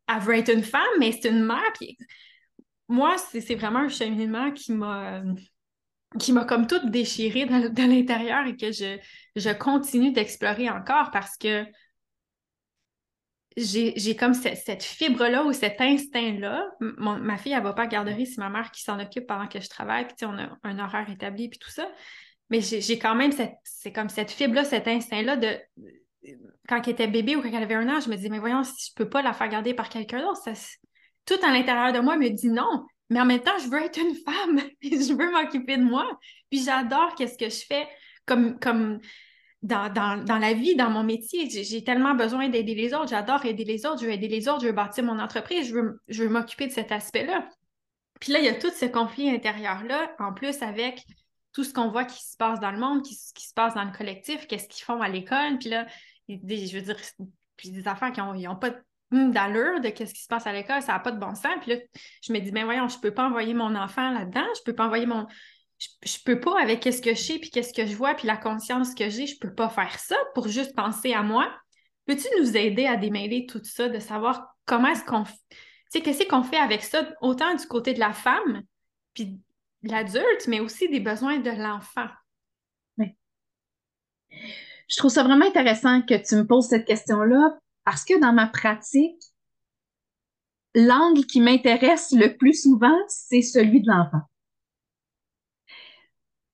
elle 0.09 0.21
veut 0.21 0.37
être 0.37 0.53
une 0.53 0.65
femme, 0.65 0.83
mais 0.99 1.13
c'est 1.13 1.29
une 1.29 1.45
mère, 1.45 1.73
puis 1.75 1.97
moi, 2.89 3.17
c'est 3.19 3.55
vraiment 3.55 3.81
un 3.81 3.89
cheminement 3.89 4.53
qui 4.53 4.73
m'a 4.73 5.23
qui 6.21 6.33
m'a 6.33 6.45
comme 6.45 6.67
tout 6.67 6.89
déchiré 6.89 7.47
dans, 7.47 7.59
l'intérieur 7.77 8.47
et 8.47 8.57
que 8.57 8.73
je, 8.73 8.99
je 9.35 9.51
continue 9.51 10.13
d'explorer 10.13 10.71
encore 10.71 11.11
parce 11.11 11.37
que 11.37 11.67
j'ai 13.57 14.17
comme 14.17 14.35
cette, 14.35 14.83
fibre-là 14.83 15.45
ou 15.45 15.53
cet 15.53 15.81
instinct-là. 15.81 16.69
Ma 16.81 17.37
fille, 17.39 17.53
elle 17.53 17.63
va 17.63 17.73
pas 17.73 17.85
à 17.85 17.87
garderie, 17.87 18.27
c'est 18.27 18.39
ma 18.39 18.51
mère 18.51 18.71
qui 18.71 18.83
s'en 18.83 19.01
occupe 19.01 19.27
pendant 19.27 19.49
que 19.49 19.61
je 19.61 19.69
travaille, 19.69 20.07
puis 20.07 20.27
on 20.27 20.39
a 20.39 20.57
un 20.63 20.79
horaire 20.79 21.09
établi, 21.09 21.49
puis 21.49 21.59
tout 21.59 21.71
ça. 21.71 21.91
Mais 22.51 22.61
j'ai 22.61 22.99
quand 22.99 23.15
même 23.15 23.33
cette, 23.33 23.57
c'est 23.65 23.93
comme 23.93 24.09
cette 24.09 24.31
fibre-là, 24.31 24.65
cet 24.65 24.87
instinct-là 24.89 25.37
de 25.37 25.59
quand 26.69 26.83
elle 26.83 26.93
était 26.93 27.07
bébé 27.07 27.37
ou 27.37 27.43
quand 27.43 27.49
elle 27.49 27.63
avait 27.63 27.75
un 27.75 27.89
an, 27.89 28.01
je 28.01 28.11
me 28.11 28.17
disais, 28.17 28.29
mais 28.29 28.39
voyons, 28.39 28.63
si 28.65 28.91
je 28.91 28.95
peux 28.95 29.09
pas 29.09 29.23
la 29.23 29.33
faire 29.33 29.49
garder 29.49 29.75
par 29.75 29.89
quelqu'un 29.89 30.21
d'autre, 30.21 30.43
tout 31.27 31.39
à 31.43 31.53
l'intérieur 31.53 31.93
de 31.93 32.01
moi 32.01 32.17
me 32.17 32.29
dit 32.29 32.49
non, 32.49 32.87
mais 33.11 33.21
en 33.21 33.25
même 33.25 33.43
temps, 33.43 33.59
je 33.59 33.69
veux 33.69 33.83
être 33.83 33.99
une 33.99 34.15
femme, 34.15 34.61
je 34.83 35.13
veux 35.13 35.31
m'occuper 35.31 35.77
de 35.77 35.83
moi, 35.83 36.19
puis 36.51 36.63
j'adore 36.63 37.15
qu'est-ce 37.15 37.39
que 37.39 37.51
je 37.51 37.65
fais 37.67 37.89
comme, 38.25 38.59
comme 38.59 39.01
dans, 39.63 39.93
dans, 39.93 40.39
la 40.39 40.53
vie, 40.53 40.77
dans 40.77 40.91
mon 40.91 41.03
métier. 41.03 41.49
J'ai 41.51 41.85
tellement 41.85 42.15
besoin 42.15 42.49
d'aider 42.49 42.75
les 42.75 42.95
autres, 42.95 43.09
j'adore 43.09 43.45
aider 43.45 43.65
les 43.65 43.87
autres, 43.87 44.01
je 44.01 44.07
veux 44.07 44.13
aider 44.13 44.29
les 44.29 44.49
autres, 44.49 44.61
je 44.61 44.67
veux 44.67 44.73
bâtir 44.73 45.05
mon 45.05 45.19
entreprise, 45.19 45.69
je 45.69 45.75
veux, 45.75 46.01
je 46.09 46.23
veux 46.23 46.29
m'occuper 46.29 46.67
de 46.67 46.73
cet 46.73 46.93
aspect-là. 46.93 47.49
Puis 48.21 48.33
là, 48.33 48.39
il 48.39 48.45
y 48.45 48.49
a 48.49 48.55
tout 48.55 48.71
ce 48.71 48.87
conflit 48.87 49.31
intérieur-là, 49.31 50.15
en 50.19 50.33
plus 50.33 50.63
avec 50.63 51.05
tout 51.53 51.65
ce 51.65 51.73
qu'on 51.73 51.91
voit 51.91 52.05
qui 52.05 52.23
se 52.23 52.37
passe 52.37 52.61
dans 52.61 52.71
le 52.71 52.79
monde, 52.79 53.03
qui, 53.03 53.17
qui 53.35 53.47
se 53.47 53.55
passe 53.55 53.75
dans 53.75 53.85
le 53.85 53.93
collectif, 53.93 54.47
qu'est-ce 54.47 54.69
qu'ils 54.69 54.85
font 54.85 55.01
à 55.01 55.09
l'école, 55.09 55.59
puis 55.59 55.71
là, 55.71 55.87
je 56.29 56.77
veux 56.77 56.83
dire, 56.83 56.97
puis 57.57 57.71
des 57.71 57.89
affaires 57.89 58.13
qui 58.13 58.21
n'ont 58.21 58.57
pas 58.57 58.71
d'allure 59.11 59.81
de 59.81 59.89
qu'est-ce 59.89 60.15
qui 60.15 60.23
se 60.23 60.29
passe 60.29 60.47
à 60.47 60.53
l'école, 60.53 60.83
ça 60.83 60.93
n'a 60.93 61.01
pas 61.01 61.13
de 61.13 61.19
bon 61.19 61.35
sens. 61.35 61.55
Puis 61.63 61.73
là, 61.73 61.77
je 62.23 62.33
me 62.33 62.39
dis, 62.41 62.51
ben 62.51 62.65
voyons, 62.65 62.89
je 62.89 62.97
ne 62.97 63.01
peux 63.01 63.15
pas 63.15 63.27
envoyer 63.27 63.55
mon 63.55 63.75
enfant 63.75 64.11
là-dedans, 64.11 64.47
je 64.55 64.61
ne 64.61 64.65
peux 64.65 64.75
pas 64.75 64.87
envoyer 64.87 65.07
mon. 65.07 65.27
Je, 65.79 66.19
ne 66.19 66.25
peux 66.25 66.41
pas, 66.41 66.61
avec 66.61 66.81
qu'est-ce 66.81 67.03
que 67.03 67.15
je 67.15 67.21
sais, 67.21 67.39
puis 67.39 67.51
qu'est-ce 67.51 67.75
que 67.75 67.87
je 67.87 67.95
vois, 67.95 68.15
puis 68.15 68.27
la 68.27 68.37
conscience 68.37 68.95
que 68.95 69.11
j'ai, 69.11 69.27
je 69.27 69.39
peux 69.39 69.55
pas 69.55 69.69
faire 69.69 69.99
ça 69.99 70.17
pour 70.35 70.49
juste 70.49 70.75
penser 70.75 71.13
à 71.13 71.23
moi. 71.23 71.53
Peux-tu 72.07 72.27
nous 72.41 72.57
aider 72.57 72.87
à 72.87 72.97
démêler 72.97 73.47
tout 73.47 73.61
ça, 73.63 73.89
de 73.89 73.99
savoir 73.99 74.57
comment 74.65 74.89
est-ce 74.89 75.05
qu'on. 75.05 75.25
Tu 75.25 75.35
sais, 75.91 76.01
qu'est-ce 76.01 76.27
qu'on 76.27 76.43
fait 76.43 76.57
avec 76.57 76.83
ça, 76.83 77.07
autant 77.21 77.55
du 77.55 77.67
côté 77.67 77.93
de 77.93 78.01
la 78.01 78.13
femme, 78.13 78.63
puis 79.13 79.27
de 79.27 79.91
l'adulte, 79.91 80.49
mais 80.49 80.61
aussi 80.61 80.89
des 80.89 81.01
besoins 81.01 81.39
de 81.39 81.51
l'enfant? 81.51 82.09
Oui. 82.97 83.15
Je 84.89 84.97
trouve 84.97 85.11
ça 85.11 85.23
vraiment 85.23 85.47
intéressant 85.47 86.03
que 86.03 86.15
tu 86.15 86.37
me 86.37 86.47
poses 86.47 86.69
cette 86.69 86.87
question-là 86.87 87.59
parce 87.87 88.05
que 88.05 88.21
dans 88.21 88.33
ma 88.33 88.49
pratique, 88.49 89.23
l'angle 90.75 91.25
qui 91.25 91.41
m'intéresse 91.41 92.11
le 92.11 92.37
plus 92.37 92.63
souvent, 92.63 92.99
c'est 93.07 93.43
celui 93.43 93.81
de 93.81 93.89
l'enfant. 93.89 94.23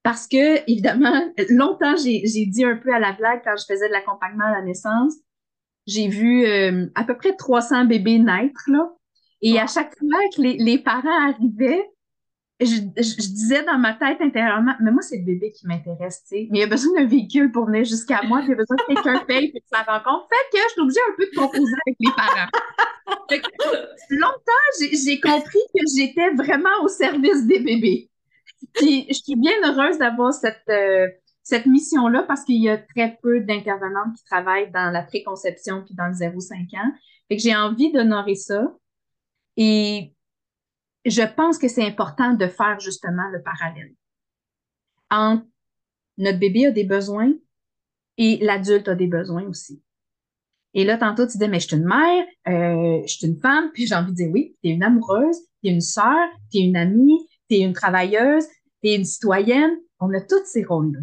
Parce 0.02 0.28
que, 0.28 0.70
évidemment, 0.70 1.32
longtemps, 1.48 1.96
j'ai 1.96 2.46
dit 2.46 2.64
un 2.64 2.76
peu 2.76 2.94
à 2.94 2.98
la 2.98 3.12
blague 3.12 3.40
quand 3.42 3.56
je 3.56 3.64
faisais 3.64 3.88
de 3.88 3.92
l'accompagnement 3.94 4.44
à 4.44 4.52
la 4.52 4.62
naissance, 4.62 5.14
j'ai 5.86 6.06
vu 6.06 6.44
euh, 6.44 6.86
à 6.94 7.04
peu 7.04 7.16
près 7.16 7.34
300 7.34 7.86
bébés 7.86 8.18
naître, 8.18 8.62
là. 8.68 8.92
Et 9.40 9.58
à 9.58 9.66
chaque 9.66 9.98
fois 9.98 10.20
que 10.36 10.42
les, 10.42 10.58
les 10.58 10.78
parents 10.78 11.28
arrivaient, 11.28 11.90
je, 12.64 12.80
disais 13.30 13.64
dans 13.64 13.78
ma 13.78 13.94
tête 13.94 14.20
intérieurement, 14.20 14.74
mais 14.80 14.90
moi, 14.90 15.02
c'est 15.02 15.18
le 15.18 15.24
bébé 15.24 15.52
qui 15.52 15.66
m'intéresse, 15.66 16.22
tu 16.22 16.36
sais. 16.36 16.48
Mais 16.50 16.60
il 16.60 16.62
a 16.62 16.66
besoin 16.66 17.00
d'un 17.00 17.06
véhicule 17.06 17.50
pour 17.50 17.66
venir 17.66 17.84
jusqu'à 17.84 18.22
moi, 18.24 18.40
puis 18.40 18.48
il 18.48 18.52
a 18.52 18.56
besoin 18.56 18.76
que 18.76 18.86
quelqu'un 18.86 19.24
paye 19.26 19.52
pour 19.52 19.60
que 19.60 19.68
ça 19.70 19.82
rencontre. 19.82 20.28
Fait 20.28 20.56
que 20.56 20.62
je 20.62 20.72
suis 20.72 20.80
obligée 20.80 21.00
un 21.08 21.16
peu 21.16 21.26
de 21.26 21.36
composer 21.36 21.74
avec 21.86 21.96
les 22.00 22.10
parents. 22.16 22.48
longtemps, 24.10 24.52
j'ai 24.80 25.20
compris 25.20 25.58
que 25.74 25.82
j'étais 25.96 26.30
vraiment 26.34 26.82
au 26.82 26.88
service 26.88 27.46
des 27.46 27.60
bébés. 27.60 28.10
Puis 28.74 29.06
je 29.08 29.14
suis 29.14 29.36
bien 29.36 29.52
heureuse 29.64 29.98
d'avoir 29.98 30.32
cette, 30.32 30.62
euh, 30.68 31.08
cette 31.42 31.66
mission-là 31.66 32.22
parce 32.22 32.44
qu'il 32.44 32.62
y 32.62 32.68
a 32.68 32.78
très 32.78 33.18
peu 33.22 33.40
d'intervenantes 33.40 34.14
qui 34.16 34.24
travaillent 34.24 34.70
dans 34.70 34.90
la 34.90 35.02
préconception 35.02 35.82
puis 35.84 35.94
dans 35.94 36.06
le 36.06 36.14
0-5 36.14 36.74
ans. 36.76 36.92
Fait 37.28 37.36
que 37.36 37.42
j'ai 37.42 37.54
envie 37.54 37.92
d'honorer 37.92 38.34
ça. 38.34 38.72
Et 39.56 40.14
je 41.04 41.22
pense 41.22 41.58
que 41.58 41.68
c'est 41.68 41.84
important 41.84 42.34
de 42.34 42.46
faire 42.46 42.78
justement 42.80 43.28
le 43.30 43.42
parallèle 43.42 43.94
entre 45.12 45.46
notre 46.18 46.38
bébé 46.38 46.66
a 46.66 46.70
des 46.70 46.84
besoins 46.84 47.32
et 48.16 48.38
l'adulte 48.38 48.88
a 48.88 48.94
des 48.94 49.06
besoins 49.06 49.46
aussi. 49.46 49.82
Et 50.74 50.84
là, 50.84 50.96
tantôt, 50.96 51.26
tu 51.26 51.32
disais, 51.32 51.48
mais 51.48 51.60
je 51.60 51.68
suis 51.68 51.76
une 51.76 51.84
mère, 51.84 52.24
euh, 52.48 53.02
je 53.06 53.12
suis 53.12 53.26
une 53.26 53.38
femme, 53.38 53.70
puis 53.74 53.86
j'ai 53.86 53.94
envie 53.94 54.12
de 54.12 54.16
dire, 54.16 54.30
oui, 54.32 54.56
tu 54.62 54.70
es 54.70 54.72
une 54.72 54.82
amoureuse, 54.82 55.36
tu 55.62 55.68
es 55.68 55.72
une 55.72 55.82
sœur, 55.82 56.28
tu 56.50 56.58
es 56.58 56.60
une 56.62 56.76
amie, 56.76 57.28
tu 57.48 57.56
es 57.56 57.60
une 57.60 57.74
travailleuse, 57.74 58.46
tu 58.82 58.88
es 58.88 58.96
une 58.96 59.04
citoyenne. 59.04 59.76
On 60.00 60.12
a 60.14 60.20
tous 60.20 60.44
ces 60.46 60.64
rôles-là. 60.64 61.00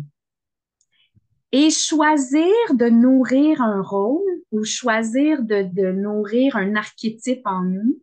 Et 1.52 1.70
choisir 1.70 2.54
de 2.74 2.90
nourrir 2.90 3.62
un 3.62 3.82
rôle 3.82 4.42
ou 4.52 4.64
choisir 4.64 5.44
de, 5.44 5.64
de 5.64 5.92
nourrir 5.92 6.56
un 6.56 6.76
archétype 6.76 7.42
en 7.46 7.64
nous, 7.64 8.02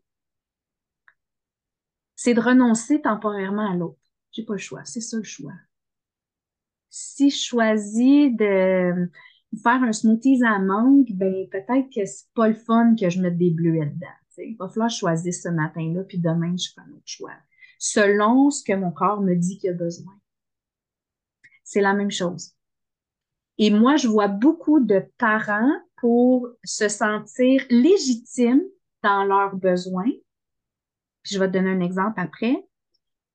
c'est 2.16 2.34
de 2.34 2.40
renoncer 2.40 3.00
temporairement 3.00 3.70
à 3.70 3.76
l'autre. 3.76 4.00
J'ai 4.32 4.44
pas 4.44 4.54
le 4.54 4.58
choix, 4.58 4.84
c'est 4.84 5.00
ça 5.00 5.18
le 5.18 5.22
choix. 5.22 5.52
Si 6.90 7.30
je 7.30 7.36
choisis 7.36 8.34
de 8.36 9.08
faire 9.62 9.82
un 9.82 9.92
smoothie 9.92 10.42
à 10.44 10.58
mangue, 10.58 11.08
ben 11.12 11.48
peut-être 11.50 11.88
que 11.94 12.04
c'est 12.04 12.26
pas 12.34 12.48
le 12.48 12.54
fun 12.54 12.94
que 12.98 13.08
je 13.08 13.20
mette 13.20 13.38
des 13.38 13.50
bleuets 13.50 13.86
dedans. 13.86 14.06
Il 14.38 14.56
va 14.56 14.68
falloir 14.68 14.90
choisir 14.90 15.32
ce 15.32 15.48
matin-là, 15.48 16.02
puis 16.04 16.18
demain, 16.18 16.54
je 16.56 16.68
fais 16.74 16.80
un 16.80 16.92
autre 16.92 17.02
choix. 17.06 17.32
Selon 17.78 18.50
ce 18.50 18.62
que 18.64 18.74
mon 18.74 18.90
corps 18.90 19.20
me 19.20 19.34
dit 19.34 19.58
qu'il 19.58 19.70
a 19.70 19.74
besoin. 19.74 20.12
C'est 21.64 21.80
la 21.80 21.94
même 21.94 22.10
chose. 22.10 22.52
Et 23.58 23.70
moi, 23.70 23.96
je 23.96 24.08
vois 24.08 24.28
beaucoup 24.28 24.80
de 24.80 25.02
parents 25.18 25.72
pour 25.96 26.48
se 26.64 26.88
sentir 26.88 27.64
légitimes 27.70 28.62
dans 29.02 29.24
leurs 29.24 29.56
besoins, 29.56 30.10
je 31.30 31.38
vais 31.38 31.48
te 31.48 31.52
donner 31.52 31.70
un 31.70 31.80
exemple 31.80 32.20
après, 32.20 32.64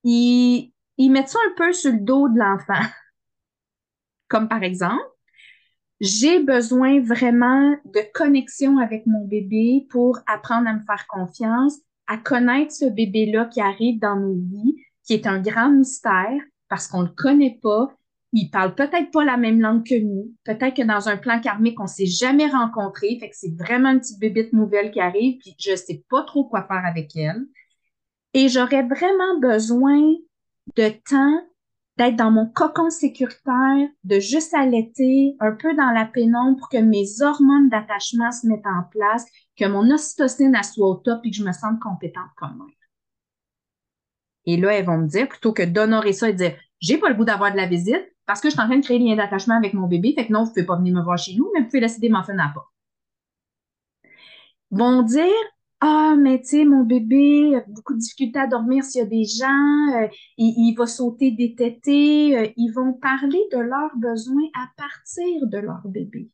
ils, 0.04 0.72
mettent 0.98 1.30
ça 1.30 1.40
un 1.50 1.56
peu 1.56 1.74
sur 1.74 1.92
le 1.92 2.00
dos 2.00 2.30
de 2.30 2.38
l'enfant. 2.38 2.88
Comme 4.28 4.48
par 4.48 4.64
exemple, 4.64 5.04
j'ai 6.00 6.42
besoin 6.42 7.00
vraiment 7.00 7.76
de 7.86 8.02
connexion 8.14 8.80
avec 8.80 9.06
mon 9.06 9.26
bébé 9.26 9.88
pour 9.90 10.20
apprendre 10.26 10.68
à 10.68 10.74
me 10.74 10.82
faire 10.82 11.06
confiance, 11.08 11.78
à 12.08 12.18
connaître 12.18 12.72
ce 12.72 12.86
bébé-là 12.86 13.46
qui 13.46 13.62
arrive 13.62 14.00
dans 14.00 14.16
nos 14.16 14.34
vies, 14.34 14.76
qui 15.06 15.14
est 15.14 15.28
un 15.28 15.40
grand 15.40 15.70
mystère 15.70 16.42
parce 16.70 16.88
qu'on 16.88 17.02
le 17.02 17.10
connaît 17.10 17.60
pas. 17.62 17.94
Il 18.34 18.50
parle 18.50 18.76
peut-être 18.76 19.12
pas 19.12 19.26
la 19.26 19.36
même 19.36 19.60
langue 19.60 19.86
que 19.86 20.02
nous. 20.02 20.34
Peut-être 20.46 20.76
que 20.78 20.88
dans 20.88 21.10
un 21.10 21.18
plan 21.18 21.42
karmique, 21.42 21.80
on 21.82 21.88
s'est 21.88 22.06
jamais 22.06 22.48
rencontré. 22.48 23.18
Fait 23.20 23.30
que 23.30 23.36
c'est 23.36 23.54
vraiment 23.58 23.90
une 23.90 24.00
petite 24.00 24.20
bébite 24.20 24.54
nouvelle 24.54 24.90
qui 24.92 25.02
arrive, 25.02 25.38
puis 25.40 25.54
je 25.60 25.76
sais 25.76 26.04
pas 26.10 26.24
trop 26.24 26.46
quoi 26.46 26.64
faire 26.64 26.86
avec 26.86 27.14
elle. 27.18 27.46
Et 28.34 28.48
j'aurais 28.48 28.84
vraiment 28.84 29.40
besoin 29.40 30.00
de 30.76 30.90
temps 31.10 31.48
d'être 31.98 32.16
dans 32.16 32.32
mon 32.32 32.48
cocon 32.48 32.90
sécuritaire, 32.90 33.90
de 34.04 34.20
juste 34.20 34.54
allaiter, 34.54 35.36
un 35.40 35.52
peu 35.52 35.76
dans 35.76 35.92
la 35.92 36.06
pénombre 36.06 36.58
pour 36.58 36.70
que 36.70 36.78
mes 36.78 37.22
hormones 37.22 37.70
d'attachement 37.70 38.32
se 38.32 38.48
mettent 38.48 38.66
en 38.66 38.84
place, 38.90 39.26
que 39.58 39.66
mon 39.66 39.92
ocytocine 39.92 40.56
soit 40.64 40.88
au 40.88 40.96
top 40.96 41.20
et 41.24 41.32
que 41.32 41.36
je 41.36 41.44
me 41.44 41.52
sente 41.52 41.80
compétente 41.80 42.30
comme 42.38 42.58
mère. 42.58 42.76
Et 44.46 44.58
là, 44.58 44.74
elles 44.74 44.86
vont 44.86 44.98
me 44.98 45.08
dire, 45.08 45.28
plutôt 45.28 45.54
que 45.54 45.64
d'honorer 45.64 46.14
ça 46.14 46.30
et 46.30 46.34
dire, 46.34 46.56
j'ai 46.80 46.98
pas 46.98 47.10
le 47.10 47.16
goût 47.16 47.26
d'avoir 47.26 47.52
de 47.52 47.58
la 47.58 47.68
visite 47.68 48.12
parce 48.26 48.40
que 48.40 48.48
je 48.48 48.54
suis 48.54 48.62
en 48.62 48.68
train 48.68 48.78
de 48.78 48.84
créer 48.84 48.98
des 48.98 49.06
liens 49.06 49.18
d'attachement 49.18 49.58
avec 49.58 49.74
mon 49.74 49.88
bébé, 49.88 50.14
fait 50.16 50.26
que 50.26 50.34
non, 50.34 50.44
vous 50.44 50.50
pouvez 50.50 50.66
pas 50.66 50.78
venir 50.78 50.96
me 50.96 51.04
voir 51.04 51.18
chez 51.18 51.36
nous, 51.36 51.52
mais 51.54 51.60
vous 51.60 51.66
pouvez 51.68 51.82
laisser 51.82 52.00
des 52.00 52.10
muffins 52.10 52.40
à 52.40 52.54
pas. 52.54 52.72
Vont 54.72 55.04
dire, 55.04 55.28
ah, 55.84 56.16
mais 56.16 56.40
tu 56.42 56.48
sais, 56.48 56.66
mon 56.66 56.84
bébé 56.84 57.56
a 57.56 57.64
beaucoup 57.68 57.94
de 57.94 57.98
difficultés 57.98 58.38
à 58.38 58.46
dormir 58.46 58.84
s'il 58.84 59.00
y 59.00 59.04
a 59.04 59.08
des 59.08 59.26
gens, 59.26 60.04
euh, 60.04 60.08
il, 60.38 60.76
va 60.76 60.86
sauter 60.86 61.32
des 61.32 61.56
tétés, 61.56 62.38
euh, 62.38 62.48
ils 62.56 62.72
vont 62.72 62.94
parler 62.94 63.42
de 63.52 63.58
leurs 63.58 63.96
besoins 63.98 64.48
à 64.54 64.68
partir 64.78 65.48
de 65.48 65.58
leur 65.58 65.82
bébé. 65.88 66.30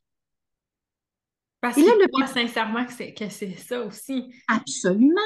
Parce 1.61 1.75
qu'il 1.75 1.85
le... 1.85 2.27
sincèrement 2.27 2.85
que 2.85 2.91
c'est, 2.91 3.13
que 3.13 3.29
c'est 3.29 3.55
ça 3.55 3.85
aussi. 3.85 4.33
Absolument, 4.49 5.21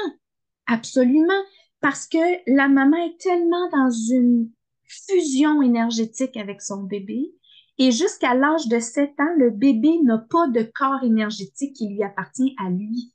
absolument. 0.68 1.42
Parce 1.80 2.06
que 2.06 2.18
la 2.46 2.68
maman 2.68 2.98
est 2.98 3.20
tellement 3.20 3.68
dans 3.70 3.90
une 3.90 4.50
fusion 4.84 5.62
énergétique 5.62 6.36
avec 6.36 6.62
son 6.62 6.84
bébé. 6.84 7.34
Et 7.78 7.90
jusqu'à 7.90 8.34
l'âge 8.34 8.68
de 8.68 8.78
7 8.78 9.10
ans, 9.18 9.34
le 9.36 9.50
bébé 9.50 9.98
n'a 10.04 10.18
pas 10.18 10.46
de 10.46 10.62
corps 10.62 11.02
énergétique 11.02 11.74
qui 11.74 11.88
lui 11.88 12.04
appartient 12.04 12.54
à 12.64 12.70
lui 12.70 13.12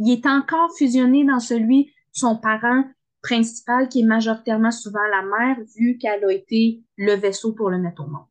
il 0.00 0.10
est 0.10 0.26
encore 0.26 0.74
fusionné 0.76 1.24
dans 1.24 1.40
celui 1.40 1.84
de 1.84 1.90
son 2.12 2.36
parent 2.36 2.84
principal, 3.22 3.88
qui 3.88 4.00
est 4.00 4.06
majoritairement 4.06 4.70
souvent 4.70 5.06
la 5.10 5.22
mère, 5.22 5.58
vu 5.76 5.98
qu'elle 5.98 6.24
a 6.24 6.32
été 6.32 6.82
le 6.96 7.14
vaisseau 7.14 7.52
pour 7.52 7.68
le 7.68 7.78
mettre 7.78 8.02
au 8.02 8.06
monde. 8.06 8.24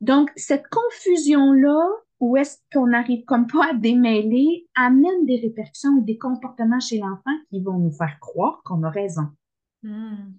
Donc, 0.00 0.30
cette 0.36 0.68
confusion-là, 0.68 1.88
où 2.20 2.36
est-ce 2.36 2.58
qu'on 2.72 2.86
n'arrive 2.86 3.24
comme 3.24 3.48
pas 3.48 3.70
à 3.70 3.74
démêler, 3.74 4.68
amène 4.76 5.26
des 5.26 5.40
répercussions 5.40 5.98
et 5.98 6.04
des 6.04 6.18
comportements 6.18 6.78
chez 6.78 6.98
l'enfant 6.98 7.36
qui 7.50 7.60
vont 7.60 7.78
nous 7.78 7.92
faire 7.92 8.18
croire 8.20 8.60
qu'on 8.64 8.82
a 8.84 8.90
raison. 8.90 9.28
Hmm. 9.82 10.34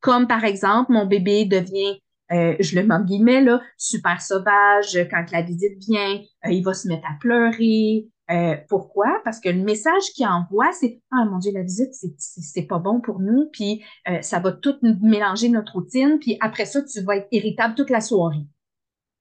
Comme 0.00 0.26
par 0.26 0.44
exemple, 0.44 0.92
mon 0.92 1.04
bébé 1.04 1.44
devient, 1.44 2.00
euh, 2.32 2.56
je 2.58 2.74
le 2.74 2.86
mets 2.86 2.94
en 2.94 3.04
guillemets, 3.04 3.42
là, 3.42 3.60
super 3.76 4.22
sauvage 4.22 4.98
quand 5.10 5.30
la 5.30 5.42
visite 5.42 5.78
vient, 5.78 6.20
euh, 6.46 6.50
il 6.50 6.64
va 6.64 6.72
se 6.72 6.88
mettre 6.88 7.06
à 7.06 7.18
pleurer, 7.20 8.08
euh, 8.30 8.56
pourquoi? 8.68 9.20
Parce 9.24 9.40
que 9.40 9.48
le 9.48 9.62
message 9.62 10.12
qu'il 10.14 10.26
envoie, 10.26 10.70
c'est 10.72 11.00
Ah 11.10 11.24
mon 11.24 11.38
Dieu, 11.38 11.52
la 11.52 11.62
visite, 11.62 11.92
c'est 12.18 12.66
pas 12.66 12.78
bon 12.78 13.00
pour 13.00 13.20
nous, 13.20 13.48
puis 13.52 13.82
euh, 14.08 14.20
ça 14.22 14.38
va 14.38 14.52
tout 14.52 14.76
mélanger 14.82 15.48
notre 15.48 15.74
routine, 15.74 16.18
puis 16.18 16.36
après 16.40 16.66
ça, 16.66 16.82
tu 16.82 17.00
vas 17.00 17.16
être 17.16 17.28
irritable 17.32 17.74
toute 17.74 17.90
la 17.90 18.00
soirée. 18.00 18.46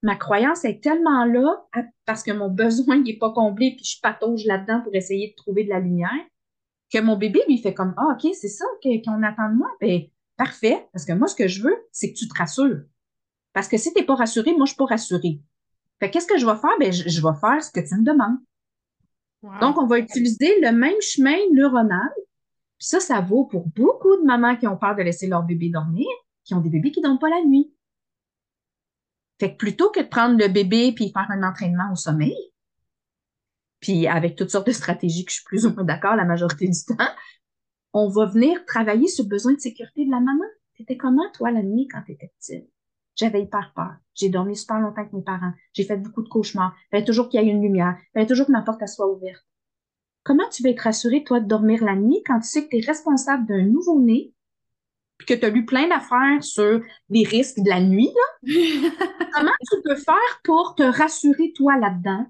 Ma 0.03 0.15
croyance 0.15 0.63
est 0.65 0.83
tellement 0.83 1.25
là 1.25 1.65
parce 2.05 2.21
que 2.21 2.31
mon 2.31 2.49
besoin 2.53 3.01
n'est 3.01 3.17
pas 3.17 3.31
comblé, 3.31 3.75
puis 3.75 3.85
je 3.85 3.99
patauge 4.01 4.45
là-dedans 4.45 4.81
pour 4.81 4.93
essayer 4.93 5.29
de 5.29 5.35
trouver 5.35 5.63
de 5.63 5.69
la 5.69 5.79
lumière, 5.79 6.11
que 6.91 6.99
mon 6.99 7.17
bébé 7.17 7.41
lui 7.47 7.57
fait 7.57 7.73
comme 7.73 7.93
Ah, 7.97 8.13
OK, 8.13 8.31
c'est 8.33 8.47
ça 8.49 8.65
qu'on 8.83 9.23
attend 9.23 9.49
de 9.49 9.57
moi. 9.57 9.69
Ben, 9.81 10.03
parfait. 10.37 10.87
Parce 10.93 11.05
que 11.05 11.13
moi, 11.13 11.27
ce 11.27 11.35
que 11.35 11.47
je 11.47 11.63
veux, 11.63 11.75
c'est 11.91 12.11
que 12.11 12.17
tu 12.17 12.27
te 12.27 12.37
rassures. 12.37 12.81
Parce 13.53 13.67
que 13.67 13.77
si 13.77 13.93
tu 13.93 13.99
n'es 13.99 14.05
pas 14.05 14.15
rassuré, 14.15 14.51
moi, 14.51 14.59
je 14.59 14.61
ne 14.61 14.67
suis 14.67 14.75
pas 14.75 14.85
rassurée. 14.85 15.41
Fait 15.99 16.11
qu'est-ce 16.11 16.27
que 16.27 16.37
je 16.37 16.45
vais 16.45 16.55
faire? 16.55 16.77
Ben, 16.79 16.91
je, 16.93 17.21
vais 17.21 17.39
faire 17.39 17.63
ce 17.63 17.71
que 17.71 17.79
tu 17.79 17.95
me 17.95 18.03
demandes. 18.03 18.37
Donc, 19.61 19.77
on 19.77 19.85
va 19.85 19.99
utiliser 19.99 20.59
le 20.61 20.71
même 20.71 20.99
chemin 21.01 21.37
neuronal. 21.53 22.09
Ça, 22.79 22.99
ça 22.99 23.21
vaut 23.21 23.45
pour 23.45 23.67
beaucoup 23.67 24.17
de 24.17 24.25
mamans 24.25 24.55
qui 24.55 24.67
ont 24.67 24.77
peur 24.77 24.95
de 24.95 25.01
laisser 25.01 25.27
leur 25.27 25.43
bébé 25.43 25.69
dormir, 25.69 26.07
qui 26.43 26.53
ont 26.53 26.61
des 26.61 26.69
bébés 26.69 26.91
qui 26.91 27.01
ne 27.01 27.05
dorment 27.05 27.19
pas 27.19 27.29
la 27.29 27.43
nuit. 27.43 27.73
Fait 29.39 29.51
que 29.51 29.57
plutôt 29.57 29.91
que 29.91 30.01
de 30.01 30.07
prendre 30.07 30.37
le 30.37 30.47
bébé 30.47 30.91
puis 30.93 31.11
faire 31.11 31.27
un 31.29 31.43
entraînement 31.43 31.91
au 31.91 31.95
sommeil, 31.95 32.35
puis 33.79 34.07
avec 34.07 34.35
toutes 34.35 34.49
sortes 34.49 34.67
de 34.67 34.71
stratégies 34.71 35.25
que 35.25 35.31
je 35.31 35.37
suis 35.37 35.45
plus 35.45 35.65
ou 35.65 35.73
moins 35.73 35.83
d'accord 35.83 36.15
la 36.15 36.25
majorité 36.25 36.67
du 36.67 36.85
temps, 36.85 37.09
on 37.93 38.09
va 38.09 38.25
venir 38.25 38.65
travailler 38.65 39.07
sur 39.07 39.23
le 39.23 39.29
besoin 39.29 39.53
de 39.53 39.59
sécurité 39.59 40.05
de 40.05 40.11
la 40.11 40.19
maman. 40.19 40.45
T'étais 40.75 40.97
comment, 40.97 41.29
toi, 41.33 41.51
la 41.51 41.63
nuit, 41.63 41.87
quand 41.87 42.01
t'étais 42.05 42.31
petite? 42.39 42.69
J'avais 43.17 43.41
hyper 43.41 43.73
peur. 43.75 43.95
J'ai 44.13 44.29
dormi 44.29 44.55
super 44.55 44.79
longtemps 44.79 45.01
avec 45.01 45.13
mes 45.13 45.23
parents. 45.23 45.51
J'ai 45.73 45.83
fait 45.83 45.97
beaucoup 45.97 46.21
de 46.21 46.29
cauchemars. 46.29 46.75
Il 46.85 46.89
fallait 46.91 47.05
toujours 47.05 47.29
qu'il 47.29 47.41
y 47.41 47.43
ait 47.43 47.51
une 47.51 47.61
lumière. 47.61 47.97
Il 47.99 48.13
fallait 48.13 48.27
toujours 48.27 48.45
que 48.45 48.51
ma 48.51 48.61
porte 48.61 48.87
soit 48.87 49.11
ouverte. 49.11 49.43
Comment 50.23 50.47
tu 50.49 50.61
vas 50.61 50.69
être 50.69 50.81
rassurée, 50.81 51.23
toi, 51.23 51.39
de 51.39 51.47
dormir 51.47 51.83
la 51.83 51.95
nuit 51.95 52.21
quand 52.25 52.39
tu 52.39 52.47
sais 52.47 52.63
que 52.65 52.69
tu 52.69 52.77
es 52.77 52.85
responsable 52.85 53.47
d'un 53.47 53.63
nouveau-né 53.63 54.33
puis 55.17 55.25
que 55.25 55.33
tu 55.33 55.45
as 55.45 55.49
lu 55.49 55.65
plein 55.65 55.87
d'affaires 55.87 56.43
sur 56.43 56.81
les 57.09 57.23
risques 57.23 57.59
de 57.59 57.69
la 57.69 57.81
nuit, 57.81 58.11
là? 58.13 58.43
Comment 59.33 59.51
tu 59.71 59.81
peux 59.83 59.95
faire 59.95 60.41
pour 60.43 60.75
te 60.75 60.83
rassurer, 60.83 61.53
toi, 61.55 61.77
là-dedans? 61.77 62.27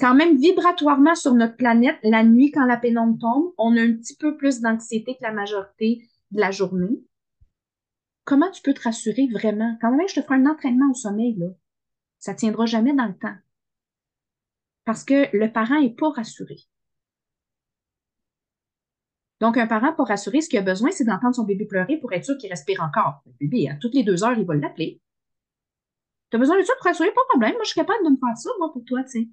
Quand 0.00 0.14
même, 0.14 0.36
vibratoirement 0.36 1.14
sur 1.14 1.34
notre 1.34 1.56
planète, 1.56 1.98
la 2.02 2.24
nuit, 2.24 2.50
quand 2.50 2.66
la 2.66 2.76
pénombre 2.76 3.18
tombe, 3.20 3.52
on 3.58 3.76
a 3.76 3.80
un 3.80 3.92
petit 3.92 4.16
peu 4.16 4.36
plus 4.36 4.60
d'anxiété 4.60 5.14
que 5.14 5.22
la 5.22 5.32
majorité 5.32 6.02
de 6.32 6.40
la 6.40 6.50
journée. 6.50 7.00
Comment 8.26 8.50
tu 8.50 8.60
peux 8.60 8.74
te 8.74 8.82
rassurer 8.82 9.28
vraiment? 9.32 9.78
Quand 9.80 9.92
même, 9.92 10.08
je 10.08 10.16
te 10.16 10.20
ferai 10.20 10.34
un 10.34 10.46
entraînement 10.46 10.90
au 10.90 10.94
sommeil, 10.94 11.36
là. 11.38 11.46
Ça 12.18 12.34
tiendra 12.34 12.66
jamais 12.66 12.92
dans 12.92 13.06
le 13.06 13.16
temps. 13.16 13.36
Parce 14.84 15.04
que 15.04 15.34
le 15.34 15.52
parent 15.52 15.76
est 15.76 15.96
pas 15.96 16.10
rassuré. 16.10 16.56
Donc, 19.40 19.56
un 19.56 19.68
parent, 19.68 19.92
pour 19.92 20.08
rassurer, 20.08 20.40
ce 20.40 20.48
qu'il 20.48 20.58
a 20.58 20.62
besoin, 20.62 20.90
c'est 20.90 21.04
d'entendre 21.04 21.36
son 21.36 21.44
bébé 21.44 21.66
pleurer 21.66 21.98
pour 21.98 22.12
être 22.12 22.24
sûr 22.24 22.36
qu'il 22.36 22.50
respire 22.50 22.82
encore. 22.82 23.22
Le 23.26 23.32
bébé, 23.38 23.68
à 23.68 23.76
toutes 23.76 23.94
les 23.94 24.02
deux 24.02 24.24
heures, 24.24 24.36
il 24.36 24.44
va 24.44 24.54
l'appeler. 24.56 25.00
Tu 26.30 26.36
as 26.36 26.40
besoin 26.40 26.58
de 26.58 26.64
ça 26.64 26.72
pour 26.78 26.86
rassurer, 26.86 27.12
pas 27.12 27.20
de 27.20 27.28
problème. 27.28 27.52
Moi, 27.52 27.62
je 27.62 27.68
suis 27.68 27.80
capable 27.80 28.04
de 28.04 28.10
me 28.10 28.16
faire 28.16 28.36
ça, 28.36 28.50
moi, 28.58 28.72
pour 28.72 28.84
toi, 28.84 29.04
tu 29.04 29.10
sais. 29.10 29.28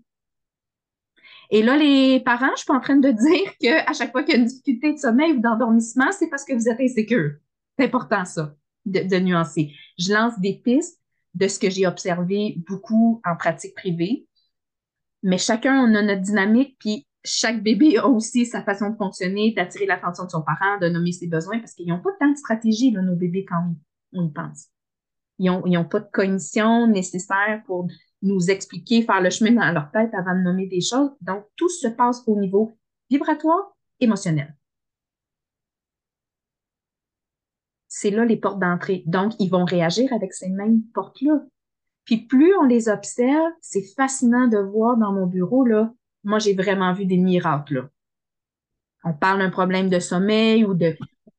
Et 1.49 1.63
là, 1.63 1.77
les 1.77 2.19
parents, 2.19 2.51
je 2.51 2.57
suis 2.57 2.67
pas 2.67 2.75
en 2.75 2.79
train 2.79 2.97
de 2.97 3.09
dire 3.11 3.57
qu'à 3.59 3.93
chaque 3.93 4.11
fois 4.11 4.23
qu'il 4.23 4.35
y 4.35 4.37
a 4.37 4.39
une 4.39 4.47
difficulté 4.47 4.93
de 4.93 4.97
sommeil 4.99 5.31
ou 5.31 5.39
d'endormissement, 5.39 6.11
c'est 6.11 6.29
parce 6.29 6.45
que 6.45 6.53
vous 6.53 6.69
êtes 6.69 6.79
insécure. 6.79 7.37
C'est 7.79 7.85
important, 7.85 8.23
ça, 8.25 8.55
de, 8.85 9.01
de, 9.01 9.19
nuancer. 9.19 9.73
Je 9.97 10.13
lance 10.13 10.39
des 10.39 10.61
pistes 10.63 10.99
de 11.33 11.47
ce 11.47 11.59
que 11.59 11.69
j'ai 11.69 11.87
observé 11.87 12.55
beaucoup 12.67 13.21
en 13.25 13.35
pratique 13.35 13.75
privée. 13.75 14.27
Mais 15.23 15.37
chacun, 15.37 15.79
on 15.79 15.95
a 15.95 16.01
notre 16.01 16.21
dynamique, 16.21 16.75
puis 16.79 17.07
chaque 17.23 17.63
bébé 17.63 17.97
a 17.97 18.07
aussi 18.07 18.45
sa 18.45 18.61
façon 18.63 18.89
de 18.89 18.97
fonctionner, 18.97 19.53
d'attirer 19.53 19.85
l'attention 19.85 20.25
de 20.25 20.29
son 20.29 20.41
parent, 20.41 20.77
de 20.81 20.89
nommer 20.89 21.11
ses 21.11 21.27
besoins, 21.27 21.59
parce 21.59 21.73
qu'ils 21.73 21.87
n'ont 21.87 22.01
pas 22.01 22.11
tant 22.19 22.29
de 22.29 22.37
stratégie, 22.37 22.91
là, 22.91 23.01
nos 23.01 23.15
bébés, 23.15 23.45
quand 23.45 23.73
on 24.13 24.27
y 24.27 24.31
pense. 24.31 24.67
Ils 25.39 25.49
n'ont 25.49 25.85
pas 25.85 25.99
de 25.99 26.09
cognition 26.11 26.87
nécessaire 26.87 27.63
pour 27.65 27.87
nous 28.21 28.49
expliquer, 28.49 29.01
faire 29.01 29.21
le 29.21 29.29
chemin 29.29 29.51
dans 29.51 29.71
leur 29.71 29.91
tête 29.91 30.13
avant 30.13 30.35
de 30.35 30.41
nommer 30.41 30.67
des 30.67 30.81
choses. 30.81 31.11
Donc, 31.21 31.45
tout 31.55 31.69
se 31.69 31.87
passe 31.87 32.21
au 32.27 32.39
niveau 32.39 32.77
vibratoire, 33.09 33.75
émotionnel. 33.99 34.55
C'est 37.95 38.09
là 38.09 38.25
les 38.25 38.37
portes 38.37 38.57
d'entrée. 38.57 39.03
Donc, 39.05 39.33
ils 39.37 39.51
vont 39.51 39.65
réagir 39.65 40.11
avec 40.13 40.33
ces 40.33 40.49
mêmes 40.49 40.81
portes-là. 40.95 41.43
Puis 42.05 42.25
plus 42.25 42.55
on 42.55 42.63
les 42.63 42.89
observe, 42.89 43.51
c'est 43.61 43.83
fascinant 43.95 44.47
de 44.47 44.57
voir 44.57 44.97
dans 44.97 45.13
mon 45.13 45.27
bureau, 45.27 45.63
là, 45.63 45.93
moi, 46.23 46.39
j'ai 46.39 46.55
vraiment 46.55 46.91
vu 46.93 47.05
des 47.05 47.17
miracles. 47.17 47.75
Là. 47.75 47.89
On 49.03 49.13
parle 49.13 49.39
d'un 49.39 49.51
problème 49.51 49.89
de 49.89 49.99
sommeil 49.99 50.65
ou 50.65 50.73
de, 50.73 50.95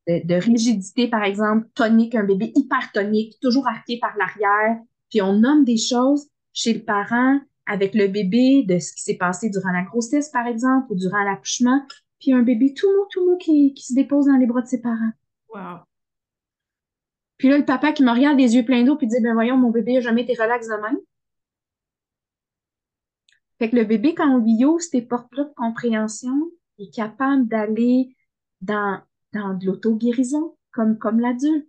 rigidité, 0.06 1.08
par 1.08 1.24
exemple, 1.24 1.66
tonique, 1.74 2.14
un 2.14 2.22
bébé 2.22 2.52
hypertonique, 2.54 3.40
toujours 3.42 3.66
arqué 3.66 3.98
par 3.98 4.14
l'arrière. 4.16 4.78
Puis 5.10 5.22
on 5.22 5.32
nomme 5.32 5.64
des 5.64 5.76
choses 5.76 6.28
chez 6.52 6.72
le 6.72 6.84
parent 6.84 7.40
avec 7.66 7.96
le 7.96 8.06
bébé 8.06 8.62
de 8.62 8.78
ce 8.78 8.92
qui 8.92 9.02
s'est 9.02 9.16
passé 9.16 9.50
durant 9.50 9.72
la 9.72 9.82
grossesse, 9.82 10.28
par 10.28 10.46
exemple, 10.46 10.86
ou 10.92 10.94
durant 10.94 11.24
l'accouchement. 11.24 11.84
Puis 12.20 12.32
un 12.32 12.42
bébé 12.42 12.74
tout 12.74 12.86
mou, 12.86 13.06
tout 13.10 13.28
mou 13.28 13.38
qui, 13.38 13.74
qui 13.74 13.84
se 13.84 13.94
dépose 13.94 14.26
dans 14.26 14.36
les 14.36 14.46
bras 14.46 14.62
de 14.62 14.68
ses 14.68 14.80
parents. 14.80 15.12
Wow. 15.52 15.80
Puis 17.38 17.48
là, 17.48 17.58
le 17.58 17.64
papa 17.64 17.92
qui 17.92 18.02
me 18.02 18.12
regarde 18.12 18.38
les 18.38 18.54
yeux 18.54 18.64
pleins 18.64 18.84
d'eau 18.84 18.96
puis 18.96 19.06
dit, 19.06 19.20
ben 19.20 19.34
voyons, 19.34 19.56
mon 19.56 19.70
bébé 19.70 19.94
n'a 19.94 20.00
jamais 20.00 20.22
été 20.22 20.34
relax 20.34 20.68
de 20.68 20.74
même. 20.74 20.98
Fait 23.58 23.70
que 23.70 23.76
le 23.76 23.84
bébé, 23.84 24.14
quand 24.14 24.28
on 24.28 24.38
lui 24.38 24.64
ouvre 24.64 24.80
ces 24.80 25.02
portes-là 25.02 25.44
de 25.44 25.54
compréhension, 25.54 26.50
est 26.78 26.92
capable 26.92 27.46
d'aller 27.46 28.16
dans, 28.60 29.00
dans 29.32 29.54
de 29.54 29.66
l'auto-guérison, 29.66 30.56
comme, 30.72 30.98
comme 30.98 31.20
l'adulte. 31.20 31.68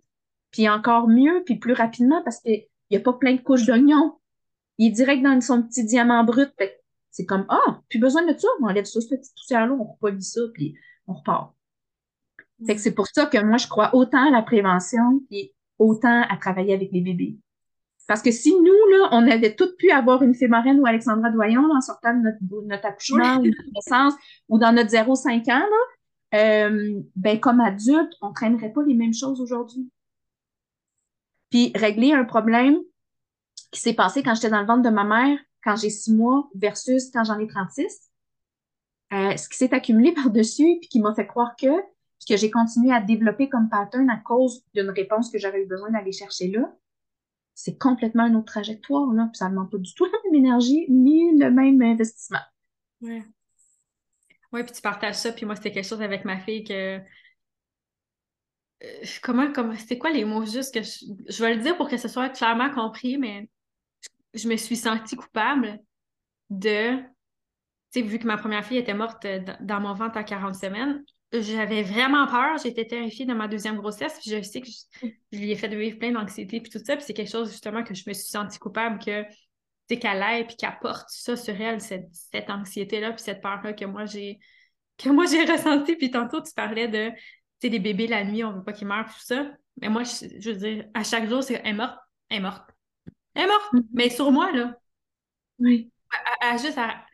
Puis 0.50 0.68
encore 0.68 1.08
mieux, 1.08 1.42
puis 1.44 1.56
plus 1.56 1.74
rapidement, 1.74 2.22
parce 2.22 2.40
qu'il 2.40 2.66
n'y 2.90 2.96
a 2.96 3.00
pas 3.00 3.12
plein 3.12 3.34
de 3.34 3.40
couches 3.40 3.66
d'oignons. 3.66 4.18
Il 4.78 4.88
est 4.88 4.90
direct 4.90 5.22
dans 5.22 5.40
son 5.40 5.62
petit 5.62 5.84
diamant 5.84 6.24
brut. 6.24 6.50
Fait 6.58 6.80
c'est 7.10 7.24
comme, 7.24 7.46
ah, 7.48 7.80
plus 7.88 7.98
besoin 7.98 8.30
de 8.30 8.38
ça, 8.38 8.46
on 8.60 8.66
enlève 8.66 8.84
ça, 8.84 9.00
ce 9.00 9.08
petit 9.08 9.30
poussière-là, 9.34 9.72
on 9.72 9.84
repolie 9.84 10.22
ça, 10.22 10.42
puis 10.52 10.74
on 11.06 11.14
repart. 11.14 11.54
Fait 12.66 12.74
que 12.74 12.80
c'est 12.80 12.94
pour 12.94 13.06
ça 13.06 13.24
que 13.24 13.42
moi, 13.42 13.56
je 13.56 13.68
crois 13.68 13.94
autant 13.94 14.28
à 14.28 14.30
la 14.30 14.42
prévention 14.42 15.22
et 15.30 15.54
autant 15.78 16.22
à 16.28 16.36
travailler 16.36 16.74
avec 16.74 16.90
les 16.92 17.00
bébés. 17.00 17.36
Parce 18.06 18.22
que 18.22 18.30
si 18.30 18.54
nous, 18.54 18.90
là, 18.90 19.08
on 19.12 19.28
avait 19.28 19.56
toutes 19.56 19.76
pu 19.76 19.90
avoir 19.90 20.22
une 20.22 20.34
fémorine 20.34 20.78
ou 20.78 20.86
Alexandra 20.86 21.30
Doyon 21.30 21.68
en 21.74 21.80
sortant 21.80 22.14
de 22.14 22.22
notre, 22.22 22.66
notre 22.66 22.86
accouchement 22.86 23.38
ou 23.38 23.46
notre 23.46 23.72
naissance 23.74 24.14
ou 24.48 24.58
dans 24.58 24.72
notre 24.72 24.90
0-5 24.90 25.50
ans, 25.50 25.58
là, 25.58 25.76
euh, 26.34 27.00
ben, 27.16 27.40
comme 27.40 27.60
adulte, 27.60 28.12
on 28.20 28.28
ne 28.28 28.34
traînerait 28.34 28.72
pas 28.72 28.82
les 28.84 28.94
mêmes 28.94 29.14
choses 29.14 29.40
aujourd'hui. 29.40 29.90
Puis 31.50 31.72
régler 31.74 32.12
un 32.12 32.24
problème 32.24 32.78
qui 33.72 33.80
s'est 33.80 33.94
passé 33.94 34.22
quand 34.22 34.34
j'étais 34.34 34.50
dans 34.50 34.60
le 34.60 34.66
ventre 34.66 34.82
de 34.82 34.94
ma 34.94 35.04
mère, 35.04 35.38
quand 35.64 35.76
j'ai 35.76 35.90
six 35.90 36.12
mois, 36.12 36.48
versus 36.54 37.10
quand 37.12 37.24
j'en 37.24 37.38
ai 37.38 37.46
36, 37.46 38.10
euh, 39.12 39.36
ce 39.36 39.48
qui 39.48 39.56
s'est 39.56 39.74
accumulé 39.74 40.12
par-dessus, 40.22 40.78
puis 40.80 40.88
qui 40.88 41.00
m'a 41.00 41.14
fait 41.14 41.26
croire 41.26 41.54
que, 41.56 41.68
puis 42.18 42.34
que 42.34 42.36
j'ai 42.40 42.50
continué 42.50 42.92
à 42.92 43.00
développer 43.00 43.48
comme 43.48 43.68
pattern 43.68 44.08
à 44.10 44.16
cause 44.16 44.64
d'une 44.74 44.90
réponse 44.90 45.30
que 45.30 45.38
j'avais 45.38 45.62
eu 45.62 45.66
besoin 45.66 45.90
d'aller 45.90 46.12
chercher 46.12 46.48
là, 46.48 46.72
c'est 47.54 47.78
complètement 47.78 48.26
une 48.26 48.36
autre 48.36 48.52
trajectoire, 48.52 49.10
là, 49.12 49.28
puis 49.32 49.38
ça 49.38 49.46
ne 49.46 49.50
demande 49.50 49.70
pas 49.70 49.78
du 49.78 49.94
tout 49.94 50.04
la 50.04 50.18
même 50.24 50.44
énergie 50.44 50.84
ni 50.90 51.36
le 51.38 51.50
même 51.50 51.80
investissement. 51.80 52.42
Oui. 53.00 53.22
Oui, 54.52 54.62
puis 54.62 54.72
tu 54.72 54.82
partages 54.82 55.16
ça, 55.16 55.32
puis 55.32 55.46
moi, 55.46 55.56
c'était 55.56 55.72
quelque 55.72 55.88
chose 55.88 56.02
avec 56.02 56.24
ma 56.24 56.38
fille 56.38 56.64
que. 56.64 57.00
Euh, 58.82 59.04
comment, 59.22 59.50
comment 59.52 59.74
c'était 59.74 59.98
quoi 59.98 60.10
les 60.10 60.26
mots 60.26 60.44
juste 60.44 60.74
que 60.74 60.82
je, 60.82 61.06
je 61.28 61.42
vais 61.42 61.54
le 61.54 61.62
dire 61.62 61.76
pour 61.78 61.88
que 61.88 61.96
ce 61.96 62.08
soit 62.08 62.28
clairement 62.28 62.70
compris, 62.70 63.16
mais 63.16 63.48
je, 64.34 64.48
me 64.48 64.56
suis 64.56 64.76
sentie 64.76 65.16
coupable 65.16 65.80
de, 66.50 66.98
tu 67.00 67.04
sais, 67.90 68.02
vu 68.02 68.18
que 68.18 68.26
ma 68.26 68.36
première 68.36 68.64
fille 68.64 68.76
était 68.76 68.94
morte 68.94 69.24
euh, 69.24 69.40
dans 69.60 69.80
mon 69.80 69.94
ventre 69.94 70.18
à 70.18 70.24
40 70.24 70.54
semaines, 70.54 71.02
j'avais 71.32 71.82
vraiment 71.82 72.26
peur, 72.26 72.58
j'étais 72.58 72.86
terrifiée 72.86 73.26
de 73.26 73.34
ma 73.34 73.48
deuxième 73.48 73.76
grossesse, 73.76 74.18
puis 74.20 74.30
je 74.30 74.42
sais 74.42 74.60
que 74.60 74.68
je, 74.68 75.36
lui 75.36 75.50
ai 75.50 75.56
fait 75.56 75.68
vivre 75.68 75.98
plein 75.98 76.12
d'anxiété, 76.12 76.60
puis 76.60 76.70
tout 76.70 76.78
ça, 76.84 76.96
puis 76.96 77.04
c'est 77.04 77.14
quelque 77.14 77.30
chose 77.30 77.50
justement 77.50 77.82
que 77.82 77.94
je 77.94 78.04
me 78.06 78.14
suis 78.14 78.28
sentie 78.28 78.58
coupable 78.58 78.98
que, 78.98 79.24
qu'elle 79.94 80.22
aille, 80.22 80.46
puis 80.46 80.56
qu'elle 80.56 80.78
porte 80.80 81.08
ça 81.08 81.36
sur 81.36 81.60
elle, 81.60 81.80
cette, 81.80 82.50
anxiété-là, 82.50 83.12
puis 83.12 83.22
cette 83.22 83.40
peur-là 83.40 83.72
que 83.72 83.84
moi 83.84 84.06
j'ai 84.06 84.38
que 84.98 85.08
moi 85.10 85.26
j'ai 85.26 85.44
ressenti, 85.52 85.96
puis 85.96 86.10
tantôt 86.10 86.40
tu 86.40 86.52
parlais 86.54 86.88
de, 86.88 87.10
tu 87.10 87.16
sais, 87.62 87.68
les 87.68 87.80
bébés 87.80 88.06
la 88.06 88.24
nuit, 88.24 88.44
on 88.44 88.52
veut 88.52 88.64
pas 88.64 88.72
qu'ils 88.72 88.86
meurent, 88.86 89.06
tout 89.06 89.24
ça, 89.24 89.50
mais 89.80 89.88
moi, 89.88 90.04
je, 90.04 90.50
veux 90.50 90.56
dire, 90.56 90.86
à 90.94 91.02
chaque 91.02 91.28
jour, 91.28 91.42
c'est, 91.42 91.54
elle 91.54 91.66
est 91.66 91.72
morte, 91.74 91.98
elle 92.30 92.38
est 92.38 92.40
morte, 92.40 92.70
elle 93.34 93.44
est 93.44 93.46
morte, 93.46 93.72
mm-hmm. 93.72 93.86
mais 93.92 94.10
sur 94.10 94.30
moi, 94.32 94.52
là. 94.52 94.74
Oui. 95.58 95.90
À, 96.40 96.56
juste 96.56 96.78
à, 96.78 97.04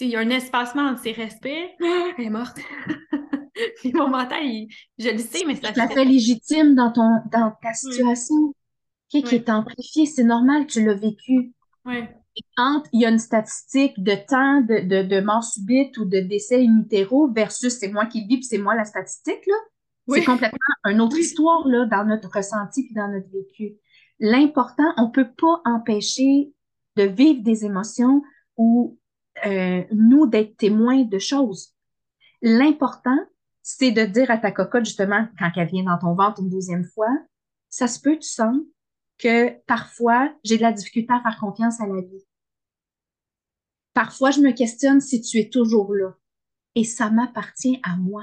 il 0.00 0.08
y 0.08 0.16
a 0.16 0.20
un 0.20 0.30
espacement 0.30 0.82
entre 0.82 1.02
ses 1.02 1.12
respires, 1.12 1.70
elle 1.80 2.24
est 2.24 2.30
morte. 2.30 2.58
Puis 3.76 3.92
mon 3.92 4.08
mental, 4.08 4.42
je 4.98 5.10
le 5.10 5.18
sais, 5.18 5.44
mais 5.46 5.54
ça 5.56 5.72
fait... 5.72 5.94
fait 5.94 6.04
légitime 6.04 6.74
dans, 6.74 6.92
ton, 6.92 7.20
dans 7.32 7.52
ta 7.62 7.74
situation, 7.74 8.54
qui 9.08 9.18
est 9.18 9.48
amplifiée. 9.50 10.06
C'est 10.06 10.24
normal, 10.24 10.66
tu 10.66 10.84
l'as 10.84 10.94
vécu. 10.94 11.52
Oui. 11.84 12.02
quand 12.56 12.82
il 12.92 13.02
y 13.02 13.06
a 13.06 13.10
une 13.10 13.18
statistique 13.20 14.02
de 14.02 14.14
temps 14.28 14.60
de, 14.60 14.80
de, 14.80 15.06
de 15.06 15.20
mort 15.20 15.44
subite 15.44 15.96
ou 15.98 16.04
de 16.04 16.18
décès 16.18 16.66
in 16.66 16.80
utero 16.80 17.30
versus 17.32 17.78
c'est 17.78 17.88
moi 17.88 18.06
qui 18.06 18.22
le 18.22 18.26
vis 18.26 18.36
puis 18.38 18.44
c'est 18.44 18.58
moi 18.58 18.74
la 18.74 18.84
statistique, 18.84 19.46
là, 19.46 19.54
c'est 20.08 20.24
complètement 20.24 20.58
une 20.84 21.00
autre 21.00 21.18
histoire 21.18 21.66
là, 21.66 21.86
dans 21.86 22.04
notre 22.04 22.28
ressenti 22.34 22.84
puis 22.84 22.94
dans 22.94 23.08
notre 23.08 23.28
vécu. 23.30 23.76
L'important, 24.18 24.92
on 24.96 25.10
peut 25.10 25.28
pas 25.36 25.60
empêcher 25.64 26.52
de 26.96 27.04
vivre 27.04 27.42
des 27.42 27.64
émotions 27.64 28.22
ou 28.56 28.98
euh, 29.44 29.82
nous 29.92 30.26
d'être 30.26 30.56
témoins 30.56 31.02
de 31.02 31.18
choses. 31.18 31.74
L'important, 32.40 33.18
c'est 33.68 33.90
de 33.90 34.04
dire 34.04 34.30
à 34.30 34.38
ta 34.38 34.52
cocotte, 34.52 34.84
justement, 34.84 35.26
quand 35.40 35.50
elle 35.56 35.66
vient 35.66 35.82
dans 35.82 35.98
ton 35.98 36.14
ventre 36.14 36.40
une 36.40 36.48
deuxième 36.48 36.84
fois, 36.84 37.10
ça 37.68 37.88
se 37.88 37.98
peut, 37.98 38.16
tu 38.16 38.28
sens, 38.28 38.56
que 39.18 39.60
parfois, 39.66 40.32
j'ai 40.44 40.56
de 40.56 40.62
la 40.62 40.70
difficulté 40.70 41.12
à 41.12 41.20
faire 41.20 41.36
confiance 41.40 41.80
à 41.80 41.86
la 41.88 42.00
vie. 42.00 42.24
Parfois, 43.92 44.30
je 44.30 44.38
me 44.38 44.52
questionne 44.52 45.00
si 45.00 45.20
tu 45.20 45.38
es 45.38 45.48
toujours 45.48 45.92
là. 45.92 46.14
Et 46.76 46.84
ça 46.84 47.10
m'appartient 47.10 47.80
à 47.82 47.96
moi. 47.96 48.22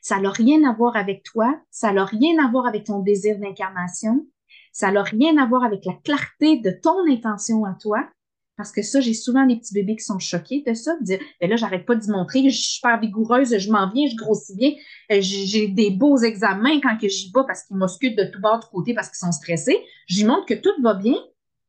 Ça 0.00 0.18
n'a 0.18 0.30
rien 0.30 0.64
à 0.64 0.72
voir 0.72 0.96
avec 0.96 1.22
toi, 1.22 1.60
ça 1.70 1.92
n'a 1.92 2.06
rien 2.06 2.42
à 2.42 2.50
voir 2.50 2.66
avec 2.66 2.84
ton 2.84 3.00
désir 3.00 3.38
d'incarnation, 3.38 4.26
ça 4.72 4.90
n'a 4.90 5.02
rien 5.02 5.36
à 5.36 5.44
voir 5.44 5.64
avec 5.64 5.84
la 5.84 5.94
clarté 6.02 6.60
de 6.60 6.70
ton 6.70 7.06
intention 7.10 7.66
à 7.66 7.74
toi, 7.74 8.08
parce 8.56 8.70
que 8.70 8.82
ça, 8.82 9.00
j'ai 9.00 9.14
souvent 9.14 9.46
des 9.46 9.56
petits 9.56 9.72
bébés 9.72 9.96
qui 9.96 10.04
sont 10.04 10.18
choqués 10.18 10.62
de 10.66 10.74
ça, 10.74 10.96
de 10.98 11.04
dire, 11.04 11.18
ben 11.40 11.48
là, 11.48 11.56
j'arrête 11.56 11.86
pas 11.86 11.94
d'y 11.94 12.10
montrer, 12.10 12.42
je 12.50 12.54
suis 12.54 12.74
super 12.74 13.00
vigoureuse, 13.00 13.56
je 13.56 13.70
m'en 13.70 13.90
viens, 13.90 14.06
je 14.08 14.16
grossis 14.16 14.54
bien, 14.54 14.72
euh, 15.10 15.18
j'ai 15.20 15.68
des 15.68 15.90
beaux 15.90 16.18
examens 16.18 16.80
quand 16.80 16.98
que 16.98 17.08
j'y 17.08 17.32
vais 17.34 17.42
parce 17.46 17.64
qu'ils 17.64 17.76
m'oscutent 17.76 18.16
de 18.16 18.24
tout 18.24 18.40
bord 18.40 18.60
de 18.60 18.64
côté 18.66 18.94
parce 18.94 19.08
qu'ils 19.08 19.26
sont 19.26 19.32
stressés. 19.32 19.78
J'y 20.06 20.24
montre 20.24 20.46
que 20.46 20.54
tout 20.54 20.70
va 20.82 20.94
bien, 20.94 21.16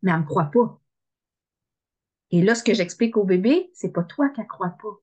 mais 0.02 0.12
elle 0.12 0.20
me 0.20 0.26
croit 0.26 0.52
pas. 0.54 0.80
Et 2.32 2.42
là, 2.42 2.56
ce 2.56 2.64
que 2.64 2.74
j'explique 2.74 3.16
au 3.16 3.24
bébé, 3.24 3.70
c'est 3.74 3.94
pas 3.94 4.04
toi 4.04 4.30
qui 4.30 4.42
ne 4.42 4.46
croit 4.46 4.76
pas. 4.82 5.00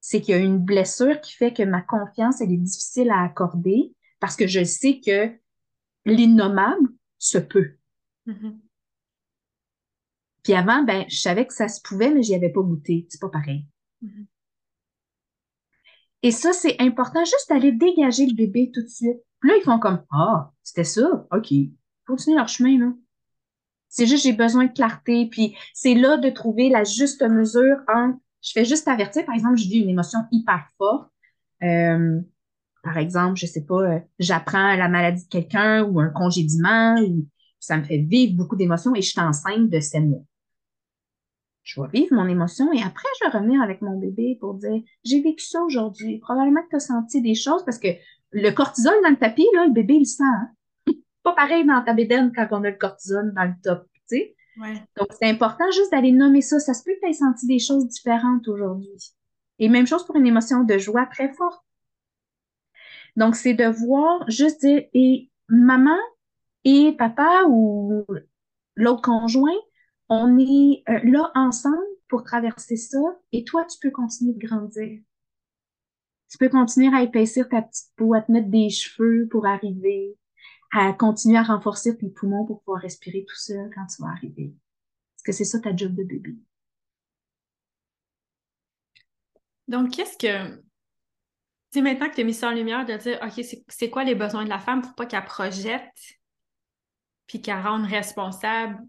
C'est 0.00 0.20
qu'il 0.20 0.34
y 0.34 0.38
a 0.38 0.40
une 0.40 0.58
blessure 0.58 1.20
qui 1.20 1.32
fait 1.32 1.52
que 1.52 1.62
ma 1.62 1.80
confiance, 1.82 2.40
elle 2.40 2.52
est 2.52 2.56
difficile 2.56 3.10
à 3.10 3.22
accorder 3.22 3.94
parce 4.18 4.36
que 4.36 4.46
je 4.46 4.62
sais 4.64 5.00
que 5.00 5.30
l'innommable 6.04 6.88
se 7.18 7.38
peut. 7.38 7.76
Mm-hmm. 8.26 8.58
Puis 10.42 10.54
avant, 10.54 10.82
ben, 10.82 11.04
je 11.08 11.20
savais 11.20 11.46
que 11.46 11.54
ça 11.54 11.68
se 11.68 11.80
pouvait, 11.82 12.10
mais 12.10 12.22
j'y 12.22 12.34
avais 12.34 12.50
pas 12.50 12.62
goûté. 12.62 13.06
C'est 13.08 13.20
pas 13.20 13.28
pareil. 13.28 13.66
Mm-hmm. 14.02 14.26
Et 16.22 16.30
ça, 16.30 16.52
c'est 16.52 16.76
important, 16.80 17.24
juste 17.24 17.48
d'aller 17.48 17.72
dégager 17.72 18.26
le 18.26 18.34
bébé 18.34 18.70
tout 18.72 18.82
de 18.82 18.88
suite. 18.88 19.18
Puis 19.40 19.50
là, 19.50 19.56
ils 19.56 19.64
font 19.64 19.78
comme 19.78 20.02
Ah, 20.12 20.52
c'était 20.62 20.84
ça, 20.84 21.26
OK. 21.32 21.52
Continue 22.06 22.36
leur 22.36 22.48
chemin, 22.48 22.78
là. 22.78 22.92
C'est 23.88 24.06
juste 24.06 24.22
j'ai 24.24 24.32
besoin 24.32 24.66
de 24.66 24.72
clarté. 24.72 25.26
Puis 25.30 25.56
c'est 25.74 25.94
là 25.94 26.16
de 26.16 26.30
trouver 26.30 26.68
la 26.68 26.84
juste 26.84 27.22
mesure 27.22 27.78
en 27.92 28.14
je 28.42 28.52
fais 28.52 28.64
juste 28.64 28.88
avertir, 28.88 29.24
par 29.24 29.34
exemple, 29.34 29.56
je 29.56 29.68
vis 29.68 29.80
une 29.80 29.90
émotion 29.90 30.20
hyper 30.32 30.66
forte. 30.78 31.10
Euh, 31.62 32.20
par 32.82 32.96
exemple, 32.96 33.36
je 33.36 33.46
sais 33.46 33.64
pas, 33.64 33.82
euh, 33.82 34.00
j'apprends 34.18 34.74
la 34.76 34.88
maladie 34.88 35.24
de 35.24 35.28
quelqu'un 35.28 35.82
ou 35.84 36.00
un 36.00 36.08
congédiement, 36.08 36.96
ou 37.02 37.26
ça 37.58 37.76
me 37.76 37.84
fait 37.84 37.98
vivre 37.98 38.36
beaucoup 38.36 38.56
d'émotions 38.56 38.94
et 38.94 39.02
je 39.02 39.10
suis 39.10 39.20
enceinte 39.20 39.68
de 39.68 39.80
ces 39.80 40.00
mois 40.00 40.24
je 41.62 41.80
vais 41.80 41.88
vivre 41.92 42.14
mon 42.14 42.26
émotion 42.26 42.72
et 42.72 42.82
après, 42.82 43.08
je 43.18 43.26
vais 43.26 43.38
revenir 43.38 43.62
avec 43.62 43.82
mon 43.82 43.98
bébé 43.98 44.36
pour 44.40 44.54
dire, 44.54 44.82
j'ai 45.04 45.20
vécu 45.20 45.44
ça 45.44 45.62
aujourd'hui. 45.62 46.18
Probablement 46.18 46.62
que 46.62 46.70
tu 46.70 46.76
as 46.76 46.80
senti 46.80 47.20
des 47.20 47.34
choses 47.34 47.64
parce 47.64 47.78
que 47.78 47.88
le 48.32 48.50
cortisol 48.50 48.94
dans 49.02 49.10
le 49.10 49.16
tapis, 49.16 49.46
là, 49.54 49.66
le 49.66 49.72
bébé, 49.72 49.94
il 49.94 50.06
sent. 50.06 50.22
Hein. 50.24 50.50
Pas 51.22 51.34
pareil 51.34 51.66
dans 51.66 51.82
ta 51.82 51.92
bédaine 51.92 52.32
quand 52.34 52.48
on 52.52 52.64
a 52.64 52.70
le 52.70 52.76
cortisol 52.76 53.32
dans 53.34 53.44
le 53.44 53.54
top, 53.62 53.86
tu 54.08 54.16
sais. 54.16 54.36
Donc, 54.96 55.08
c'est 55.18 55.28
important 55.28 55.64
juste 55.70 55.90
d'aller 55.90 56.12
nommer 56.12 56.42
ça. 56.42 56.58
Ça 56.58 56.74
se 56.74 56.82
peut 56.82 56.92
que 56.92 57.00
tu 57.00 57.10
aies 57.10 57.14
senti 57.14 57.46
des 57.46 57.58
choses 57.58 57.86
différentes 57.88 58.46
aujourd'hui. 58.48 59.14
Et 59.58 59.68
même 59.68 59.86
chose 59.86 60.04
pour 60.04 60.16
une 60.16 60.26
émotion 60.26 60.64
de 60.64 60.76
joie 60.78 61.06
très 61.06 61.32
forte. 61.32 61.64
Donc, 63.16 63.36
c'est 63.36 63.54
de 63.54 63.64
voir, 63.64 64.28
juste 64.30 64.60
dire, 64.60 64.84
et 64.92 65.30
maman 65.48 65.98
et 66.64 66.94
papa 66.98 67.44
ou 67.48 68.04
l'autre 68.76 69.02
conjoint, 69.02 69.56
on 70.10 70.38
est 70.38 70.82
euh, 70.88 71.00
là 71.04 71.30
ensemble 71.34 71.78
pour 72.08 72.24
traverser 72.24 72.76
ça 72.76 72.98
et 73.32 73.44
toi, 73.44 73.64
tu 73.64 73.78
peux 73.80 73.92
continuer 73.92 74.34
de 74.34 74.46
grandir. 74.46 75.00
Tu 76.28 76.38
peux 76.38 76.48
continuer 76.48 76.94
à 76.94 77.02
épaissir 77.02 77.48
ta 77.48 77.62
petite 77.62 77.90
peau, 77.96 78.14
à 78.14 78.20
te 78.20 78.30
mettre 78.30 78.48
des 78.48 78.70
cheveux 78.70 79.28
pour 79.28 79.46
arriver, 79.46 80.16
à 80.72 80.92
continuer 80.92 81.38
à 81.38 81.44
renforcer 81.44 81.96
tes 81.96 82.08
poumons 82.08 82.44
pour 82.44 82.60
pouvoir 82.62 82.82
respirer 82.82 83.24
tout 83.26 83.36
seul 83.36 83.70
quand 83.74 83.86
tu 83.86 84.02
vas 84.02 84.08
arriver. 84.08 84.52
Parce 85.14 85.22
que 85.24 85.32
c'est 85.32 85.44
ça 85.44 85.60
ta 85.60 85.74
job 85.74 85.94
de 85.94 86.04
bébé. 86.04 86.34
Donc, 89.68 89.90
qu'est-ce 89.90 90.18
que. 90.18 90.60
Tu 91.72 91.82
maintenant 91.82 92.08
que 92.08 92.16
tu 92.16 92.22
as 92.22 92.24
mis 92.24 92.34
ça 92.34 92.48
en 92.48 92.52
lumière, 92.52 92.84
de 92.84 92.96
dire, 92.96 93.20
OK, 93.22 93.44
c'est 93.68 93.90
quoi 93.90 94.02
les 94.02 94.16
besoins 94.16 94.42
de 94.42 94.48
la 94.48 94.58
femme 94.58 94.82
pour 94.82 94.94
pas 94.96 95.06
qu'elle 95.06 95.24
projette 95.24 96.18
puis 97.28 97.40
qu'elle 97.40 97.62
rende 97.62 97.86
responsable 97.86 98.84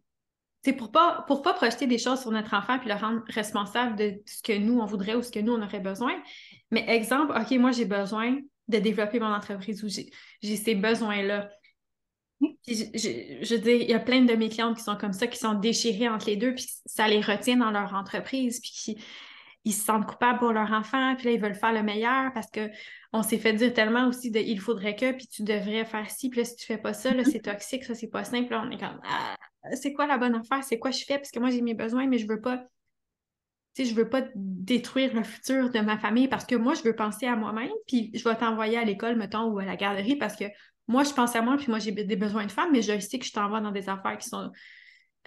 c'est 0.64 0.74
pour 0.74 0.92
pas 0.92 1.24
pour 1.28 1.42
pas 1.42 1.54
projeter 1.54 1.88
des 1.88 1.98
choses 1.98 2.22
sur 2.22 2.32
notre 2.32 2.54
enfant 2.54 2.78
puis 2.80 2.90
le 2.90 2.96
rendre 2.96 3.22
responsable 3.28 3.96
de 3.96 4.22
ce 4.26 4.44
que 4.44 4.58
nous 4.58 4.80
on 4.80 4.86
voudrait 4.86 5.16
ou 5.16 5.24
ce 5.24 5.32
que 5.32 5.40
nous 5.40 5.54
on 5.54 5.62
aurait 5.62 5.80
besoin. 5.80 6.14
Mais 6.70 6.86
exemple, 6.88 7.34
OK, 7.36 7.52
moi 7.60 7.72
j'ai 7.72 7.86
besoin 7.86 8.38
de 8.68 8.78
développer 8.78 9.20
mon 9.20 9.34
entreprise 9.34 9.84
ou 9.84 9.90
j'ai 9.90 10.56
ces 10.56 10.76
besoins-là. 10.76 11.50
je, 12.40 12.86
je, 13.44 13.56
veux 13.56 13.62
dire, 13.62 13.76
il 13.82 13.90
y 13.90 13.94
a 13.94 14.00
plein 14.00 14.22
de 14.22 14.34
mes 14.34 14.50
clientes 14.50 14.78
qui 14.78 14.84
sont 14.84 14.96
comme 14.96 15.14
ça, 15.14 15.28
qui 15.28 15.38
sont 15.38 15.56
déchirées 15.56 16.10
entre 16.10 16.28
les 16.28 16.38
deux, 16.38 16.54
puis 16.56 16.66
ça 16.86 17.08
les 17.08 17.22
retient 17.22 17.58
dans 17.58 17.72
leur 17.72 17.94
entreprise, 17.94 18.60
puis 18.62 18.72
qui 18.72 19.04
ils 19.64 19.74
se 19.74 19.86
sentent 19.86 20.08
coupables 20.08 20.40
pour 20.40 20.54
leur 20.54 20.72
enfant, 20.72 21.16
puis 21.16 21.26
là, 21.26 21.32
ils 21.34 21.40
veulent 21.40 21.56
faire 21.56 21.74
le 21.74 21.84
meilleur 21.84 22.34
parce 22.34 22.50
que 22.50 22.70
on 23.14 23.22
s'est 23.22 23.38
fait 23.38 23.54
dire 23.54 23.74
tellement 23.74 24.08
aussi 24.08 24.32
de 24.32 24.40
il 24.40 24.60
faudrait 24.60 24.96
que, 24.96 25.12
puis 25.12 25.28
tu 25.28 25.44
devrais 25.44 25.86
faire 25.86 26.10
ci, 26.10 26.30
puis 26.30 26.40
là, 26.40 26.46
si 26.46 26.56
tu 26.56 26.66
fais 26.66 26.78
pas 26.78 26.94
ça, 26.94 27.14
là, 27.14 27.24
c'est 27.24 27.42
toxique, 27.42 27.84
ça, 27.84 27.94
c'est 27.94 28.10
pas 28.10 28.24
simple. 28.24 28.52
Là, 28.52 28.64
on 28.66 28.72
est 28.72 28.80
comme 28.80 29.00
ah, 29.04 29.36
c'est 29.74 29.94
quoi 29.94 30.08
la 30.08 30.18
bonne 30.18 30.36
affaire, 30.36 30.64
c'est 30.64 30.80
quoi 30.80 30.92
je 30.92 31.04
fais, 31.04 31.18
parce 31.18 31.32
que 31.32 31.40
moi 31.40 31.50
j'ai 31.50 31.62
mes 31.62 31.74
besoins, 31.74 32.08
mais 32.08 32.18
je 32.18 32.28
veux 32.28 32.42
pas, 32.42 32.58
tu 33.76 33.84
sais, 33.84 33.86
je 33.86 33.96
veux 33.96 34.10
pas 34.10 34.24
détruire 34.36 35.14
le 35.14 35.24
futur 35.24 35.70
de 35.70 35.80
ma 35.80 35.98
famille 35.98 36.28
parce 36.28 36.46
que 36.46 36.56
moi 36.56 36.74
je 36.74 36.84
veux 36.84 36.96
penser 36.96 37.28
à 37.28 37.36
moi-même, 37.36 37.72
puis 37.88 38.12
je 38.14 38.24
vais 38.28 38.36
t'envoyer 38.36 38.78
à 38.78 38.84
l'école, 38.84 39.16
mettons, 39.16 39.46
ou 39.46 39.60
à 39.60 39.66
la 39.66 39.76
garderie 39.76 40.16
parce 40.16 40.36
que 40.36 40.46
moi 40.88 41.04
je 41.04 41.14
pense 41.14 41.36
à 41.36 41.42
moi, 41.42 41.58
puis 41.58 41.68
moi 41.70 41.80
j'ai 41.80 41.92
des 41.92 42.16
besoins 42.16 42.46
de 42.46 42.52
femme, 42.52 42.72
mais 42.72 42.82
je 42.82 43.00
sais 43.00 43.20
que 43.20 43.26
je 43.26 43.32
t'envoie 43.32 43.62
dans 43.62 43.72
des 43.72 43.88
affaires 43.88 44.18
qui 44.18 44.28
sont 44.30 44.52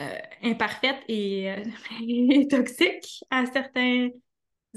euh, 0.01 0.19
imparfaites 0.43 1.03
et, 1.09 1.53
euh, 1.53 2.45
toxiques 2.51 3.25
à 3.31 3.47
certains 3.47 4.09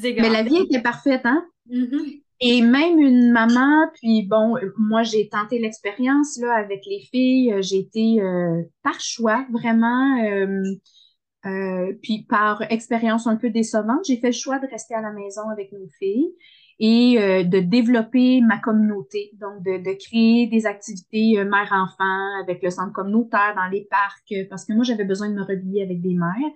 égards. 0.01 0.29
Mais 0.29 0.31
la 0.31 0.43
vie 0.43 0.57
est 0.69 0.77
imparfaite, 0.77 1.25
hein? 1.25 1.43
Mm-hmm. 1.69 2.21
Et 2.39 2.61
même 2.61 2.99
une 2.99 3.31
maman, 3.31 3.89
puis 3.95 4.21
bon, 4.21 4.57
moi 4.77 5.01
j'ai 5.01 5.27
tenté 5.27 5.57
l'expérience 5.57 6.37
là 6.39 6.53
avec 6.53 6.85
les 6.85 6.99
filles, 7.11 7.51
euh, 7.51 7.61
j'ai 7.63 7.79
été 7.79 8.21
euh, 8.21 8.61
par 8.83 8.99
choix 8.99 9.47
vraiment, 9.51 10.21
euh, 11.45 11.93
puis 12.03 12.27
par 12.29 12.61
expérience 12.71 13.25
un 13.25 13.37
peu 13.37 13.49
décevante, 13.49 14.05
j'ai 14.05 14.17
fait 14.17 14.27
le 14.27 14.33
choix 14.33 14.59
de 14.59 14.67
rester 14.67 14.93
à 14.93 15.01
la 15.01 15.11
maison 15.11 15.49
avec 15.49 15.71
nos 15.71 15.87
filles 15.97 16.29
et 16.79 17.43
de 17.43 17.59
développer 17.59 18.39
ma 18.41 18.59
communauté, 18.59 19.31
donc 19.41 19.63
de, 19.63 19.77
de 19.79 19.97
créer 19.97 20.45
des 20.45 20.67
activités 20.67 21.43
mère-enfant 21.43 22.39
avec 22.43 22.61
le 22.61 22.69
centre 22.69 22.93
communautaire 22.93 23.55
dans 23.55 23.67
les 23.67 23.87
parcs, 23.89 24.47
parce 24.47 24.63
que 24.63 24.73
moi 24.73 24.83
j'avais 24.83 25.05
besoin 25.05 25.27
de 25.27 25.33
me 25.33 25.41
relier 25.41 25.81
avec 25.81 26.01
des 26.01 26.13
mères. 26.13 26.53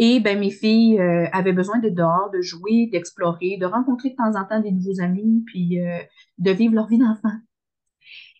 Et 0.00 0.20
ben 0.20 0.38
mes 0.38 0.52
filles 0.52 1.00
euh, 1.00 1.26
avaient 1.32 1.52
besoin 1.52 1.80
de 1.80 1.88
dehors, 1.88 2.30
de 2.30 2.40
jouer, 2.40 2.88
d'explorer, 2.92 3.56
de 3.58 3.66
rencontrer 3.66 4.10
de 4.10 4.14
temps 4.14 4.36
en 4.36 4.44
temps 4.44 4.60
des 4.60 4.70
nouveaux 4.70 5.00
amis, 5.00 5.42
puis 5.44 5.80
euh, 5.80 5.98
de 6.38 6.50
vivre 6.52 6.74
leur 6.74 6.86
vie 6.86 6.98
d'enfant. 6.98 7.36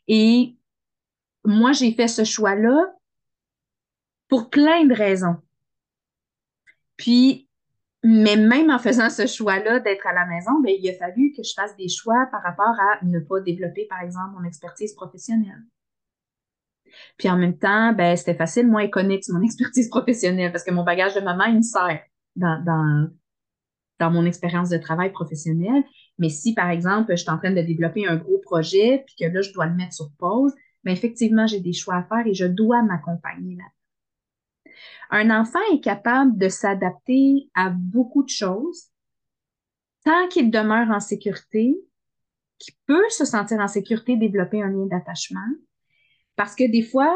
Et 0.07 0.57
moi, 1.45 1.73
j'ai 1.73 1.93
fait 1.93 2.07
ce 2.07 2.25
choix-là 2.25 2.95
pour 4.29 4.51
plein 4.51 4.85
de 4.85 4.95
raisons. 4.95 5.37
Puis, 6.97 7.49
mais 8.05 8.37
même 8.37 8.71
en 8.71 8.79
faisant 8.79 9.11
ce 9.11 9.27
choix-là 9.27 9.81
d'être 9.81 10.07
à 10.07 10.13
la 10.13 10.27
maison, 10.27 10.61
ben, 10.61 10.73
il 10.79 10.89
a 10.89 10.95
fallu 10.95 11.33
que 11.37 11.43
je 11.43 11.55
fasse 11.55 11.77
des 11.77 11.89
choix 11.89 12.29
par 12.31 12.43
rapport 12.43 12.79
à 12.79 13.05
ne 13.05 13.19
pas 13.19 13.41
développer, 13.41 13.87
par 13.87 14.01
exemple, 14.01 14.35
mon 14.39 14.45
expertise 14.45 14.95
professionnelle. 14.95 15.65
Puis 17.17 17.29
en 17.29 17.37
même 17.37 17.59
temps, 17.59 17.93
ben, 17.93 18.17
c'était 18.17 18.35
facile. 18.35 18.69
Moi, 18.69 18.89
c'est 18.93 19.33
mon 19.33 19.43
expertise 19.45 19.89
professionnelle 19.89 20.53
parce 20.53 20.65
que 20.65 20.71
mon 20.71 20.85
bagage 20.85 21.15
de 21.15 21.21
maman, 21.21 21.45
il 21.45 21.57
me 21.57 21.63
sert 21.63 22.01
dans, 22.37 22.63
dans, 22.65 23.09
dans 23.99 24.11
mon 24.11 24.25
expérience 24.25 24.69
de 24.69 24.79
travail 24.79 25.13
professionnel. 25.13 25.85
Mais 26.19 26.29
si, 26.29 26.55
par 26.55 26.71
exemple, 26.71 27.13
je 27.13 27.23
suis 27.23 27.31
en 27.31 27.39
train 27.39 27.53
de 27.53 27.61
développer 27.61 28.07
un 28.07 28.17
gros 28.17 28.39
projet, 28.39 29.05
puis 29.07 29.17
que 29.19 29.33
là, 29.33 29.41
je 29.41 29.53
dois 29.53 29.67
le 29.67 29.75
mettre 29.75 29.95
sur 29.95 30.11
pause, 30.19 30.55
bien, 30.85 30.93
effectivement, 30.93 31.47
j'ai 31.47 31.61
des 31.61 31.73
choix 31.73 31.97
à 31.97 32.03
faire 32.05 32.27
et 32.27 32.35
je 32.35 32.47
dois 32.47 32.83
m'accompagner 32.83 33.57
là. 33.57 33.65
Un 35.11 35.31
enfant 35.31 35.61
est 35.73 35.81
capable 35.81 36.37
de 36.37 36.49
s'adapter 36.49 37.49
à 37.55 37.71
beaucoup 37.71 38.23
de 38.23 38.29
choses 38.29 38.91
tant 40.05 40.29
qu'il 40.29 40.51
demeure 40.51 40.91
en 40.91 41.01
sécurité, 41.01 41.75
qu'il 42.59 42.75
peut 42.87 43.09
se 43.11 43.25
sentir 43.25 43.59
en 43.59 43.69
sécurité, 43.69 44.17
développer 44.17 44.63
un 44.63 44.69
lien 44.69 44.87
d'attachement, 44.87 45.49
parce 46.39 46.55
que 46.55 46.71
des 46.71 46.83
fois, 46.83 47.15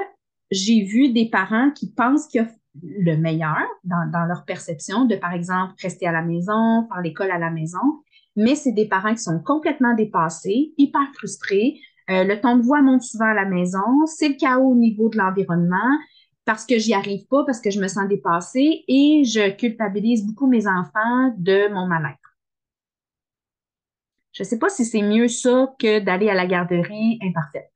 j'ai 0.51 0.83
vu 0.83 1.13
des 1.13 1.31
parents 1.31 1.71
qui 1.71 1.93
pensent 1.93 2.27
qu'il 2.27 2.43
y 2.43 2.45
a 2.45 2.51
le 2.83 3.17
meilleur 3.17 3.57
dans, 3.85 4.27
leur 4.27 4.45
perception 4.45 5.05
de, 5.05 5.15
par 5.15 5.33
exemple, 5.33 5.75
rester 5.81 6.07
à 6.07 6.13
la 6.13 6.23
maison, 6.23 6.87
faire 6.89 7.01
l'école 7.03 7.31
à 7.31 7.39
la 7.39 7.51
maison, 7.51 8.03
mais 8.35 8.57
c'est 8.57 8.73
des 8.73 8.89
parents 8.89 9.15
qui 9.15 9.23
sont 9.23 9.41
complètement 9.41 9.95
dépassés, 9.95 10.75
hyper 10.77 11.03
frustrés. 11.15 11.79
Euh, 12.11 12.25
le 12.25 12.41
ton 12.41 12.57
de 12.57 12.63
voix 12.63 12.83
monte 12.83 13.03
souvent 13.03 13.27
à 13.27 13.35
la 13.35 13.45
maison, 13.45 14.07
c'est 14.07 14.31
le 14.31 14.35
chaos 14.35 14.73
au 14.73 14.75
niveau 14.75 15.09
de 15.09 15.19
l'environnement 15.19 15.99
parce 16.45 16.67
que 16.67 16.77
j'y 16.79 16.93
arrive 16.93 17.25
pas, 17.29 17.45
parce 17.45 17.61
que 17.61 17.71
je 17.71 17.81
me 17.81 17.87
sens 17.87 18.09
dépassée 18.09 18.85
et 18.89 19.23
je 19.25 19.51
culpabilise 19.55 20.27
beaucoup 20.27 20.49
mes 20.49 20.67
enfants 20.67 21.33
de 21.39 21.73
mon 21.73 21.87
mal-être. 21.87 22.19
Je 24.33 24.43
sais 24.43 24.59
pas 24.59 24.69
si 24.69 24.85
c'est 24.85 25.03
mieux 25.03 25.29
ça 25.29 25.73
que 25.79 26.01
d'aller 26.01 26.29
à 26.29 26.35
la 26.35 26.47
garderie 26.47 27.21
imparfaite. 27.23 27.72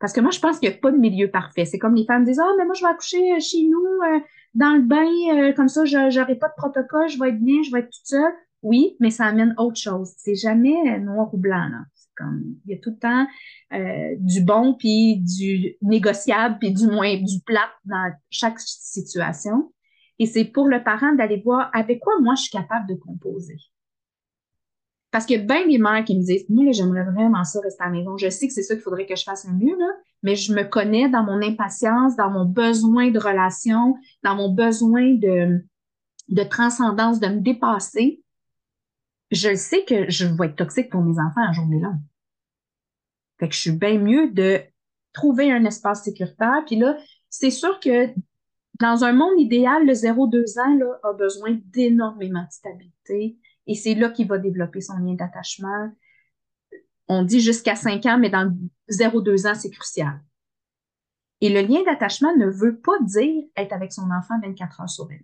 Parce 0.00 0.12
que 0.12 0.20
moi, 0.20 0.30
je 0.30 0.40
pense 0.40 0.58
qu'il 0.58 0.68
n'y 0.68 0.74
a 0.74 0.78
pas 0.78 0.90
de 0.90 0.96
milieu 0.96 1.30
parfait. 1.30 1.64
C'est 1.64 1.78
comme 1.78 1.94
les 1.94 2.04
femmes 2.04 2.24
disent, 2.24 2.40
ah, 2.40 2.52
mais 2.58 2.64
moi, 2.64 2.74
je 2.74 2.82
vais 2.82 2.90
accoucher 2.90 3.32
euh, 3.32 3.40
chez 3.40 3.64
nous, 3.64 3.78
euh, 3.78 4.20
dans 4.54 4.74
le 4.74 4.82
bain, 4.82 5.06
euh, 5.34 5.52
comme 5.52 5.68
ça, 5.68 5.84
je 5.84 6.18
n'aurai 6.18 6.36
pas 6.36 6.48
de 6.48 6.54
protocole, 6.56 7.08
je 7.08 7.18
vais 7.18 7.30
être 7.30 7.40
bien, 7.40 7.62
je 7.62 7.72
vais 7.72 7.80
être 7.80 7.90
toute 7.90 8.06
seule. 8.06 8.32
Oui, 8.62 8.96
mais 9.00 9.10
ça 9.10 9.26
amène 9.26 9.54
autre 9.58 9.80
chose. 9.80 10.12
C'est 10.16 10.34
jamais 10.34 10.98
noir 10.98 11.32
ou 11.32 11.38
blanc, 11.38 11.68
comme, 12.16 12.42
il 12.66 12.72
y 12.72 12.74
a 12.74 12.78
tout 12.78 12.90
le 12.90 12.98
temps 12.98 13.26
du 14.18 14.42
bon, 14.42 14.74
puis 14.74 15.18
du 15.18 15.76
négociable, 15.80 16.56
puis 16.58 16.72
du 16.72 16.88
moins, 16.88 17.14
du 17.18 17.40
plat 17.46 17.70
dans 17.84 18.12
chaque 18.30 18.58
situation. 18.58 19.70
Et 20.18 20.26
c'est 20.26 20.44
pour 20.44 20.66
le 20.66 20.82
parent 20.82 21.14
d'aller 21.14 21.40
voir 21.44 21.70
avec 21.72 22.00
quoi 22.00 22.14
moi 22.20 22.34
je 22.34 22.42
suis 22.42 22.50
capable 22.50 22.88
de 22.88 22.94
composer. 22.94 23.58
Parce 25.10 25.24
qu'il 25.24 25.40
y 25.40 25.42
a 25.42 25.44
bien 25.44 25.78
mères 25.78 26.04
qui 26.04 26.16
me 26.16 26.22
disent, 26.22 26.44
moi, 26.50 26.70
j'aimerais 26.72 27.04
vraiment 27.04 27.42
ça 27.44 27.60
rester 27.60 27.82
à 27.82 27.86
la 27.86 27.92
maison. 27.92 28.16
Je 28.18 28.28
sais 28.28 28.46
que 28.46 28.52
c'est 28.52 28.62
ça 28.62 28.74
qu'il 28.74 28.82
faudrait 28.82 29.06
que 29.06 29.16
je 29.16 29.22
fasse 29.22 29.46
le 29.46 29.54
mieux, 29.54 29.76
là, 29.78 29.88
mais 30.22 30.36
je 30.36 30.52
me 30.52 30.64
connais 30.64 31.08
dans 31.08 31.22
mon 31.22 31.42
impatience, 31.42 32.16
dans 32.16 32.30
mon 32.30 32.44
besoin 32.44 33.10
de 33.10 33.18
relation, 33.18 33.96
dans 34.22 34.34
mon 34.34 34.52
besoin 34.52 35.14
de, 35.14 35.64
de 36.28 36.42
transcendance, 36.42 37.20
de 37.20 37.28
me 37.28 37.40
dépasser. 37.40 38.22
Je 39.30 39.54
sais 39.54 39.84
que 39.84 40.10
je 40.10 40.26
vais 40.26 40.46
être 40.46 40.56
toxique 40.56 40.90
pour 40.90 41.02
mes 41.02 41.18
enfants 41.18 41.48
à 41.48 41.52
journée 41.52 41.80
longue. 41.80 42.00
Fait 43.38 43.48
que 43.48 43.54
je 43.54 43.60
suis 43.60 43.72
bien 43.72 43.98
mieux 43.98 44.30
de 44.30 44.60
trouver 45.12 45.50
un 45.50 45.64
espace 45.64 46.04
sécuritaire. 46.04 46.64
Puis 46.66 46.76
là, 46.76 46.98
c'est 47.30 47.50
sûr 47.50 47.78
que 47.80 48.08
dans 48.80 49.04
un 49.04 49.12
monde 49.12 49.38
idéal, 49.38 49.86
le 49.86 49.92
0-2 49.92 50.60
ans 50.60 50.74
là, 50.76 50.98
a 51.02 51.12
besoin 51.12 51.58
d'énormément 51.66 52.42
de 52.42 52.50
stabilité, 52.50 53.36
et 53.68 53.74
c'est 53.74 53.94
là 53.94 54.10
qu'il 54.10 54.26
va 54.26 54.38
développer 54.38 54.80
son 54.80 54.96
lien 54.96 55.14
d'attachement. 55.14 55.92
On 57.06 57.22
dit 57.22 57.40
jusqu'à 57.40 57.76
5 57.76 58.04
ans, 58.06 58.18
mais 58.18 58.30
dans 58.30 58.52
0-2 58.90 59.46
ans, 59.46 59.54
c'est 59.54 59.70
crucial. 59.70 60.20
Et 61.40 61.50
le 61.50 61.60
lien 61.60 61.84
d'attachement 61.84 62.34
ne 62.34 62.46
veut 62.46 62.80
pas 62.80 62.98
dire 63.02 63.44
être 63.56 63.72
avec 63.72 63.92
son 63.92 64.10
enfant 64.10 64.40
24 64.42 64.80
heures 64.80 64.88
sur 64.88 65.06
24. 65.06 65.22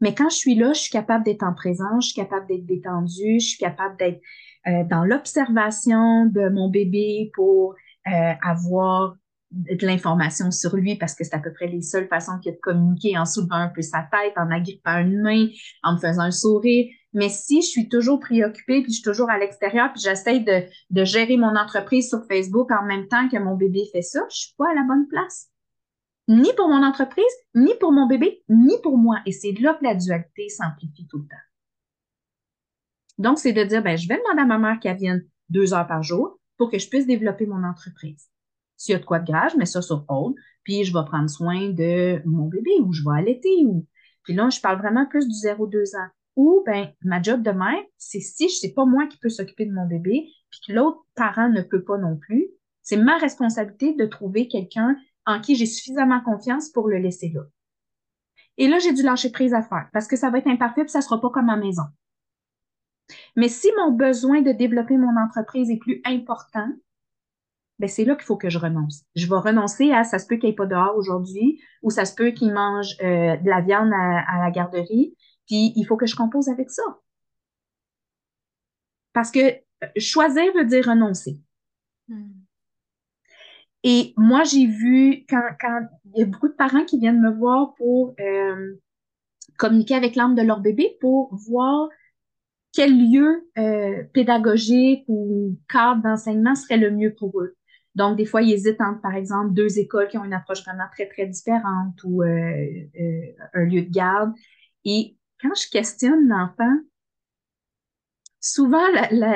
Mais 0.00 0.14
quand 0.14 0.28
je 0.28 0.36
suis 0.36 0.54
là, 0.54 0.72
je 0.72 0.80
suis 0.80 0.92
capable 0.92 1.24
d'être 1.24 1.42
en 1.42 1.54
présence, 1.54 2.04
je 2.04 2.12
suis 2.12 2.20
capable 2.20 2.46
d'être 2.46 2.66
détendue, 2.66 3.40
je 3.40 3.46
suis 3.46 3.58
capable 3.58 3.96
d'être 3.96 4.20
euh, 4.66 4.84
dans 4.84 5.04
l'observation 5.04 6.26
de 6.26 6.48
mon 6.48 6.68
bébé 6.68 7.30
pour 7.34 7.74
euh, 8.08 8.32
avoir 8.42 9.16
de 9.52 9.86
l'information 9.86 10.50
sur 10.50 10.74
lui 10.76 10.96
parce 10.96 11.14
que 11.14 11.24
c'est 11.24 11.34
à 11.34 11.38
peu 11.38 11.52
près 11.52 11.66
les 11.66 11.82
seules 11.82 12.08
façons 12.08 12.38
qu'il 12.40 12.52
a 12.52 12.54
de 12.54 12.60
communiquer 12.60 13.18
en 13.18 13.24
soulevant 13.24 13.56
un 13.56 13.68
peu 13.68 13.82
sa 13.82 14.08
tête, 14.10 14.32
en 14.36 14.50
agrippant 14.50 14.98
une 14.98 15.20
main, 15.20 15.48
en 15.82 15.94
me 15.94 15.98
faisant 15.98 16.22
un 16.22 16.30
sourire. 16.30 16.92
Mais 17.12 17.28
si 17.28 17.60
je 17.60 17.66
suis 17.66 17.88
toujours 17.88 18.18
préoccupée, 18.20 18.82
puis 18.82 18.90
je 18.90 18.96
suis 18.96 19.02
toujours 19.02 19.30
à 19.30 19.38
l'extérieur, 19.38 19.92
puis 19.92 20.02
j'essaie 20.02 20.40
de, 20.40 20.64
de 20.90 21.04
gérer 21.04 21.36
mon 21.36 21.54
entreprise 21.56 22.08
sur 22.08 22.24
Facebook 22.26 22.70
en 22.70 22.84
même 22.84 23.06
temps 23.08 23.28
que 23.28 23.36
mon 23.36 23.54
bébé 23.54 23.84
fait 23.92 24.02
ça, 24.02 24.20
je 24.30 24.36
suis 24.36 24.54
pas 24.56 24.70
à 24.70 24.74
la 24.74 24.84
bonne 24.84 25.06
place. 25.08 25.48
Ni 26.28 26.50
pour 26.56 26.68
mon 26.68 26.82
entreprise, 26.82 27.24
ni 27.54 27.72
pour 27.80 27.92
mon 27.92 28.06
bébé, 28.06 28.42
ni 28.48 28.76
pour 28.82 28.96
moi. 28.96 29.18
Et 29.26 29.32
c'est 29.32 29.52
là 29.60 29.74
que 29.74 29.84
la 29.84 29.94
dualité 29.94 30.48
s'amplifie 30.48 31.06
tout 31.08 31.18
le 31.18 31.24
temps. 31.24 31.36
Donc, 33.18 33.38
c'est 33.38 33.52
de 33.52 33.64
dire, 33.64 33.82
ben, 33.82 33.98
je 33.98 34.08
vais 34.08 34.16
demander 34.16 34.40
à 34.40 34.46
ma 34.46 34.58
mère 34.58 34.80
qu'elle 34.80 34.96
vienne 34.96 35.22
deux 35.50 35.74
heures 35.74 35.86
par 35.86 36.02
jour 36.02 36.38
pour 36.56 36.70
que 36.70 36.78
je 36.78 36.88
puisse 36.88 37.06
développer 37.06 37.46
mon 37.46 37.62
entreprise. 37.64 38.28
S'il 38.82 38.94
y 38.94 38.96
a 38.96 38.98
de 38.98 39.04
quoi 39.04 39.20
de 39.20 39.30
grave, 39.30 39.52
je 39.52 39.58
mets 39.58 39.64
ça 39.64 39.80
sur 39.80 40.04
hold, 40.08 40.34
puis 40.64 40.82
je 40.82 40.92
vais 40.92 41.04
prendre 41.04 41.30
soin 41.30 41.68
de 41.68 42.20
mon 42.24 42.48
bébé 42.48 42.72
ou 42.80 42.92
je 42.92 43.04
vais 43.04 43.16
allaiter. 43.16 43.64
Ou... 43.64 43.86
Puis 44.24 44.34
là, 44.34 44.50
je 44.50 44.60
parle 44.60 44.78
vraiment 44.78 45.06
plus 45.06 45.28
du 45.28 45.34
0-2 45.34 45.96
ans. 45.96 46.08
Ou, 46.34 46.64
ben, 46.66 46.92
ma 47.02 47.22
job 47.22 47.42
de 47.42 47.52
mère, 47.52 47.80
c'est 47.96 48.18
si 48.18 48.50
sais 48.50 48.72
pas 48.72 48.84
moi 48.84 49.06
qui 49.06 49.18
peux 49.18 49.28
s'occuper 49.28 49.66
de 49.66 49.72
mon 49.72 49.86
bébé, 49.86 50.26
puis 50.50 50.60
que 50.66 50.72
l'autre 50.72 50.98
parent 51.14 51.48
ne 51.48 51.62
peut 51.62 51.84
pas 51.84 51.96
non 51.96 52.16
plus, 52.16 52.48
c'est 52.82 52.96
ma 52.96 53.18
responsabilité 53.18 53.94
de 53.94 54.04
trouver 54.04 54.48
quelqu'un 54.48 54.96
en 55.26 55.40
qui 55.40 55.54
j'ai 55.54 55.66
suffisamment 55.66 56.20
confiance 56.20 56.68
pour 56.70 56.88
le 56.88 56.98
laisser 56.98 57.28
là. 57.28 57.42
Et 58.58 58.66
là, 58.66 58.80
j'ai 58.80 58.92
dû 58.92 59.04
lâcher 59.04 59.30
prise 59.30 59.54
à 59.54 59.62
faire 59.62 59.90
parce 59.92 60.08
que 60.08 60.16
ça 60.16 60.28
va 60.28 60.38
être 60.38 60.48
imparfait 60.48 60.82
puis 60.82 60.90
ça 60.90 61.02
sera 61.02 61.20
pas 61.20 61.30
comme 61.30 61.50
à 61.50 61.56
maison. 61.56 61.84
Mais 63.36 63.48
si 63.48 63.68
mon 63.76 63.92
besoin 63.92 64.42
de 64.42 64.50
développer 64.50 64.96
mon 64.96 65.16
entreprise 65.22 65.70
est 65.70 65.78
plus 65.78 66.00
important, 66.04 66.68
ben 67.82 67.88
c'est 67.88 68.04
là 68.04 68.14
qu'il 68.14 68.26
faut 68.26 68.36
que 68.36 68.48
je 68.48 68.60
renonce. 68.60 69.02
Je 69.16 69.26
vais 69.26 69.34
renoncer 69.34 69.90
à 69.90 70.04
ça 70.04 70.20
se 70.20 70.28
peut 70.28 70.36
qu'il 70.36 70.44
n'y 70.44 70.52
ait 70.52 70.54
pas 70.54 70.66
dehors 70.66 70.94
aujourd'hui 70.96 71.60
ou 71.82 71.90
ça 71.90 72.04
se 72.04 72.14
peut 72.14 72.30
qu'il 72.30 72.54
mange 72.54 72.94
euh, 73.02 73.36
de 73.36 73.48
la 73.48 73.60
viande 73.60 73.90
à, 73.92 74.38
la 74.38 74.52
garderie, 74.52 75.16
puis 75.48 75.72
il 75.74 75.84
faut 75.84 75.96
que 75.96 76.06
je 76.06 76.14
compose 76.14 76.48
avec 76.48 76.70
ça. 76.70 76.84
Parce 79.12 79.32
que 79.32 79.40
euh, 79.40 79.88
choisir 79.96 80.44
veut 80.54 80.64
dire 80.64 80.86
renoncer. 80.86 81.40
Hmm. 82.06 82.30
Et 83.82 84.14
moi, 84.16 84.44
j'ai 84.44 84.66
vu 84.66 85.26
quand, 85.28 85.42
quand 85.60 85.80
il 86.14 86.20
y 86.20 86.22
a 86.22 86.26
beaucoup 86.26 86.46
de 86.46 86.54
parents 86.54 86.84
qui 86.84 87.00
viennent 87.00 87.20
me 87.20 87.32
voir 87.32 87.74
pour 87.74 88.14
euh, 88.20 88.80
communiquer 89.58 89.96
avec 89.96 90.14
l'âme 90.14 90.36
de 90.36 90.42
leur 90.42 90.60
bébé 90.60 90.98
pour 91.00 91.34
voir 91.34 91.88
quel 92.72 92.96
lieu 92.96 93.50
pédagogique 94.14 95.04
ou 95.08 95.58
cadre 95.68 96.00
d'enseignement 96.00 96.54
serait 96.54 96.78
le 96.78 96.92
mieux 96.92 97.12
pour 97.12 97.40
eux. 97.40 97.56
Donc, 97.94 98.16
des 98.16 98.24
fois, 98.24 98.42
ils 98.42 98.52
hésitent 98.52 98.80
entre, 98.80 99.00
par 99.00 99.14
exemple, 99.14 99.52
deux 99.52 99.78
écoles 99.78 100.08
qui 100.08 100.16
ont 100.18 100.24
une 100.24 100.32
approche 100.32 100.64
vraiment 100.64 100.86
très, 100.92 101.06
très 101.08 101.26
différente 101.26 102.02
ou 102.04 102.22
euh, 102.22 102.26
euh, 102.26 103.20
un 103.54 103.64
lieu 103.64 103.82
de 103.82 103.90
garde. 103.90 104.32
Et 104.84 105.16
quand 105.40 105.54
je 105.54 105.68
questionne 105.70 106.26
l'enfant, 106.28 106.74
souvent, 108.40 108.84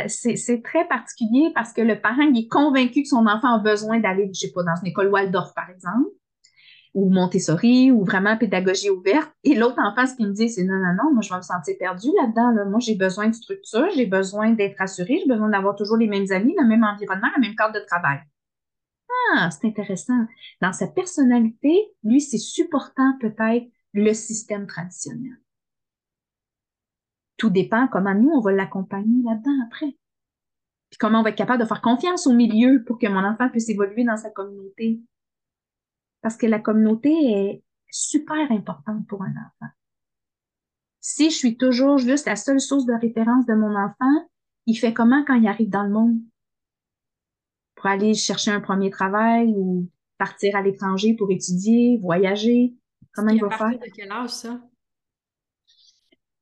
c'est 0.09 0.63
très 0.63 0.87
particulier 0.89 1.53
parce 1.55 1.73
que 1.73 1.83
le 1.83 2.01
parent 2.01 2.23
il 2.23 2.39
est 2.39 2.49
convaincu 2.49 3.03
que 3.03 3.09
son 3.09 3.27
enfant 3.27 3.55
a 3.55 3.59
besoin 3.59 4.01
d'aller, 4.01 4.31
je 4.33 4.41
sais 4.41 4.53
pas, 4.53 4.63
dans 4.63 4.75
une 4.81 4.89
école 4.89 5.09
Waldorf, 5.09 5.53
par 5.55 5.71
exemple, 5.71 6.09
ou 6.95 7.11
Montessori, 7.11 7.91
ou 7.93 8.05
vraiment 8.05 8.39
pédagogie 8.39 8.89
ouverte. 8.89 9.31
Et 9.45 9.55
l'autre 9.55 9.79
enfant, 9.79 10.07
ce 10.07 10.17
qu'il 10.17 10.29
me 10.29 10.33
dit, 10.33 10.49
c'est 10.49 10.65
non, 10.65 10.77
non, 10.77 10.95
non, 10.95 11.13
moi, 11.13 11.21
je 11.21 11.29
vais 11.29 11.37
me 11.37 11.43
sentir 11.43 11.75
perdu 11.79 12.09
là-dedans. 12.19 12.53
Là. 12.53 12.65
Moi, 12.65 12.81
j'ai 12.81 12.95
besoin 12.95 13.29
de 13.29 13.35
structure, 13.35 13.87
j'ai 13.95 14.07
besoin 14.07 14.53
d'être 14.53 14.81
assuré, 14.81 15.19
j'ai 15.19 15.29
besoin 15.29 15.51
d'avoir 15.51 15.77
toujours 15.77 15.99
les 15.99 16.09
mêmes 16.09 16.27
amis, 16.31 16.55
le 16.59 16.67
même 16.67 16.85
environnement, 16.85 17.29
le 17.37 17.41
même 17.43 17.55
cadre 17.55 17.75
de 17.75 17.85
travail. 17.87 18.21
Ah, 19.35 19.51
c'est 19.51 19.67
intéressant. 19.67 20.27
Dans 20.61 20.73
sa 20.73 20.87
personnalité, 20.87 21.93
lui, 22.03 22.21
c'est 22.21 22.39
supportant 22.39 23.17
peut-être 23.21 23.67
le 23.93 24.13
système 24.13 24.67
traditionnel. 24.67 25.41
Tout 27.37 27.51
dépend 27.51 27.89
comment 27.89 28.15
nous, 28.15 28.31
on 28.31 28.41
va 28.41 28.53
l'accompagner 28.53 29.23
là-dedans 29.23 29.67
après. 29.67 29.97
Puis 30.91 30.99
comment 30.99 31.21
on 31.21 31.23
va 31.23 31.31
être 31.31 31.37
capable 31.37 31.63
de 31.63 31.69
faire 31.69 31.83
confiance 31.83 32.27
au 32.27 32.33
milieu 32.33 32.85
pour 32.85 32.99
que 32.99 33.07
mon 33.07 33.25
enfant 33.25 33.49
puisse 33.49 33.69
évoluer 33.69 34.05
dans 34.05 34.17
sa 34.17 34.31
communauté. 34.31 35.01
Parce 36.23 36.37
que 36.37 36.47
la 36.47 36.61
communauté 36.61 37.11
est 37.11 37.63
super 37.91 38.51
importante 38.51 39.07
pour 39.07 39.23
un 39.23 39.31
enfant. 39.33 39.73
Si 41.01 41.31
je 41.31 41.37
suis 41.37 41.57
toujours 41.57 41.99
juste 41.99 42.27
la 42.27 42.37
seule 42.37 42.61
source 42.61 42.87
de 42.87 42.95
référence 42.95 43.47
de 43.47 43.55
mon 43.55 43.77
enfant, 43.77 44.29
il 44.67 44.75
fait 44.75 44.93
comment 44.93 45.25
quand 45.25 45.35
il 45.35 45.47
arrive 45.47 45.71
dans 45.71 45.85
le 45.85 45.91
monde? 45.91 46.19
Pour 47.77 47.87
aller 47.87 48.15
chercher 48.15 48.51
un 48.51 48.61
premier 48.61 48.91
travail 48.91 49.55
ou 49.57 49.89
partir 50.19 50.57
à 50.57 50.63
l'étranger 50.63 51.15
pour 51.15 51.31
étudier, 51.31 51.99
voyager? 52.03 52.75
Comment 53.15 53.31
il 53.31 53.41
va 53.41 53.51
faire? 53.51 53.79
de 53.79 53.91
quel 53.95 54.11
âge 54.11 54.31
ça? 54.31 54.61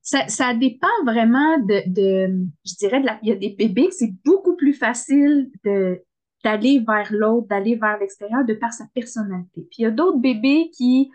Ça, 0.03 0.55
dépend 0.55 0.87
vraiment 1.05 1.59
de, 1.59 1.83
de 1.87 2.47
je 2.65 2.75
dirais, 2.77 3.01
de 3.01 3.07
la, 3.07 3.19
il 3.23 3.29
y 3.29 3.33
a 3.33 3.37
des 3.37 3.51
bébés 3.51 3.89
c'est 3.91 4.13
beaucoup 4.25 4.55
plus 4.55 4.75
facile 4.75 5.51
de 5.65 6.03
d'aller 6.45 6.85
vers 6.87 7.11
l'autre, 7.11 7.49
d'aller 7.49 7.75
vers 7.75 7.99
l'extérieur 7.99 8.45
de 8.45 8.53
par 8.53 8.73
sa 8.73 8.85
personnalité. 8.95 9.63
Puis 9.63 9.79
il 9.79 9.83
y 9.83 9.87
a 9.87 9.91
d'autres 9.91 10.19
bébés 10.19 10.71
qui, 10.77 11.11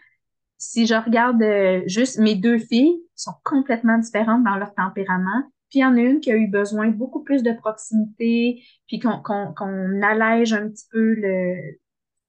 si 0.58 0.88
je 0.88 0.96
regarde 0.96 1.42
euh, 1.44 1.84
juste 1.86 2.18
mes 2.18 2.34
deux 2.34 2.58
filles, 2.58 3.00
sont 3.16 3.36
complètement 3.44 4.00
différentes 4.00 4.44
dans 4.44 4.56
leur 4.56 4.74
tempérament. 4.74 5.44
Puis 5.70 5.80
il 5.80 5.82
y 5.82 5.86
en 5.86 5.96
a 5.96 6.02
une 6.02 6.20
qui 6.20 6.32
a 6.32 6.36
eu 6.36 6.48
besoin 6.48 6.88
beaucoup 6.90 7.24
plus 7.24 7.44
de 7.44 7.52
proximité, 7.54 8.64
puis 8.88 9.00
qu'on 9.00 10.02
allège 10.02 10.54
un 10.54 10.68
petit 10.70 10.88
peu 10.92 11.14
le, 11.14 11.80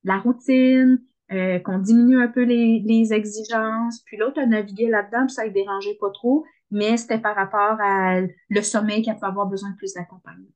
la 0.05 0.19
routine, 0.19 1.03
euh, 1.33 1.59
qu'on 1.61 1.79
diminue 1.79 2.21
un 2.21 2.29
peu 2.29 2.43
les, 2.43 2.83
les 2.85 3.13
exigences. 3.13 4.03
Puis 4.05 4.17
l'autre 4.17 4.41
a 4.41 4.47
navigué 4.47 4.89
là-dedans, 4.89 5.27
puis 5.27 5.35
ça 5.35 5.47
ne 5.47 5.51
dérangeait 5.51 5.97
pas 6.01 6.11
trop, 6.11 6.45
mais 6.71 6.97
c'était 6.97 7.19
par 7.19 7.35
rapport 7.35 7.81
à 7.81 8.21
le 8.21 8.63
sommeil 8.63 9.03
qu'elle 9.03 9.19
peut 9.19 9.27
avoir 9.27 9.47
besoin 9.47 9.71
de 9.71 9.77
plus 9.77 9.95
d'accompagnement. 9.95 10.51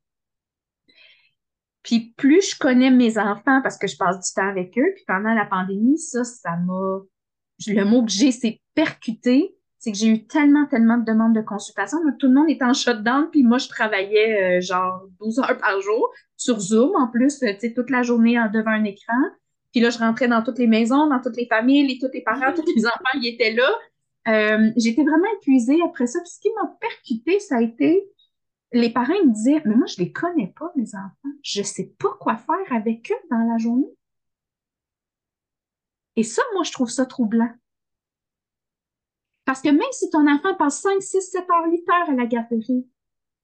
Puis 1.83 2.15
plus 2.17 2.53
je 2.53 2.59
connais 2.59 2.91
mes 2.91 3.19
enfants, 3.19 3.61
parce 3.63 3.79
que 3.79 3.87
je 3.87 3.97
passe 3.97 4.17
du 4.17 4.35
temps 4.35 4.49
avec 4.49 4.77
eux, 4.79 4.93
puis 4.95 5.05
pendant 5.07 5.33
la 5.33 5.47
pandémie, 5.47 5.99
ça, 5.99 6.25
ça 6.25 6.57
m'a... 6.57 7.01
Le 7.67 7.85
mot 7.85 8.05
que 8.05 8.11
j'ai, 8.11 8.33
c'est 8.33 8.61
percuté 8.75 9.57
c'est 9.85 9.93
que 9.93 9.99
j'ai 9.99 10.09
eu 10.09 10.27
tellement, 10.27 10.65
tellement 10.65 10.97
de 10.97 11.05
demandes 11.05 11.35
de 11.35 11.43
consultation. 11.43 11.99
tout 12.19 12.27
le 12.27 12.33
monde 12.33 12.49
était 12.49 12.65
en 12.65 12.73
shutdown, 12.73 13.29
puis 13.31 13.43
moi, 13.43 13.59
je 13.59 13.69
travaillais 13.69 14.57
euh, 14.57 14.61
genre 14.63 15.03
12 15.21 15.41
heures 15.41 15.59
par 15.59 15.79
jour 15.83 16.11
sur 16.39 16.59
Zoom, 16.59 16.97
en 16.97 17.07
plus, 17.07 17.43
euh, 17.43 17.53
tu 17.53 17.61
sais, 17.61 17.75
toute 17.75 17.91
la 17.91 18.03
journée 18.03 18.43
devant 18.55 18.71
un 18.71 18.85
écran. 18.85 19.13
Puis 19.73 19.83
là, 19.83 19.91
je 19.91 19.99
rentrais 19.99 20.27
dans 20.27 20.43
toutes 20.43 20.59
les 20.59 20.69
maisons, 20.69 21.07
dans 21.09 21.21
toutes 21.21 21.37
les 21.37 21.47
familles, 21.47 21.93
et 21.93 21.99
tous 21.99 22.11
les 22.15 22.23
parents, 22.23 22.55
tous 22.55 22.65
les 22.75 22.87
enfants, 22.87 23.19
ils 23.21 23.29
étaient 23.29 23.53
là. 23.53 23.69
Euh, 24.29 24.71
j'étais 24.79 25.03
vraiment 25.03 25.29
épuisée 25.37 25.79
après 25.85 26.07
ça. 26.07 26.19
Puis 26.21 26.31
ce 26.31 26.41
qui 26.41 26.49
m'a 26.55 26.75
percuté, 26.81 27.39
ça 27.39 27.57
a 27.57 27.61
été 27.61 28.09
les 28.73 28.91
parents 28.91 29.13
me 29.25 29.33
disaient, 29.33 29.63
mais 29.67 29.77
moi, 29.77 29.87
je 29.87 29.99
les 29.99 30.11
connais 30.11 30.53
pas, 30.59 30.73
mes 30.77 30.95
enfants. 30.95 31.37
Je 31.43 31.63
sais 31.63 31.95
pas 31.99 32.09
quoi 32.19 32.37
faire 32.37 32.73
avec 32.73 33.13
eux 33.13 33.29
dans 33.31 33.53
la 33.53 33.59
journée. 33.59 33.93
Et 36.17 36.23
ça, 36.23 36.43
moi, 36.55 36.65
je 36.65 36.73
trouve 36.73 36.91
ça 36.91 37.05
troublant. 37.05 37.53
Parce 39.45 39.61
que 39.61 39.69
même 39.69 39.83
si 39.93 40.11
ton 40.11 40.27
enfant 40.27 40.55
passe 40.55 40.81
5, 40.81 41.03
6, 41.03 41.21
7 41.21 41.51
heures, 41.51 41.71
8 41.71 41.85
heures 41.91 42.11
à 42.11 42.15
la 42.15 42.27
garderie, 42.27 42.87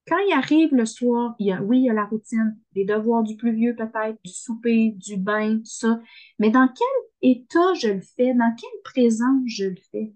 quand 0.09 0.18
il 0.26 0.32
arrive 0.32 0.74
le 0.74 0.86
soir, 0.86 1.34
il 1.38 1.46
y 1.46 1.53
a, 1.53 1.62
oui, 1.62 1.80
il 1.80 1.84
y 1.84 1.90
a 1.90 1.94
la 1.94 2.07
routine, 2.07 2.59
les 2.74 2.84
devoirs 2.84 3.22
du 3.22 3.36
plus 3.36 3.53
vieux 3.53 3.76
peut-être, 3.76 4.18
du 4.24 4.32
souper, 4.32 4.94
du 4.96 5.16
bain, 5.16 5.59
tout 5.59 5.64
ça. 5.64 6.01
Mais 6.38 6.51
dans 6.51 6.68
quel 6.68 7.30
état 7.30 7.74
je 7.74 7.88
le 7.88 8.01
fais? 8.01 8.34
Dans 8.34 8.55
quel 8.59 8.70
présent 8.82 9.42
je 9.46 9.66
le 9.66 9.76
fais? 9.92 10.12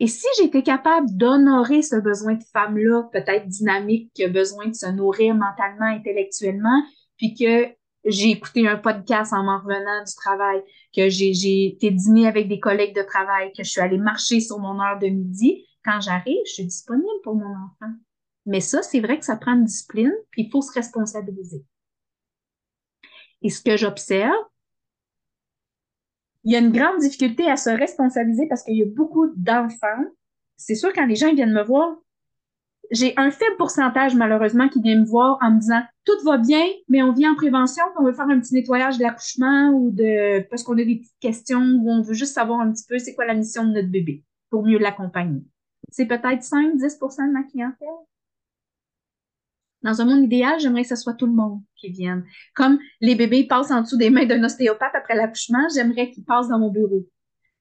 Et 0.00 0.08
si 0.08 0.26
j'étais 0.36 0.64
capable 0.64 1.06
d'honorer 1.16 1.82
ce 1.82 1.96
besoin 1.96 2.34
de 2.34 2.42
femme-là, 2.52 3.04
peut-être 3.12 3.46
dynamique, 3.46 4.12
qui 4.14 4.24
a 4.24 4.28
besoin 4.28 4.66
de 4.66 4.74
se 4.74 4.86
nourrir 4.86 5.34
mentalement, 5.34 5.86
intellectuellement, 5.86 6.82
puis 7.16 7.34
que 7.34 7.68
j'ai 8.04 8.30
écouté 8.30 8.66
un 8.66 8.76
podcast 8.76 9.32
en 9.32 9.44
m'en 9.44 9.58
revenant 9.58 10.04
du 10.04 10.14
travail, 10.14 10.62
que 10.94 11.08
j'ai 11.08 11.66
été 11.66 11.90
dîner 11.90 12.26
avec 12.26 12.48
des 12.48 12.60
collègues 12.60 12.94
de 12.94 13.02
travail, 13.02 13.52
que 13.52 13.62
je 13.62 13.70
suis 13.70 13.80
allée 13.80 13.98
marcher 13.98 14.40
sur 14.40 14.58
mon 14.58 14.80
heure 14.80 14.98
de 14.98 15.06
midi, 15.06 15.66
quand 15.84 16.00
j'arrive, 16.00 16.40
je 16.46 16.52
suis 16.52 16.64
disponible 16.64 17.20
pour 17.22 17.34
mon 17.34 17.50
enfant. 17.50 17.92
Mais 18.46 18.60
ça, 18.60 18.82
c'est 18.82 19.00
vrai 19.00 19.18
que 19.18 19.24
ça 19.24 19.36
prend 19.36 19.54
une 19.54 19.64
discipline, 19.64 20.12
puis 20.30 20.42
il 20.42 20.50
faut 20.50 20.62
se 20.62 20.72
responsabiliser. 20.72 21.64
Et 23.42 23.50
ce 23.50 23.60
que 23.60 23.76
j'observe, 23.76 24.32
il 26.44 26.52
y 26.52 26.56
a 26.56 26.58
une 26.58 26.72
grande 26.72 27.00
difficulté 27.00 27.48
à 27.48 27.56
se 27.56 27.70
responsabiliser 27.70 28.46
parce 28.48 28.64
qu'il 28.64 28.76
y 28.76 28.82
a 28.82 28.86
beaucoup 28.86 29.28
d'enfants. 29.36 30.04
C'est 30.56 30.74
sûr, 30.74 30.92
quand 30.92 31.06
les 31.06 31.14
gens 31.14 31.32
viennent 31.32 31.52
me 31.52 31.62
voir, 31.62 31.96
j'ai 32.92 33.14
un 33.16 33.30
faible 33.30 33.56
pourcentage, 33.56 34.14
malheureusement, 34.14 34.68
qui 34.68 34.80
vient 34.80 35.00
me 35.00 35.04
voir 35.04 35.38
en 35.40 35.52
me 35.52 35.58
disant 35.58 35.82
tout 36.04 36.24
va 36.24 36.36
bien, 36.36 36.64
mais 36.88 37.02
on 37.02 37.12
vient 37.12 37.32
en 37.32 37.34
prévention, 37.34 37.82
on 37.98 38.04
veut 38.04 38.12
faire 38.12 38.28
un 38.28 38.38
petit 38.38 38.54
nettoyage 38.54 38.98
de 38.98 39.02
l'accouchement 39.02 39.70
ou 39.70 39.90
de 39.90 40.46
parce 40.48 40.62
qu'on 40.62 40.74
a 40.74 40.84
des 40.84 40.96
petites 40.96 41.18
questions 41.18 41.80
ou 41.80 41.90
on 41.90 42.02
veut 42.02 42.14
juste 42.14 42.34
savoir 42.34 42.60
un 42.60 42.70
petit 42.70 42.84
peu 42.86 42.98
c'est 42.98 43.14
quoi 43.14 43.24
la 43.24 43.34
mission 43.34 43.64
de 43.64 43.72
notre 43.72 43.88
bébé 43.88 44.24
pour 44.50 44.62
mieux 44.62 44.78
l'accompagner. 44.78 45.42
C'est 45.90 46.06
peut-être 46.06 46.42
5-10 46.42 46.78
de 46.78 47.32
ma 47.32 47.42
clientèle. 47.44 47.88
Dans 49.82 50.00
un 50.00 50.04
monde 50.04 50.22
idéal, 50.22 50.60
j'aimerais 50.60 50.82
que 50.82 50.88
ce 50.88 50.96
soit 50.96 51.14
tout 51.14 51.26
le 51.26 51.32
monde 51.32 51.60
qui 51.76 51.90
vienne. 51.90 52.24
Comme 52.54 52.78
les 53.00 53.14
bébés 53.14 53.46
passent 53.46 53.70
en 53.70 53.80
dessous 53.80 53.96
des 53.96 54.10
mains 54.10 54.26
d'un 54.26 54.44
ostéopathe 54.44 54.94
après 54.94 55.16
l'accouchement, 55.16 55.66
j'aimerais 55.74 56.10
qu'ils 56.10 56.24
passent 56.24 56.48
dans 56.48 56.58
mon 56.58 56.70
bureau. 56.70 57.06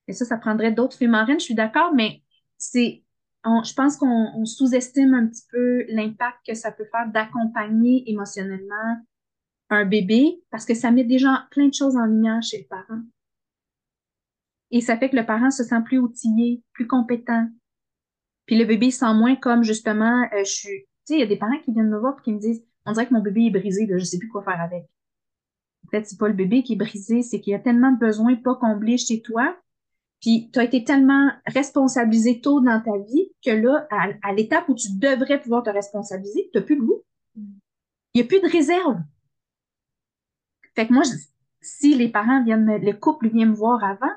Et 0.08 0.14
ça, 0.14 0.26
ça 0.26 0.38
prendrait 0.38 0.72
d'autres 0.72 0.98
fémarines, 0.98 1.40
je 1.40 1.46
suis 1.46 1.56
d'accord, 1.56 1.94
mais 1.96 2.22
c'est, 2.58 3.04
je 3.46 3.74
pense 3.74 3.98
qu'on 3.98 4.46
sous-estime 4.46 5.14
un 5.14 5.28
petit 5.28 5.46
peu 5.52 5.84
l'impact 5.90 6.38
que 6.48 6.54
ça 6.54 6.72
peut 6.72 6.86
faire 6.86 7.10
d'accompagner 7.12 8.10
émotionnellement 8.10 9.02
un 9.70 9.86
bébé 9.86 10.44
parce 10.52 10.66
que 10.66 10.74
ça 10.74 10.92
met 10.92 11.04
déjà 11.04 11.48
plein 11.52 11.68
de 11.68 11.74
choses 11.74 11.96
en 11.96 12.06
lumière 12.06 12.42
chez 12.44 12.60
le 12.60 12.68
parent. 12.68 13.02
Et 14.70 14.82
ça 14.82 14.98
fait 14.98 15.10
que 15.10 15.16
le 15.16 15.26
parent 15.26 15.52
se 15.52 15.64
sent 15.64 15.82
plus 15.86 15.98
outillé, 15.98 16.64
plus 16.74 16.88
compétent. 16.88 17.50
Puis 18.46 18.58
le 18.58 18.66
bébé 18.66 18.92
sent 18.92 19.14
moins 19.14 19.36
comme 19.36 19.64
justement, 19.64 20.24
euh, 20.34 20.44
je 20.44 20.52
suis 20.52 20.88
il 21.10 21.20
y 21.20 21.24
a 21.24 21.28
des 21.28 21.38
parents 21.38 21.60
qui 21.60 21.72
viennent 21.72 21.90
me 21.90 22.00
voir 22.00 22.18
et 22.20 22.24
qui 22.24 22.34
me 22.34 22.40
disent 22.40 22.64
On 22.86 22.94
dirait 22.94 23.08
que 23.08 23.14
mon 23.14 23.22
bébé 23.22 23.46
est 23.46 23.52
brisé, 23.52 23.88
je 23.90 24.04
sais 24.04 24.18
plus 24.18 24.30
quoi 24.30 24.44
faire 24.44 24.62
avec. 24.62 24.86
Fait, 25.90 26.06
c'est 26.06 26.18
pas 26.18 26.28
le 26.28 26.34
bébé 26.34 26.64
qui 26.64 26.74
est 26.74 26.78
brisé, 26.78 27.22
c'est 27.22 27.42
qu'il 27.42 27.52
y 27.52 27.56
a 27.56 27.60
tellement 27.60 27.92
de 27.92 28.00
besoins 28.00 28.36
pas 28.36 28.56
comblés 28.56 28.98
chez 28.98 29.22
toi. 29.22 29.58
Puis 30.22 30.50
tu 30.54 30.60
as 30.60 30.64
été 30.64 30.84
tellement 30.84 31.32
responsabilisé 31.48 32.42
tôt 32.42 32.62
dans 32.62 32.80
ta 32.82 32.98
vie 32.98 33.32
que 33.44 33.52
là, 33.52 33.88
à, 33.90 34.34
l'étape 34.34 34.70
où 34.70 34.76
tu 34.76 34.88
devrais 34.98 35.42
pouvoir 35.42 35.64
te 35.64 35.70
responsabiliser, 35.70 36.50
tu 36.54 36.60
n'as 36.60 36.66
plus 36.66 36.76
le 36.76 36.86
goût. 36.86 37.02
Il 37.36 37.52
n'y 38.16 38.22
a 38.22 38.26
plus 38.26 38.42
de 38.42 38.48
réserve. 38.48 39.02
Fait 40.76 40.88
que 40.88 40.94
moi, 40.94 41.04
si 41.62 41.96
les 41.96 42.10
parents 42.10 42.44
viennent 42.44 42.66
me, 42.66 42.78
le 42.78 42.94
couple 42.94 43.30
vient 43.30 43.48
me 43.48 43.56
voir 43.56 43.84
avant, 43.84 44.14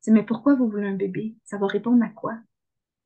c'est 0.00 0.10
mais 0.10 0.22
pourquoi 0.22 0.54
vous 0.54 0.68
voulez 0.68 0.88
un 0.88 0.96
bébé? 0.96 1.36
Ça 1.44 1.58
va 1.58 1.66
répondre 1.66 2.02
à 2.04 2.08
quoi? 2.08 2.36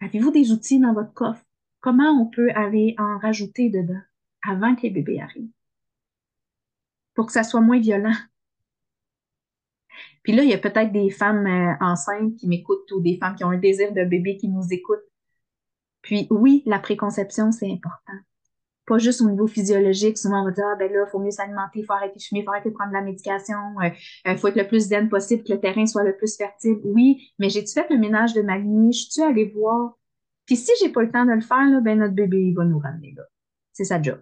Avez-vous 0.00 0.30
des 0.30 0.52
outils 0.52 0.80
dans 0.80 0.92
votre 0.92 1.12
coffre? 1.14 1.44
comment 1.84 2.18
on 2.18 2.24
peut 2.24 2.50
aller 2.54 2.94
en 2.96 3.18
rajouter 3.18 3.68
dedans 3.68 4.00
avant 4.42 4.74
que 4.74 4.84
les 4.84 4.90
bébés 4.90 5.20
arrivent? 5.20 5.52
Pour 7.12 7.26
que 7.26 7.32
ça 7.32 7.44
soit 7.44 7.60
moins 7.60 7.78
violent. 7.78 8.14
Puis 10.24 10.32
là, 10.32 10.42
il 10.42 10.50
y 10.50 10.54
a 10.54 10.58
peut-être 10.58 10.90
des 10.90 11.10
femmes 11.10 11.46
euh, 11.46 11.74
enceintes 11.80 12.34
qui 12.36 12.48
m'écoutent 12.48 12.90
ou 12.92 13.00
des 13.00 13.18
femmes 13.18 13.36
qui 13.36 13.44
ont 13.44 13.50
un 13.50 13.58
désir 13.58 13.92
de 13.92 14.04
bébé 14.04 14.36
qui 14.36 14.48
nous 14.48 14.66
écoutent. 14.72 15.04
Puis 16.00 16.26
oui, 16.30 16.62
la 16.66 16.78
préconception, 16.78 17.52
c'est 17.52 17.70
important. 17.70 18.14
Pas 18.86 18.98
juste 18.98 19.20
au 19.20 19.30
niveau 19.30 19.46
physiologique. 19.46 20.18
Souvent, 20.18 20.42
on 20.42 20.46
va 20.46 20.50
dire, 20.50 20.64
ah, 20.66 20.76
ben 20.76 20.90
là, 20.90 21.04
il 21.06 21.10
faut 21.10 21.18
mieux 21.18 21.30
s'alimenter, 21.30 21.80
il 21.80 21.84
faut 21.84 21.92
arrêter 21.92 22.18
de 22.18 22.22
fumer, 22.22 22.40
il 22.40 22.44
faut 22.44 22.50
arrêter 22.50 22.70
de 22.70 22.74
prendre 22.74 22.90
de 22.90 22.96
la 22.96 23.02
médication, 23.02 23.56
il 23.82 23.86
euh, 23.86 24.30
euh, 24.30 24.36
faut 24.36 24.48
être 24.48 24.56
le 24.56 24.66
plus 24.66 24.88
zen 24.88 25.08
possible, 25.08 25.44
que 25.44 25.52
le 25.52 25.60
terrain 25.60 25.86
soit 25.86 26.04
le 26.04 26.16
plus 26.16 26.36
fertile. 26.36 26.80
Oui, 26.84 27.30
mais 27.38 27.50
j'ai-tu 27.50 27.72
fait 27.72 27.88
le 27.90 27.98
ménage 27.98 28.32
de 28.34 28.42
ma 28.42 28.58
lignée? 28.58 28.92
Je 28.92 29.10
suis 29.10 29.22
allée 29.22 29.52
voir? 29.54 29.98
Puis 30.46 30.56
si 30.56 30.70
j'ai 30.80 30.90
pas 30.90 31.02
le 31.02 31.10
temps 31.10 31.24
de 31.24 31.32
le 31.32 31.40
faire, 31.40 31.70
là, 31.70 31.80
ben 31.80 31.98
notre 31.98 32.14
bébé 32.14 32.38
il 32.38 32.54
va 32.54 32.64
nous 32.64 32.78
ramener 32.78 33.14
là. 33.16 33.22
C'est 33.72 33.84
sa 33.84 34.00
job. 34.00 34.20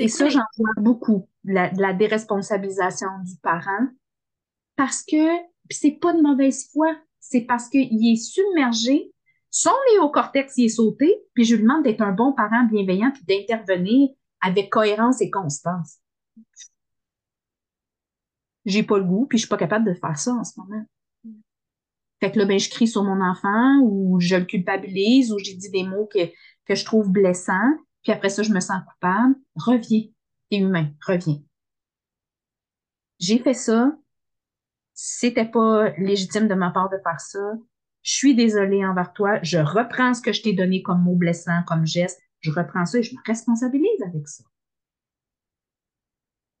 Et 0.00 0.08
ça, 0.08 0.30
j'en 0.30 0.40
vois 0.56 0.72
beaucoup, 0.78 1.28
de 1.44 1.52
la, 1.52 1.92
déresponsabilisation 1.92 3.08
du 3.22 3.36
parent, 3.42 3.86
parce 4.74 5.02
que 5.02 5.26
c'est 5.68 5.98
pas 6.00 6.14
de 6.14 6.22
mauvaise 6.22 6.70
foi, 6.72 6.96
c'est 7.20 7.42
parce 7.42 7.68
qu'il 7.68 8.10
est 8.10 8.16
submergé, 8.16 9.12
son 9.50 9.72
néocortex 9.92 10.56
il 10.56 10.64
est 10.64 10.68
sauté, 10.68 11.14
puis 11.34 11.44
je 11.44 11.54
lui 11.54 11.62
demande 11.62 11.84
d'être 11.84 12.00
un 12.00 12.12
bon 12.12 12.32
parent 12.32 12.64
bienveillant 12.64 13.10
puis 13.12 13.24
d'intervenir 13.24 14.08
avec 14.40 14.70
cohérence 14.70 15.20
et 15.20 15.30
constance. 15.30 15.98
J'ai 18.64 18.82
pas 18.82 18.96
le 18.96 19.04
goût, 19.04 19.26
puis 19.26 19.36
je 19.36 19.42
suis 19.42 19.50
pas 19.50 19.58
capable 19.58 19.84
de 19.84 19.94
faire 19.94 20.18
ça 20.18 20.32
en 20.32 20.44
ce 20.44 20.58
moment. 20.58 20.84
Fait 22.20 22.32
que 22.32 22.38
là, 22.38 22.46
ben, 22.46 22.58
je 22.58 22.70
crie 22.70 22.88
sur 22.88 23.04
mon 23.04 23.20
enfant 23.22 23.80
ou 23.82 24.18
je 24.18 24.36
le 24.36 24.44
culpabilise 24.46 25.30
ou 25.30 25.38
j'ai 25.38 25.54
dit 25.54 25.70
des 25.70 25.84
mots 25.84 26.08
que, 26.10 26.26
que 26.64 26.74
je 26.74 26.84
trouve 26.86 27.10
blessants. 27.10 27.74
Puis 28.02 28.12
après 28.12 28.28
ça, 28.28 28.42
je 28.42 28.52
me 28.52 28.60
sens 28.60 28.82
coupable. 28.88 29.34
Reviens. 29.56 30.04
T'es 30.50 30.58
humain. 30.58 30.90
Reviens. 31.06 31.40
J'ai 33.18 33.38
fait 33.38 33.54
ça. 33.54 33.92
C'était 34.94 35.46
pas 35.46 35.90
légitime 35.98 36.48
de 36.48 36.54
ma 36.54 36.70
part 36.70 36.90
de 36.90 36.98
faire 37.02 37.20
ça. 37.20 37.52
Je 38.02 38.12
suis 38.12 38.34
désolée 38.34 38.84
envers 38.84 39.12
toi. 39.12 39.38
Je 39.42 39.58
reprends 39.58 40.14
ce 40.14 40.22
que 40.22 40.32
je 40.32 40.42
t'ai 40.42 40.52
donné 40.52 40.82
comme 40.82 41.02
mot 41.02 41.14
blessant, 41.14 41.62
comme 41.66 41.86
geste. 41.86 42.20
Je 42.40 42.50
reprends 42.50 42.86
ça 42.86 42.98
et 42.98 43.02
je 43.02 43.14
me 43.14 43.20
responsabilise 43.26 44.02
avec 44.06 44.26
ça. 44.26 44.44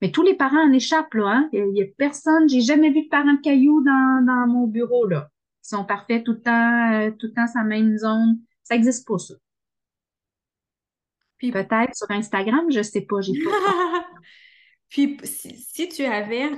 Mais 0.02 0.10
tous 0.10 0.22
les 0.22 0.34
parents 0.34 0.66
en 0.66 0.72
échappent, 0.72 1.14
là. 1.14 1.26
Hein? 1.26 1.48
Il 1.52 1.76
y 1.76 1.82
a 1.82 1.86
personne, 1.96 2.48
j'ai 2.48 2.60
jamais 2.60 2.90
vu 2.90 3.04
de 3.04 3.08
parents 3.08 3.34
de 3.34 3.40
cailloux 3.40 3.82
dans, 3.82 4.24
dans 4.24 4.46
mon 4.46 4.66
bureau, 4.66 5.06
là 5.06 5.30
sont 5.70 5.84
parfaits 5.84 6.24
tout 6.24 6.32
le 6.32 6.42
temps, 6.42 6.92
euh, 6.92 7.10
tout 7.12 7.28
le 7.28 7.32
temps 7.32 7.46
sa 7.46 7.62
même 7.62 7.96
zone. 7.96 8.40
Ça 8.62 8.74
n'existe 8.74 9.06
pas, 9.06 9.18
ça. 9.18 9.34
Puis 11.40 11.50
peut-être 11.50 11.96
sur 11.96 12.10
Instagram, 12.10 12.66
je 12.70 12.82
sais 12.82 13.00
pas, 13.00 13.22
j'ai 13.22 13.32
pas. 13.42 13.50
Puis 14.90 15.16
si, 15.24 15.88
tu 15.88 16.04
avais 16.04 16.50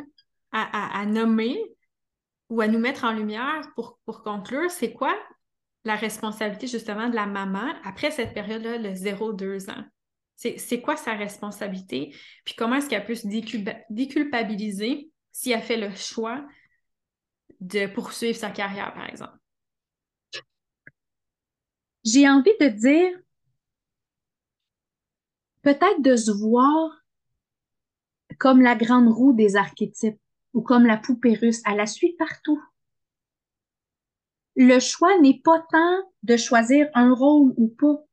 à, 0.51 1.07
nommer 1.07 1.57
ou 2.49 2.61
à 2.61 2.67
nous 2.67 2.81
mettre 2.81 3.05
en 3.05 3.13
lumière 3.13 3.63
pour, 3.77 4.01
pour 4.05 4.23
conclure, 4.23 4.71
c'est 4.71 4.93
quoi 4.93 5.17
la 5.85 5.95
responsabilité 5.95 6.67
justement 6.67 7.09
de 7.09 7.15
la 7.15 7.27
maman 7.27 7.73
après 7.85 8.11
cette 8.11 8.35
période-là, 8.35 8.79
le 8.79 8.91
0-2 8.91 9.71
ans? 9.71 9.85
C'est 10.37 10.81
quoi 10.81 10.97
sa 10.97 11.15
responsabilité? 11.15 12.17
Puis 12.45 12.57
comment 12.57 12.77
est-ce 12.77 12.89
qu'elle 12.89 13.05
peut 13.05 13.15
se 13.15 13.29
déculpabiliser 13.89 15.11
si 15.31 15.53
elle 15.53 15.63
fait 15.63 15.77
le 15.77 15.95
choix 15.95 16.45
de 17.61 17.87
poursuivre 17.87 18.37
sa 18.37 18.51
carrière, 18.51 18.93
par 18.95 19.09
exemple? 19.09 19.37
J'ai 22.05 22.29
envie 22.29 22.57
de 22.61 22.67
dire, 22.67 23.17
peut-être 25.63 26.03
de 26.03 26.17
se 26.17 26.31
voir 26.31 26.91
comme 28.39 28.61
la 28.61 28.75
grande 28.75 29.09
roue 29.09 29.33
des 29.33 29.57
archétypes 29.57 30.19
ou 30.53 30.63
comme 30.63 30.85
la 30.87 30.97
poupée 30.97 31.35
russe, 31.35 31.63
à 31.65 31.75
la 31.75 31.87
suite 31.87 32.19
partout. 32.19 32.61
Le 34.57 34.79
choix 34.81 35.19
n'est 35.21 35.41
pas 35.43 35.65
tant 35.71 35.99
de 36.23 36.37
choisir 36.37 36.89
un 36.95 37.15
rôle 37.15 37.55
ou 37.57 37.69
pas. 37.69 38.05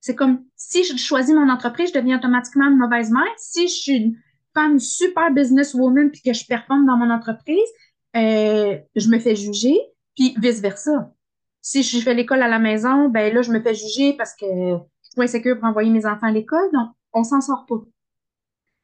C'est 0.00 0.14
comme 0.14 0.44
si 0.56 0.84
je 0.84 0.96
choisis 0.96 1.34
mon 1.34 1.50
entreprise, 1.50 1.90
je 1.92 1.98
deviens 1.98 2.18
automatiquement 2.18 2.68
une 2.68 2.78
mauvaise 2.78 3.10
mère. 3.10 3.34
Si 3.36 3.68
je 3.68 3.74
suis 3.74 3.96
une 3.96 4.16
femme 4.54 4.78
super 4.78 5.30
businesswoman 5.30 6.10
puis 6.10 6.22
que 6.22 6.32
je 6.32 6.46
performe 6.46 6.86
dans 6.86 6.96
mon 6.96 7.10
entreprise, 7.10 7.68
euh, 8.16 8.78
je 8.96 9.08
me 9.08 9.18
fais 9.18 9.36
juger, 9.36 9.78
puis 10.16 10.34
vice-versa. 10.38 11.12
Si 11.60 11.82
je 11.82 11.98
fais 12.00 12.14
l'école 12.14 12.42
à 12.42 12.48
la 12.48 12.58
maison, 12.58 13.10
ben 13.10 13.32
là, 13.32 13.42
je 13.42 13.52
me 13.52 13.60
fais 13.60 13.74
juger 13.74 14.14
parce 14.14 14.34
que 14.34 14.46
je 15.10 15.14
suis 15.14 15.22
insécure 15.22 15.58
pour 15.58 15.68
envoyer 15.68 15.90
mes 15.90 16.06
enfants 16.06 16.28
à 16.28 16.32
l'école, 16.32 16.70
donc 16.72 16.90
on 17.12 17.24
s'en 17.24 17.40
sort 17.40 17.66
pas. 17.66 17.80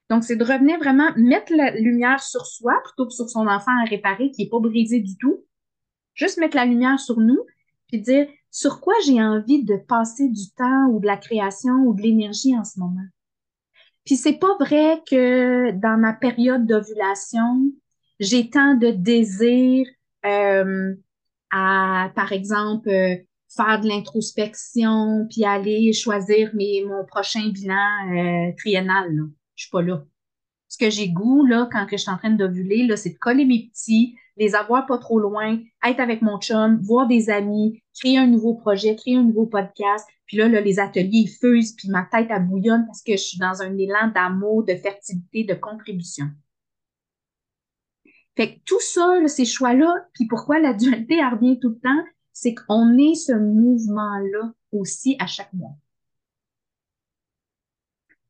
Donc, 0.08 0.24
c'est 0.24 0.36
de 0.36 0.44
revenir 0.44 0.78
vraiment 0.78 1.10
mettre 1.16 1.52
la 1.54 1.72
lumière 1.72 2.22
sur 2.22 2.46
soi 2.46 2.74
plutôt 2.84 3.06
que 3.06 3.12
sur 3.12 3.28
son 3.28 3.46
enfant 3.46 3.72
à 3.82 3.84
réparer 3.84 4.30
qui 4.30 4.42
est 4.42 4.48
pas 4.48 4.60
brisé 4.60 5.00
du 5.00 5.16
tout. 5.16 5.44
Juste 6.14 6.38
mettre 6.38 6.56
la 6.56 6.64
lumière 6.64 7.00
sur 7.00 7.18
nous, 7.18 7.44
puis 7.88 8.00
dire 8.00 8.28
sur 8.50 8.80
quoi 8.80 8.94
j'ai 9.04 9.22
envie 9.22 9.64
de 9.64 9.76
passer 9.76 10.28
du 10.28 10.50
temps 10.56 10.86
ou 10.90 11.00
de 11.00 11.06
la 11.06 11.16
création 11.16 11.72
ou 11.84 11.94
de 11.94 12.02
l'énergie 12.02 12.56
en 12.56 12.64
ce 12.64 12.78
moment? 12.78 13.04
Puis 14.04 14.16
c'est 14.16 14.38
pas 14.38 14.56
vrai 14.60 15.02
que 15.10 15.72
dans 15.72 15.98
ma 15.98 16.12
période 16.12 16.66
d'ovulation, 16.66 17.72
j'ai 18.20 18.48
tant 18.48 18.74
de 18.74 18.90
désir 18.90 19.86
euh, 20.24 20.94
à, 21.50 22.10
par 22.14 22.32
exemple, 22.32 22.88
euh, 22.88 23.16
faire 23.48 23.80
de 23.80 23.88
l'introspection, 23.88 25.26
puis 25.30 25.44
aller 25.44 25.92
choisir 25.92 26.50
mes, 26.54 26.84
mon 26.84 27.04
prochain 27.04 27.48
bilan 27.48 27.76
euh, 28.12 28.52
triennal. 28.58 29.14
Là. 29.14 29.22
Je 29.54 29.64
suis 29.64 29.70
pas 29.70 29.82
là. 29.82 30.04
Ce 30.68 30.78
que 30.78 30.90
j'ai 30.90 31.08
goût, 31.08 31.46
là, 31.46 31.68
quand 31.70 31.86
que 31.86 31.96
je 31.96 32.02
suis 32.02 32.10
en 32.10 32.18
train 32.18 32.30
d'ovuler, 32.30 32.86
là, 32.86 32.96
c'est 32.96 33.10
de 33.10 33.18
coller 33.18 33.44
mes 33.44 33.68
petits, 33.68 34.16
les 34.36 34.54
avoir 34.54 34.86
pas 34.86 34.98
trop 34.98 35.18
loin, 35.18 35.58
être 35.86 36.00
avec 36.00 36.22
mon 36.22 36.38
chum, 36.38 36.80
voir 36.82 37.06
des 37.06 37.30
amis, 37.30 37.82
créer 37.98 38.18
un 38.18 38.26
nouveau 38.26 38.54
projet, 38.54 38.96
créer 38.96 39.16
un 39.16 39.22
nouveau 39.22 39.46
podcast. 39.46 40.06
Puis 40.26 40.36
là, 40.36 40.48
là 40.48 40.60
les 40.60 40.78
ateliers 40.78 41.24
ils 41.24 41.28
fusent, 41.28 41.74
puis 41.76 41.88
ma 41.88 42.02
tête 42.04 42.30
à 42.30 42.38
bouillonne 42.38 42.84
parce 42.86 43.02
que 43.02 43.12
je 43.12 43.22
suis 43.22 43.38
dans 43.38 43.62
un 43.62 43.76
élan 43.78 44.08
d'amour, 44.14 44.64
de 44.64 44.74
fertilité, 44.74 45.44
de 45.44 45.54
contribution. 45.54 46.26
Fait 48.36 48.54
que 48.54 48.60
tout 48.66 48.80
ça, 48.80 49.26
ces 49.28 49.46
choix-là, 49.46 50.06
puis 50.12 50.26
pourquoi 50.26 50.58
la 50.58 50.74
dualité 50.74 51.24
revient 51.24 51.58
tout 51.58 51.70
le 51.70 51.78
temps, 51.78 52.04
c'est 52.36 52.54
qu'on 52.54 52.98
est 52.98 53.14
ce 53.14 53.32
mouvement-là 53.32 54.52
aussi 54.70 55.16
à 55.18 55.26
chaque 55.26 55.54
mois. 55.54 55.74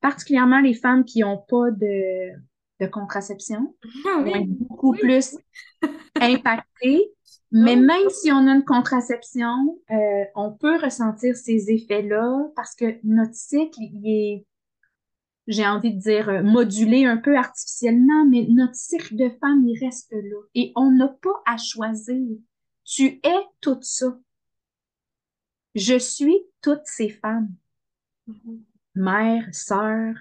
Particulièrement 0.01 0.61
les 0.61 0.75
femmes 0.75 1.05
qui 1.05 1.23
n'ont 1.23 1.39
pas 1.49 1.73
de, 1.73 2.31
de 2.79 2.87
contraception 2.87 3.75
ah 4.07 4.23
vont 4.23 4.27
être 4.27 4.47
beaucoup 4.47 4.93
plus 4.93 5.37
impactées. 6.21 7.03
Mais 7.51 7.73
ah 7.73 7.81
même 7.81 8.09
si 8.11 8.31
on 8.31 8.47
a 8.47 8.55
une 8.55 8.65
contraception, 8.65 9.77
euh, 9.91 10.25
on 10.37 10.53
peut 10.53 10.81
ressentir 10.81 11.35
ces 11.35 11.73
effets-là 11.73 12.45
parce 12.55 12.77
que 12.77 13.01
notre 13.03 13.35
cycle, 13.35 13.81
il 13.81 14.03
est, 14.05 14.47
j'ai 15.49 15.67
envie 15.67 15.93
de 15.93 16.01
dire, 16.01 16.29
euh, 16.29 16.43
modulé 16.45 17.07
un 17.07 17.17
peu 17.17 17.37
artificiellement, 17.37 18.25
mais 18.25 18.47
notre 18.51 18.77
cycle 18.77 19.17
de 19.17 19.31
femme, 19.41 19.67
il 19.67 19.85
reste 19.85 20.13
là. 20.13 20.39
Et 20.55 20.73
on 20.77 20.93
n'a 20.93 21.09
pas 21.09 21.43
à 21.45 21.57
choisir 21.57 22.39
tu 22.87 23.21
es 23.23 23.47
tout 23.61 23.79
ça. 23.83 24.19
Je 25.75 25.99
suis 25.99 26.39
toutes 26.63 26.87
ces 26.87 27.11
femmes. 27.11 27.55
Mère, 28.95 29.47
sœur, 29.53 30.15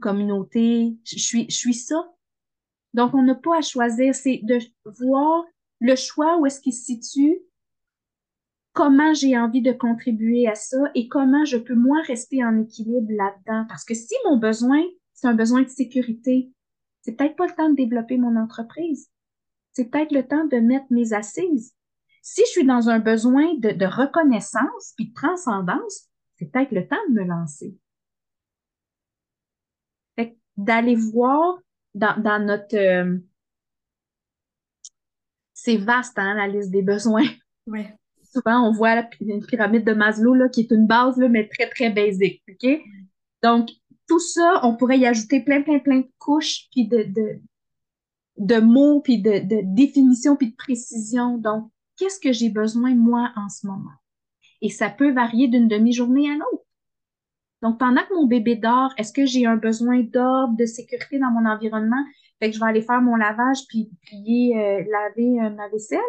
communauté, 0.00 0.96
je 1.04 1.18
suis, 1.18 1.50
je 1.50 1.56
suis 1.56 1.74
ça. 1.74 2.10
Donc, 2.94 3.14
on 3.14 3.22
n'a 3.22 3.34
pas 3.34 3.58
à 3.58 3.62
choisir, 3.62 4.14
c'est 4.14 4.40
de 4.42 4.58
voir 4.84 5.44
le 5.80 5.96
choix 5.96 6.38
où 6.38 6.46
est-ce 6.46 6.60
qu'il 6.60 6.72
se 6.72 6.84
situe, 6.84 7.38
comment 8.72 9.12
j'ai 9.14 9.36
envie 9.36 9.62
de 9.62 9.72
contribuer 9.72 10.48
à 10.48 10.54
ça 10.54 10.78
et 10.94 11.08
comment 11.08 11.44
je 11.44 11.58
peux 11.58 11.74
moi 11.74 12.00
rester 12.06 12.44
en 12.44 12.58
équilibre 12.58 13.10
là-dedans. 13.10 13.66
Parce 13.68 13.84
que 13.84 13.94
si 13.94 14.14
mon 14.24 14.38
besoin, 14.38 14.82
c'est 15.12 15.26
un 15.26 15.34
besoin 15.34 15.62
de 15.62 15.68
sécurité, 15.68 16.50
c'est 17.02 17.12
peut-être 17.12 17.36
pas 17.36 17.46
le 17.46 17.54
temps 17.54 17.68
de 17.68 17.76
développer 17.76 18.16
mon 18.16 18.36
entreprise 18.36 19.11
c'est 19.72 19.90
peut-être 19.90 20.12
le 20.12 20.26
temps 20.26 20.44
de 20.44 20.58
mettre 20.58 20.86
mes 20.90 21.12
assises. 21.12 21.74
Si 22.22 22.42
je 22.46 22.50
suis 22.50 22.64
dans 22.64 22.88
un 22.88 22.98
besoin 22.98 23.54
de, 23.54 23.86
reconnaissance 23.86 24.92
puis 24.96 25.08
de 25.08 25.14
transcendance, 25.14 26.08
c'est 26.36 26.50
peut-être 26.50 26.72
le 26.72 26.86
temps 26.86 26.96
de 27.08 27.14
me 27.14 27.24
lancer. 27.24 27.76
D'aller 30.58 30.94
voir 30.94 31.58
dans, 31.94 32.44
notre... 32.44 32.76
Euh, 32.76 33.18
c'est 35.54 35.78
vaste, 35.78 36.18
hein, 36.18 36.34
la 36.34 36.46
liste 36.46 36.70
des 36.70 36.82
besoins. 36.82 37.24
Oui. 37.66 37.86
Souvent, 38.22 38.68
on 38.68 38.72
voit 38.72 38.94
la, 38.94 39.10
une 39.20 39.44
pyramide 39.44 39.84
de 39.84 39.94
Maslow, 39.94 40.34
là, 40.34 40.48
qui 40.48 40.60
est 40.60 40.70
une 40.70 40.86
base, 40.86 41.16
là, 41.16 41.28
mais 41.28 41.48
très, 41.48 41.70
très 41.70 41.90
basique. 41.90 42.42
OK? 42.48 42.80
Donc, 43.42 43.70
tout 44.06 44.20
ça, 44.20 44.60
on 44.62 44.76
pourrait 44.76 44.98
y 44.98 45.06
ajouter 45.06 45.42
plein, 45.42 45.62
plein, 45.62 45.78
plein 45.78 46.00
de 46.00 46.10
couches, 46.18 46.68
puis 46.70 46.86
de, 46.86 47.04
de 47.04 47.40
mots, 48.38 49.00
puis 49.00 49.20
de, 49.20 49.30
de 49.30 49.60
définition, 49.74 50.36
puis 50.36 50.50
de 50.50 50.56
précision. 50.56 51.38
Donc, 51.38 51.70
qu'est-ce 51.96 52.20
que 52.20 52.32
j'ai 52.32 52.48
besoin, 52.48 52.94
moi, 52.94 53.32
en 53.36 53.48
ce 53.48 53.66
moment? 53.66 53.90
Et 54.60 54.70
ça 54.70 54.90
peut 54.90 55.12
varier 55.12 55.48
d'une 55.48 55.68
demi-journée 55.68 56.30
à 56.30 56.34
l'autre. 56.34 56.64
Donc, 57.62 57.78
pendant 57.78 58.02
que 58.02 58.14
mon 58.14 58.26
bébé 58.26 58.56
dort, 58.56 58.92
est-ce 58.96 59.12
que 59.12 59.26
j'ai 59.26 59.46
un 59.46 59.56
besoin 59.56 60.02
d'ordre, 60.02 60.56
de 60.56 60.66
sécurité 60.66 61.18
dans 61.18 61.30
mon 61.30 61.48
environnement? 61.48 62.04
Fait 62.40 62.50
que 62.50 62.56
je 62.56 62.60
vais 62.60 62.66
aller 62.66 62.82
faire 62.82 63.00
mon 63.00 63.14
lavage, 63.14 63.58
puis 63.68 63.90
plier, 64.02 64.58
euh, 64.58 64.84
laver 64.90 65.40
euh, 65.40 65.50
ma 65.50 65.68
vaisselle 65.68 66.00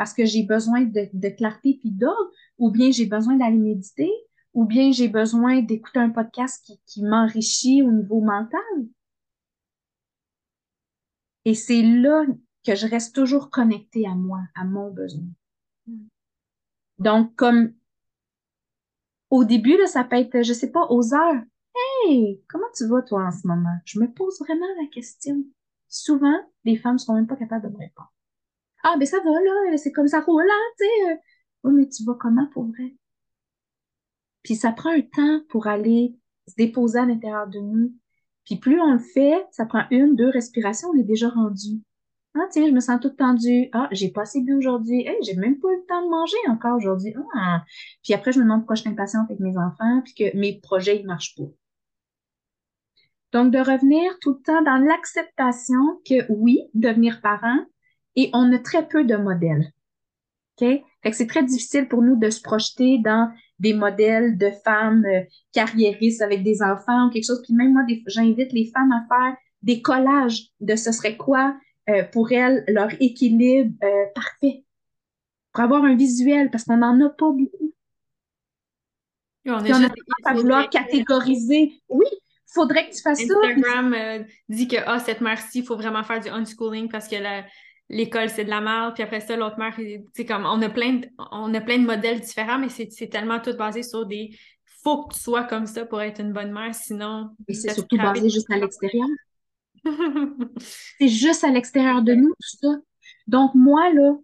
parce 0.00 0.14
que 0.14 0.24
j'ai 0.24 0.44
besoin 0.44 0.80
de, 0.80 1.10
de 1.12 1.28
clarté 1.28 1.76
puis 1.78 1.90
d'ordre, 1.90 2.30
ou 2.56 2.70
bien 2.70 2.90
j'ai 2.90 3.04
besoin 3.04 3.36
d'aller 3.36 3.58
méditer, 3.58 4.10
ou 4.54 4.64
bien 4.64 4.92
j'ai 4.92 5.08
besoin 5.08 5.60
d'écouter 5.60 5.98
un 5.98 6.08
podcast 6.08 6.72
qui 6.86 7.04
m'enrichit 7.04 7.82
au 7.82 7.92
niveau 7.92 8.22
mental. 8.22 8.62
Et 11.44 11.54
c'est 11.54 11.82
là 11.82 12.24
que 12.66 12.74
je 12.74 12.86
reste 12.86 13.14
toujours 13.14 13.50
connectée 13.50 14.06
à 14.06 14.14
moi, 14.14 14.40
à 14.54 14.64
mon 14.64 14.90
besoin. 14.90 15.24
Hmm. 15.86 16.06
Donc, 16.98 17.34
comme 17.34 17.72
au 19.30 19.44
début, 19.44 19.76
là, 19.76 19.86
ça 19.86 20.04
peut 20.04 20.16
être, 20.16 20.42
je 20.42 20.52
sais 20.52 20.70
pas, 20.70 20.86
aux 20.90 21.14
heures. 21.14 21.42
Hey, 22.04 22.42
comment 22.48 22.66
tu 22.76 22.86
vas, 22.86 23.02
toi, 23.02 23.26
en 23.26 23.30
ce 23.30 23.46
moment? 23.46 23.78
Je 23.84 24.00
me 24.00 24.12
pose 24.12 24.38
vraiment 24.40 24.66
la 24.80 24.88
question. 24.88 25.44
Souvent, 25.88 26.38
les 26.64 26.76
femmes 26.76 26.98
sont 26.98 27.14
même 27.14 27.26
pas 27.26 27.36
capables 27.36 27.68
de 27.68 27.72
me 27.72 27.78
répondre. 27.78 28.12
Ah, 28.82 28.96
ben 28.98 29.06
ça 29.06 29.18
va, 29.18 29.30
là, 29.30 29.76
c'est 29.76 29.92
comme 29.92 30.08
ça 30.08 30.20
roule, 30.20 30.42
hein, 30.42 30.72
tu 30.78 30.84
sais. 30.84 31.20
Oui, 31.64 31.72
mais 31.74 31.88
tu 31.88 32.04
vas 32.04 32.14
comment 32.14 32.46
pour 32.48 32.64
vrai? 32.64 32.96
Puis 34.42 34.56
ça 34.56 34.72
prend 34.72 34.90
un 34.90 35.02
temps 35.02 35.42
pour 35.48 35.66
aller 35.66 36.16
se 36.48 36.54
déposer 36.56 36.98
à 36.98 37.06
l'intérieur 37.06 37.46
de 37.48 37.58
nous, 37.58 37.94
puis 38.44 38.56
plus 38.56 38.80
on 38.80 38.92
le 38.92 38.98
fait, 38.98 39.46
ça 39.50 39.66
prend 39.66 39.84
une, 39.90 40.16
deux 40.16 40.30
respirations, 40.30 40.88
on 40.90 40.98
est 40.98 41.04
déjà 41.04 41.28
rendu. 41.28 41.80
Ah, 42.36 42.46
tiens, 42.50 42.66
je 42.68 42.72
me 42.72 42.80
sens 42.80 43.00
toute 43.00 43.16
tendue. 43.16 43.68
Ah, 43.72 43.88
j'ai 43.90 44.10
pas 44.10 44.22
assez 44.22 44.40
bu 44.40 44.54
aujourd'hui. 44.54 45.04
Hey, 45.06 45.16
j'ai 45.22 45.34
même 45.34 45.58
pas 45.58 45.68
eu 45.68 45.76
le 45.76 45.86
temps 45.86 46.04
de 46.04 46.10
manger 46.10 46.36
encore 46.48 46.76
aujourd'hui. 46.76 47.12
Ah. 47.34 47.64
Puis 48.04 48.14
après, 48.14 48.30
je 48.30 48.38
me 48.38 48.44
demande 48.44 48.60
pourquoi 48.60 48.76
je 48.76 48.82
suis 48.82 48.90
impatiente 48.90 49.28
avec 49.28 49.40
mes 49.40 49.56
enfants, 49.58 50.02
puis 50.04 50.14
que 50.14 50.36
mes 50.36 50.60
projets, 50.60 51.00
ils 51.00 51.06
marchent 51.06 51.34
pas. 51.34 51.50
Donc, 53.32 53.52
de 53.52 53.58
revenir 53.58 54.16
tout 54.20 54.34
le 54.34 54.42
temps 54.42 54.62
dans 54.62 54.76
l'acceptation 54.76 56.00
que 56.04 56.30
oui, 56.32 56.60
devenir 56.74 57.20
parent, 57.20 57.64
et 58.16 58.30
on 58.32 58.52
a 58.52 58.58
très 58.58 58.86
peu 58.86 59.04
de 59.04 59.16
modèles. 59.16 59.72
OK? 60.60 60.68
Fait 61.02 61.10
que 61.10 61.16
c'est 61.16 61.26
très 61.26 61.42
difficile 61.42 61.88
pour 61.88 62.02
nous 62.02 62.16
de 62.16 62.30
se 62.30 62.40
projeter 62.40 62.98
dans 62.98 63.32
des 63.60 63.74
modèles 63.74 64.38
de 64.38 64.50
femmes 64.64 65.04
euh, 65.04 65.20
carriéristes 65.52 66.22
avec 66.22 66.42
des 66.42 66.62
enfants 66.62 67.06
ou 67.06 67.10
quelque 67.10 67.26
chose. 67.26 67.42
Puis 67.44 67.54
même 67.54 67.74
moi, 67.74 67.82
j'invite 68.06 68.52
les 68.52 68.72
femmes 68.74 68.90
à 68.90 69.04
faire 69.06 69.36
des 69.62 69.82
collages 69.82 70.48
de 70.60 70.74
ce 70.74 70.90
serait 70.90 71.16
quoi 71.16 71.54
euh, 71.90 72.02
pour 72.04 72.32
elles 72.32 72.64
leur 72.66 72.90
équilibre 73.00 73.72
euh, 73.84 74.06
parfait. 74.14 74.64
Pour 75.52 75.64
avoir 75.64 75.84
un 75.84 75.94
visuel, 75.94 76.50
parce 76.50 76.64
qu'on 76.64 76.78
n'en 76.78 76.98
a 77.04 77.10
pas 77.10 77.30
beaucoup. 77.30 77.74
on, 79.46 79.52
a 79.52 79.88
pas 79.88 80.30
à 80.30 80.34
vouloir 80.34 80.70
catégoriser. 80.70 81.72
Oui, 81.88 82.06
faudrait 82.46 82.88
que 82.88 82.94
tu 82.94 83.02
fasses 83.02 83.26
ça. 83.26 83.34
Instagram 83.42 84.24
dit 84.48 84.68
que 84.68 84.76
ah, 84.86 85.00
cette 85.00 85.20
mère-ci, 85.20 85.58
il 85.58 85.66
faut 85.66 85.76
vraiment 85.76 86.04
faire 86.04 86.20
du 86.20 86.28
unschooling 86.28 86.88
parce 86.88 87.08
que 87.08 87.16
la, 87.16 87.44
l'école 87.90 88.30
c'est 88.30 88.44
de 88.44 88.50
la 88.50 88.60
merde, 88.60 88.94
puis 88.94 89.02
après 89.02 89.20
ça, 89.20 89.36
l'autre 89.36 89.58
mère, 89.58 89.78
c'est 90.14 90.24
comme 90.24 90.46
on 90.46 90.62
a 90.62 90.70
plein 90.70 90.94
de, 90.94 91.08
on 91.32 91.52
a 91.52 91.60
plein 91.60 91.78
de 91.78 91.84
modèles 91.84 92.20
différents, 92.20 92.58
mais 92.58 92.68
c'est 92.68 93.08
tellement 93.08 93.40
tout 93.40 93.56
basé 93.56 93.82
sur 93.82 94.06
des 94.06 94.30
faut 94.82 95.04
que 95.04 95.14
tu 95.14 95.20
sois 95.20 95.44
comme 95.44 95.66
ça 95.66 95.84
pour 95.84 96.00
être 96.00 96.20
une 96.20 96.32
bonne 96.32 96.52
mère, 96.52 96.74
sinon. 96.74 97.30
Et 97.48 97.54
c'est 97.54 97.74
surtout 97.74 97.96
basé 97.96 98.30
juste 98.30 98.50
à 98.50 98.56
l'extérieur. 98.56 99.08
c'est 100.98 101.08
juste 101.08 101.44
à 101.44 101.50
l'extérieur 101.50 102.02
de 102.02 102.14
nous, 102.14 102.30
tout 102.30 102.58
ça. 102.62 102.76
Donc, 103.26 103.54
moi, 103.54 103.92
là, 103.92 104.16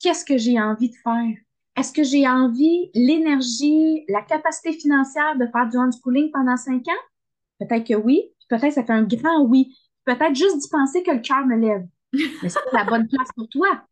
qu'est-ce 0.00 0.24
que 0.24 0.36
j'ai 0.36 0.60
envie 0.60 0.90
de 0.90 0.96
faire? 1.02 1.34
Est-ce 1.76 1.92
que 1.92 2.02
j'ai 2.02 2.28
envie, 2.28 2.90
l'énergie, 2.94 4.04
la 4.08 4.20
capacité 4.22 4.72
financière 4.72 5.36
de 5.38 5.46
faire 5.46 5.68
du 5.68 5.78
homeschooling 5.78 6.30
pendant 6.30 6.56
cinq 6.56 6.86
ans? 6.88 7.02
Peut-être 7.58 7.86
que 7.86 7.94
oui. 7.94 8.22
Peut-être 8.48 8.74
ça 8.74 8.84
fait 8.84 8.92
un 8.92 9.04
grand 9.04 9.42
oui. 9.46 9.74
Peut-être 10.04 10.34
juste 10.34 10.58
d'y 10.58 10.68
penser 10.68 11.02
que 11.02 11.12
le 11.12 11.20
cœur 11.20 11.46
me 11.46 11.56
lève. 11.56 11.86
Mais 12.12 12.48
c'est 12.48 12.58
la 12.72 12.84
bonne 12.84 13.08
place 13.08 13.28
pour 13.34 13.48
toi. 13.48 13.86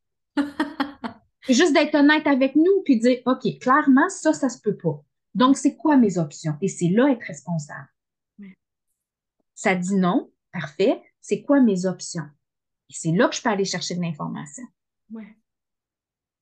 C'est 1.42 1.54
juste 1.54 1.72
d'être 1.72 1.94
honnête 1.94 2.26
avec 2.26 2.54
nous 2.54 2.82
puis 2.84 2.98
dire, 2.98 3.20
OK, 3.26 3.58
clairement, 3.60 4.08
ça, 4.08 4.32
ça 4.32 4.48
se 4.48 4.60
peut 4.60 4.76
pas. 4.76 5.02
Donc, 5.34 5.56
c'est 5.56 5.76
quoi 5.76 5.96
mes 5.96 6.18
options? 6.18 6.56
Et 6.60 6.68
c'est 6.68 6.88
là 6.88 7.10
être 7.10 7.24
responsable. 7.24 7.88
Ça 9.54 9.74
dit 9.74 9.94
non, 9.94 10.30
parfait. 10.52 11.02
C'est 11.20 11.42
quoi 11.42 11.60
mes 11.60 11.86
options? 11.86 12.28
Et 12.88 12.94
c'est 12.94 13.12
là 13.12 13.28
que 13.28 13.36
je 13.36 13.42
peux 13.42 13.50
aller 13.50 13.64
chercher 13.64 13.94
de 13.94 14.00
l'information. 14.00 14.64
Ouais. 15.12 15.36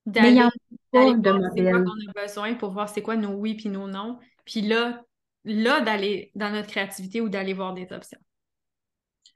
Mais 0.06 0.30
il 0.30 0.36
y 0.36 0.40
a 0.40 0.50
pas 0.92 1.12
de 1.12 1.32
modèle. 1.32 1.84
qu'on 1.84 2.20
a 2.20 2.26
besoin 2.26 2.54
pour 2.54 2.70
voir 2.70 2.88
c'est 2.88 3.02
quoi 3.02 3.16
nos 3.16 3.34
oui 3.34 3.54
puis 3.54 3.68
nos 3.68 3.88
non. 3.88 4.18
Puis 4.44 4.62
là, 4.62 5.04
là 5.44 5.80
d'aller 5.80 6.30
dans 6.34 6.50
notre 6.50 6.68
créativité 6.68 7.20
ou 7.20 7.28
d'aller 7.28 7.52
voir 7.54 7.74
des 7.74 7.92
options. 7.92 8.20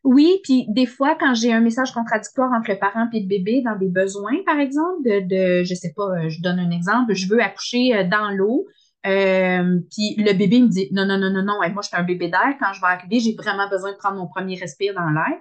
Oui, 0.05 0.40
puis 0.42 0.66
des 0.68 0.86
fois, 0.86 1.16
quand 1.18 1.34
j'ai 1.34 1.53
un 1.53 1.61
message 1.61 1.92
contradictoire 1.92 2.50
entre 2.53 2.70
le 2.70 2.78
parent 2.78 3.09
et 3.12 3.20
le 3.20 3.26
bébé 3.26 3.62
dans 3.62 3.76
des 3.76 3.88
besoins, 3.88 4.42
par 4.44 4.59
exemple, 4.59 5.03
de, 5.05 5.20
de 5.20 5.64
je 5.64 5.74
sais 5.74 5.92
pas, 5.96 6.24
euh, 6.24 6.28
je 6.28 6.42
donne 6.42 6.59
un 6.59 6.70
exemple, 6.70 7.14
je 7.14 7.28
veux 7.28 7.40
accoucher 7.40 7.94
euh, 7.94 8.05
dans 8.05 8.30
l'eau, 8.30 8.66
euh, 9.07 9.78
puis 9.90 10.16
le 10.18 10.32
bébé 10.32 10.61
me 10.61 10.68
dit 10.68 10.88
non, 10.90 11.07
non, 11.07 11.18
non, 11.18 11.30
non, 11.30 11.44
non, 11.44 11.55
moi 11.72 11.82
je 11.82 11.88
suis 11.88 11.96
un 11.96 12.03
bébé 12.03 12.28
d'air, 12.28 12.57
quand 12.59 12.72
je 12.72 12.80
vais 12.80 12.88
arriver, 12.88 13.20
j'ai 13.20 13.34
vraiment 13.34 13.68
besoin 13.68 13.92
de 13.92 13.96
prendre 13.96 14.16
mon 14.16 14.26
premier 14.26 14.57
respire 14.57 14.94
dans 14.94 15.09
l'air. 15.09 15.38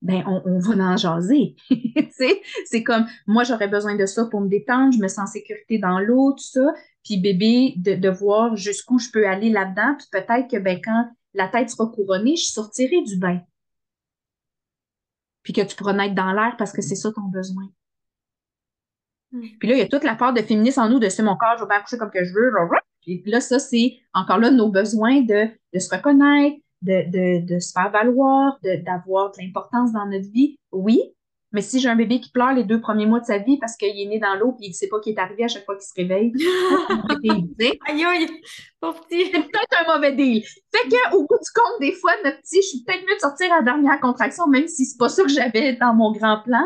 Ben, 0.00 0.24
on, 0.26 0.42
on 0.46 0.58
va 0.58 0.84
en 0.84 0.96
jaser. 0.96 1.54
c'est 2.64 2.82
comme 2.82 3.06
moi, 3.26 3.44
j'aurais 3.44 3.68
besoin 3.68 3.96
de 3.96 4.06
ça 4.06 4.24
pour 4.30 4.40
me 4.40 4.48
détendre, 4.48 4.92
je 4.92 4.98
me 4.98 5.08
sens 5.08 5.28
en 5.28 5.32
sécurité 5.32 5.78
dans 5.78 6.00
l'eau, 6.00 6.32
tout 6.32 6.44
ça. 6.44 6.72
Puis 7.04 7.18
bébé, 7.18 7.74
de, 7.76 7.94
de 7.94 8.08
voir 8.08 8.56
jusqu'où 8.56 8.98
je 8.98 9.10
peux 9.12 9.28
aller 9.28 9.50
là-dedans. 9.50 9.94
Puis 9.98 10.08
peut-être 10.10 10.50
que 10.50 10.56
ben, 10.58 10.80
quand 10.82 11.06
la 11.34 11.48
tête 11.48 11.70
sera 11.70 11.86
couronnée, 11.86 12.36
je 12.36 12.46
sortirai 12.46 13.02
du 13.02 13.16
bain. 13.16 13.40
Puis 15.42 15.52
que 15.52 15.62
tu 15.62 15.74
pourras 15.74 15.92
naître 15.92 16.14
dans 16.14 16.32
l'air 16.32 16.54
parce 16.56 16.72
que 16.72 16.82
c'est 16.82 16.94
ça 16.94 17.10
ton 17.12 17.22
besoin. 17.22 17.68
Hmm. 19.32 19.46
Puis 19.58 19.68
là, 19.68 19.74
il 19.74 19.78
y 19.78 19.82
a 19.82 19.88
toute 19.88 20.04
la 20.04 20.14
part 20.14 20.32
de 20.32 20.42
féministe 20.42 20.78
en 20.78 20.88
nous, 20.88 20.98
de 20.98 21.08
c'est 21.08 21.22
mon 21.22 21.36
corps, 21.36 21.56
je 21.56 21.64
vais 21.64 21.68
pas 21.68 21.78
accoucher 21.78 21.98
comme 21.98 22.10
que 22.10 22.24
je 22.24 22.32
veux. 22.32 22.52
Puis 23.00 23.22
là, 23.26 23.40
ça, 23.40 23.58
c'est 23.58 23.98
encore 24.14 24.38
là 24.38 24.50
nos 24.50 24.70
besoins 24.70 25.22
de, 25.22 25.48
de 25.72 25.78
se 25.78 25.94
reconnaître, 25.94 26.56
de, 26.82 27.10
de, 27.10 27.46
de 27.46 27.58
se 27.58 27.72
faire 27.72 27.90
valoir, 27.90 28.58
d'avoir 28.62 29.32
de, 29.32 29.42
l'importance 29.42 29.92
dans 29.92 30.06
notre 30.06 30.30
vie. 30.30 30.58
Oui, 30.70 31.00
mais 31.52 31.60
si 31.60 31.80
j'ai 31.80 31.88
un 31.88 31.96
bébé 31.96 32.20
qui 32.20 32.30
pleure 32.30 32.54
les 32.54 32.64
deux 32.64 32.80
premiers 32.80 33.06
mois 33.06 33.20
de 33.20 33.26
sa 33.26 33.38
vie 33.38 33.58
parce 33.58 33.76
qu'il 33.76 33.88
est 33.88 34.06
né 34.06 34.18
dans 34.18 34.34
l'eau 34.34 34.56
et 34.60 34.66
il 34.66 34.68
ne 34.70 34.74
sait 34.74 34.88
pas 34.88 35.00
qu'il 35.00 35.12
est 35.12 35.18
arrivé 35.18 35.44
à 35.44 35.48
chaque 35.48 35.64
fois 35.64 35.76
qu'il 35.76 35.84
se 35.84 35.94
réveille, 35.94 36.32
aïe 37.88 38.04
aïe, 38.04 38.26
petit. 38.80 39.30
C'est 39.32 39.42
peut-être 39.42 39.86
un 39.86 39.94
mauvais 39.94 40.12
deal. 40.12 40.42
Fait 40.44 40.88
qu'au 40.88 41.20
bout 41.20 41.38
du 41.38 41.50
compte, 41.54 41.80
des 41.80 41.92
fois, 41.92 42.12
notre 42.24 42.40
petit, 42.40 42.62
je 42.62 42.68
suis 42.68 42.84
peut-être 42.84 43.02
mieux 43.02 43.14
de 43.14 43.20
sortir 43.20 43.52
à 43.52 43.56
la 43.56 43.62
dernière 43.62 44.00
contraction, 44.00 44.46
même 44.46 44.66
si 44.66 44.86
c'est 44.86 44.98
pas 44.98 45.08
ça 45.08 45.22
que 45.22 45.28
j'avais 45.28 45.74
dans 45.76 45.94
mon 45.94 46.12
grand 46.12 46.42
plan. 46.42 46.64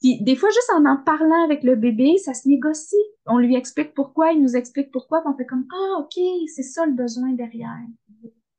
Puis 0.00 0.22
des 0.22 0.36
fois, 0.36 0.50
juste 0.50 0.70
en 0.74 0.84
en 0.84 0.96
parlant 0.98 1.44
avec 1.44 1.62
le 1.64 1.74
bébé, 1.74 2.18
ça 2.18 2.34
se 2.34 2.48
négocie. 2.48 2.96
On 3.26 3.38
lui 3.38 3.56
explique 3.56 3.94
pourquoi, 3.94 4.32
il 4.32 4.42
nous 4.42 4.56
explique 4.56 4.90
pourquoi, 4.92 5.20
puis 5.20 5.30
on 5.32 5.36
fait 5.36 5.46
comme 5.46 5.66
Ah, 5.72 6.00
OK, 6.00 6.22
c'est 6.54 6.62
ça 6.62 6.86
le 6.86 6.92
besoin 6.92 7.32
derrière. 7.32 7.80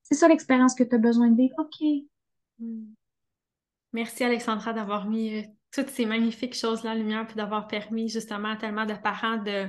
C'est 0.03 0.15
ça 0.15 0.27
l'expérience 0.27 0.73
que 0.73 0.83
tu 0.83 0.95
as 0.95 0.97
besoin 0.97 1.29
de 1.29 1.37
vivre. 1.37 1.55
OK. 1.59 1.87
Hmm. 2.59 2.93
Merci 3.93 4.23
Alexandra 4.23 4.73
d'avoir 4.73 5.07
mis 5.07 5.35
euh, 5.35 5.41
toutes 5.71 5.89
ces 5.89 6.05
magnifiques 6.05 6.55
choses-là 6.55 6.95
lumière, 6.95 7.25
puis 7.27 7.35
d'avoir 7.35 7.67
permis 7.67 8.09
justement 8.09 8.49
à 8.49 8.55
tellement 8.55 8.85
de 8.85 8.93
parents 8.93 9.37
de, 9.37 9.67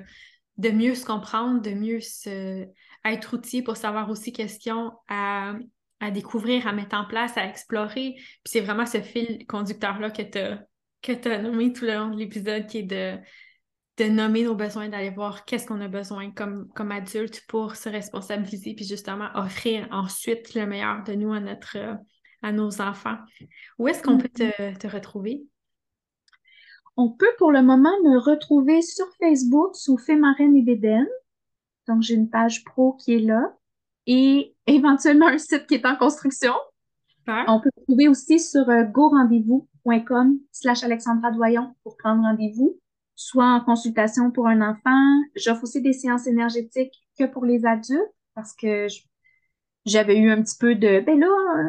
de 0.57 0.71
mieux 0.71 0.95
se 0.95 1.05
comprendre, 1.05 1.61
de 1.61 1.71
mieux 1.71 2.01
se, 2.01 2.67
être 3.05 3.35
outillés 3.35 3.63
pour 3.63 3.77
savoir 3.77 4.11
aussi 4.11 4.33
questions 4.33 4.93
à, 5.09 5.55
à 6.01 6.11
découvrir, 6.11 6.67
à 6.67 6.73
mettre 6.73 6.97
en 6.97 7.05
place, 7.05 7.37
à 7.37 7.47
explorer. 7.47 8.15
Puis 8.17 8.45
c'est 8.47 8.61
vraiment 8.61 8.87
ce 8.87 9.01
fil 9.01 9.47
conducteur-là 9.47 10.11
que 10.11 10.23
tu 10.23 10.39
as, 10.39 10.63
que 11.03 11.29
as 11.29 11.43
nommé 11.43 11.73
tout 11.73 11.85
le 11.85 11.95
long 11.95 12.09
de 12.09 12.19
l'épisode, 12.19 12.67
qui 12.67 12.79
est 12.79 12.83
de, 12.83 13.19
de 13.99 14.05
nommer 14.05 14.45
nos 14.45 14.55
besoins, 14.55 14.89
d'aller 14.89 15.11
voir 15.11 15.45
qu'est-ce 15.45 15.67
qu'on 15.67 15.81
a 15.81 15.89
besoin 15.89 16.31
comme, 16.31 16.69
comme 16.75 16.93
adulte 16.93 17.43
pour 17.49 17.77
se 17.77 17.89
responsabiliser, 17.89 18.75
puis 18.75 18.87
justement 18.87 19.29
offrir 19.35 19.87
ensuite 19.91 20.55
le 20.55 20.67
meilleur 20.67 21.05
de 21.05 21.13
nous 21.13 21.33
à, 21.33 21.41
notre, 21.41 21.77
à 22.43 22.53
nos 22.53 22.81
enfants. 22.81 23.19
Où 23.79 23.89
est-ce 23.89 24.03
qu'on 24.03 24.19
peut 24.19 24.29
te, 24.29 24.43
mm-hmm. 24.43 24.79
te 24.79 24.87
retrouver? 24.87 25.43
On 27.03 27.09
peut 27.09 27.33
pour 27.39 27.51
le 27.51 27.63
moment 27.63 27.99
me 28.05 28.19
retrouver 28.19 28.83
sur 28.83 29.07
Facebook 29.19 29.75
sous 29.75 29.97
Fémarène 29.97 30.55
et 30.55 30.61
Béden. 30.61 31.09
Donc, 31.89 32.03
j'ai 32.03 32.13
une 32.13 32.29
page 32.29 32.63
pro 32.63 32.93
qui 32.93 33.15
est 33.15 33.21
là 33.21 33.57
et 34.07 34.55
éventuellement 34.67 35.29
un 35.29 35.39
site 35.39 35.67
qui 35.67 35.77
est 35.77 35.87
en 35.87 35.97
construction. 35.97 36.53
On 37.27 37.59
peut 37.59 37.71
me 37.75 37.85
trouver 37.85 38.09
aussi 38.09 38.39
sur 38.39 38.69
euh, 38.69 38.83
gorendezvous.com 38.85 40.41
slash 40.53 40.85
Alexandra 40.85 41.31
Doyon 41.31 41.75
pour 41.85 41.97
prendre 41.97 42.21
rendez-vous, 42.21 42.79
soit 43.17 43.49
en 43.49 43.61
consultation 43.61 44.31
pour 44.31 44.47
un 44.47 44.61
enfant. 44.61 45.23
J'offre 45.37 45.63
aussi 45.63 45.81
des 45.81 45.95
séances 45.95 46.27
énergétiques 46.27 47.03
que 47.19 47.25
pour 47.25 47.47
les 47.47 47.65
adultes 47.65 48.13
parce 48.35 48.55
que 48.55 48.89
je 48.89 49.01
j'avais 49.87 50.19
eu 50.19 50.31
un 50.31 50.43
petit 50.43 50.57
peu 50.59 50.75
de 50.75 51.01
ben 51.01 51.19
là 51.19 51.29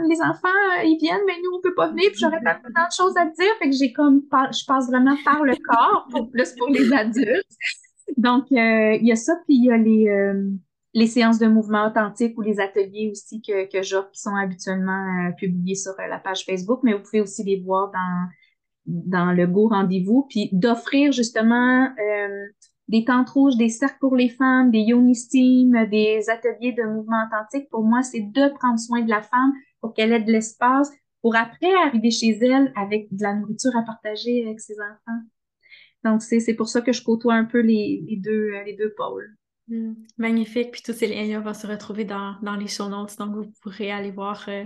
les 0.10 0.22
enfants 0.22 0.50
ils 0.84 0.98
viennent 1.00 1.22
mais 1.26 1.34
nous 1.44 1.58
on 1.58 1.62
peut 1.62 1.74
pas 1.74 1.88
venir 1.88 2.10
puis 2.12 2.20
j'aurais 2.20 2.42
pas 2.44 2.56
tant 2.56 2.88
de 2.88 2.94
choses 2.96 3.18
à 3.18 3.26
dire. 3.26 3.54
Fait 3.60 3.70
que 3.70 3.76
j'ai 3.76 3.94
comme 3.94 4.22
je 4.32 4.66
passe 4.66 4.88
vraiment 4.88 5.16
par 5.24 5.44
le 5.44 5.56
corps 5.56 6.08
pour 6.12 6.30
plus 6.30 6.54
pour 6.58 6.70
les 6.70 6.92
adultes. 6.94 7.48
Donc 8.18 8.52
euh, 8.52 8.96
il 8.96 9.08
y 9.08 9.12
a 9.12 9.16
ça 9.16 9.36
puis 9.46 9.56
il 9.56 9.66
y 9.66 9.72
a 9.72 9.78
les 9.78 10.10
euh, 10.10 10.50
les 10.94 11.08
séances 11.08 11.40
de 11.40 11.48
mouvement 11.48 11.88
authentique 11.88 12.38
ou 12.38 12.42
les 12.42 12.60
ateliers 12.60 13.10
aussi 13.12 13.42
que 13.42 13.72
que 13.72 13.82
j'offre 13.82 14.12
qui 14.12 14.20
sont 14.20 14.36
habituellement 14.36 15.28
euh, 15.28 15.32
publiés 15.38 15.76
sur 15.76 15.94
la 15.98 16.20
page 16.20 16.44
Facebook. 16.46 16.82
Mais 16.84 16.94
vous 16.94 17.04
pouvez 17.04 17.22
aussi 17.22 17.44
les 17.44 17.62
voir 17.62 17.92
dans 17.92 18.28
dans 18.86 19.32
le 19.32 19.48
Go 19.48 19.70
rendez-vous. 19.70 20.28
Puis 20.30 20.50
d'offrir 20.52 21.14
justement 21.14 21.88
des 22.92 23.06
tentes 23.06 23.30
rouges, 23.30 23.56
des 23.56 23.70
cercles 23.70 23.98
pour 24.02 24.18
les 24.18 24.28
femmes, 24.28 24.70
des 24.70 24.82
yoni 24.82 25.16
steam, 25.16 25.88
des 25.90 26.30
ateliers 26.30 26.74
de 26.74 26.84
mouvement 26.84 27.26
authentique. 27.26 27.70
Pour 27.70 27.84
moi, 27.84 28.04
c'est 28.04 28.20
de 28.20 28.54
prendre 28.56 28.78
soin 28.78 29.02
de 29.02 29.10
la 29.10 29.22
femme 29.22 29.54
pour 29.80 29.94
qu'elle 29.94 30.12
ait 30.12 30.22
de 30.22 30.32
l'espace 30.32 30.92
pour 31.22 31.36
après 31.38 31.74
arriver 31.86 32.12
chez 32.12 32.32
elle 32.42 32.74
avec 32.76 33.08
de 33.16 33.24
la 33.24 33.34
nourriture 33.34 33.76
à 33.78 33.84
partager 33.84 34.44
avec 34.46 34.60
ses 34.60 34.76
enfants. 34.82 35.22
Donc, 36.04 36.22
c'est 36.22 36.54
pour 36.54 36.68
ça 36.68 36.82
que 36.82 36.92
je 36.92 37.02
côtoie 37.02 37.36
un 37.36 37.46
peu 37.46 37.62
les, 37.62 38.04
les 38.08 38.18
deux, 38.18 38.52
les 38.66 38.76
deux 38.76 38.94
pôles. 38.94 39.38
Hmm. 39.68 39.94
magnifique. 40.18 40.72
Puis 40.72 40.82
tous 40.82 40.92
ces 40.92 41.08
liens 41.08 41.40
vont 41.40 41.54
se 41.54 41.66
retrouver 41.66 42.04
dans, 42.04 42.36
dans, 42.42 42.58
les 42.58 42.68
show 42.68 42.90
notes. 42.90 43.18
Donc, 43.18 43.36
vous 43.36 43.54
pourrez 43.62 43.90
aller 43.90 44.12
voir 44.12 44.44
euh, 44.50 44.66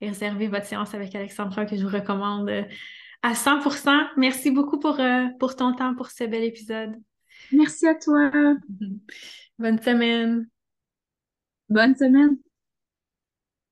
et 0.00 0.08
réserver 0.08 0.46
votre 0.46 0.66
séance 0.66 0.94
avec 0.94 1.12
Alexandra 1.16 1.66
que 1.66 1.74
je 1.74 1.82
vous 1.82 1.92
recommande 1.92 2.48
euh, 2.48 2.62
à 3.22 3.32
100% 3.32 4.10
Merci 4.16 4.52
beaucoup 4.52 4.78
pour, 4.78 5.00
euh, 5.00 5.24
pour 5.40 5.56
ton 5.56 5.74
temps, 5.74 5.96
pour 5.96 6.08
ce 6.08 6.22
bel 6.24 6.44
épisode. 6.44 6.94
Merci 7.52 7.86
à 7.86 7.94
toi. 7.94 8.30
Bonne 9.58 9.80
semaine. 9.82 10.48
Bonne 11.68 11.94
semaine. 11.94 12.38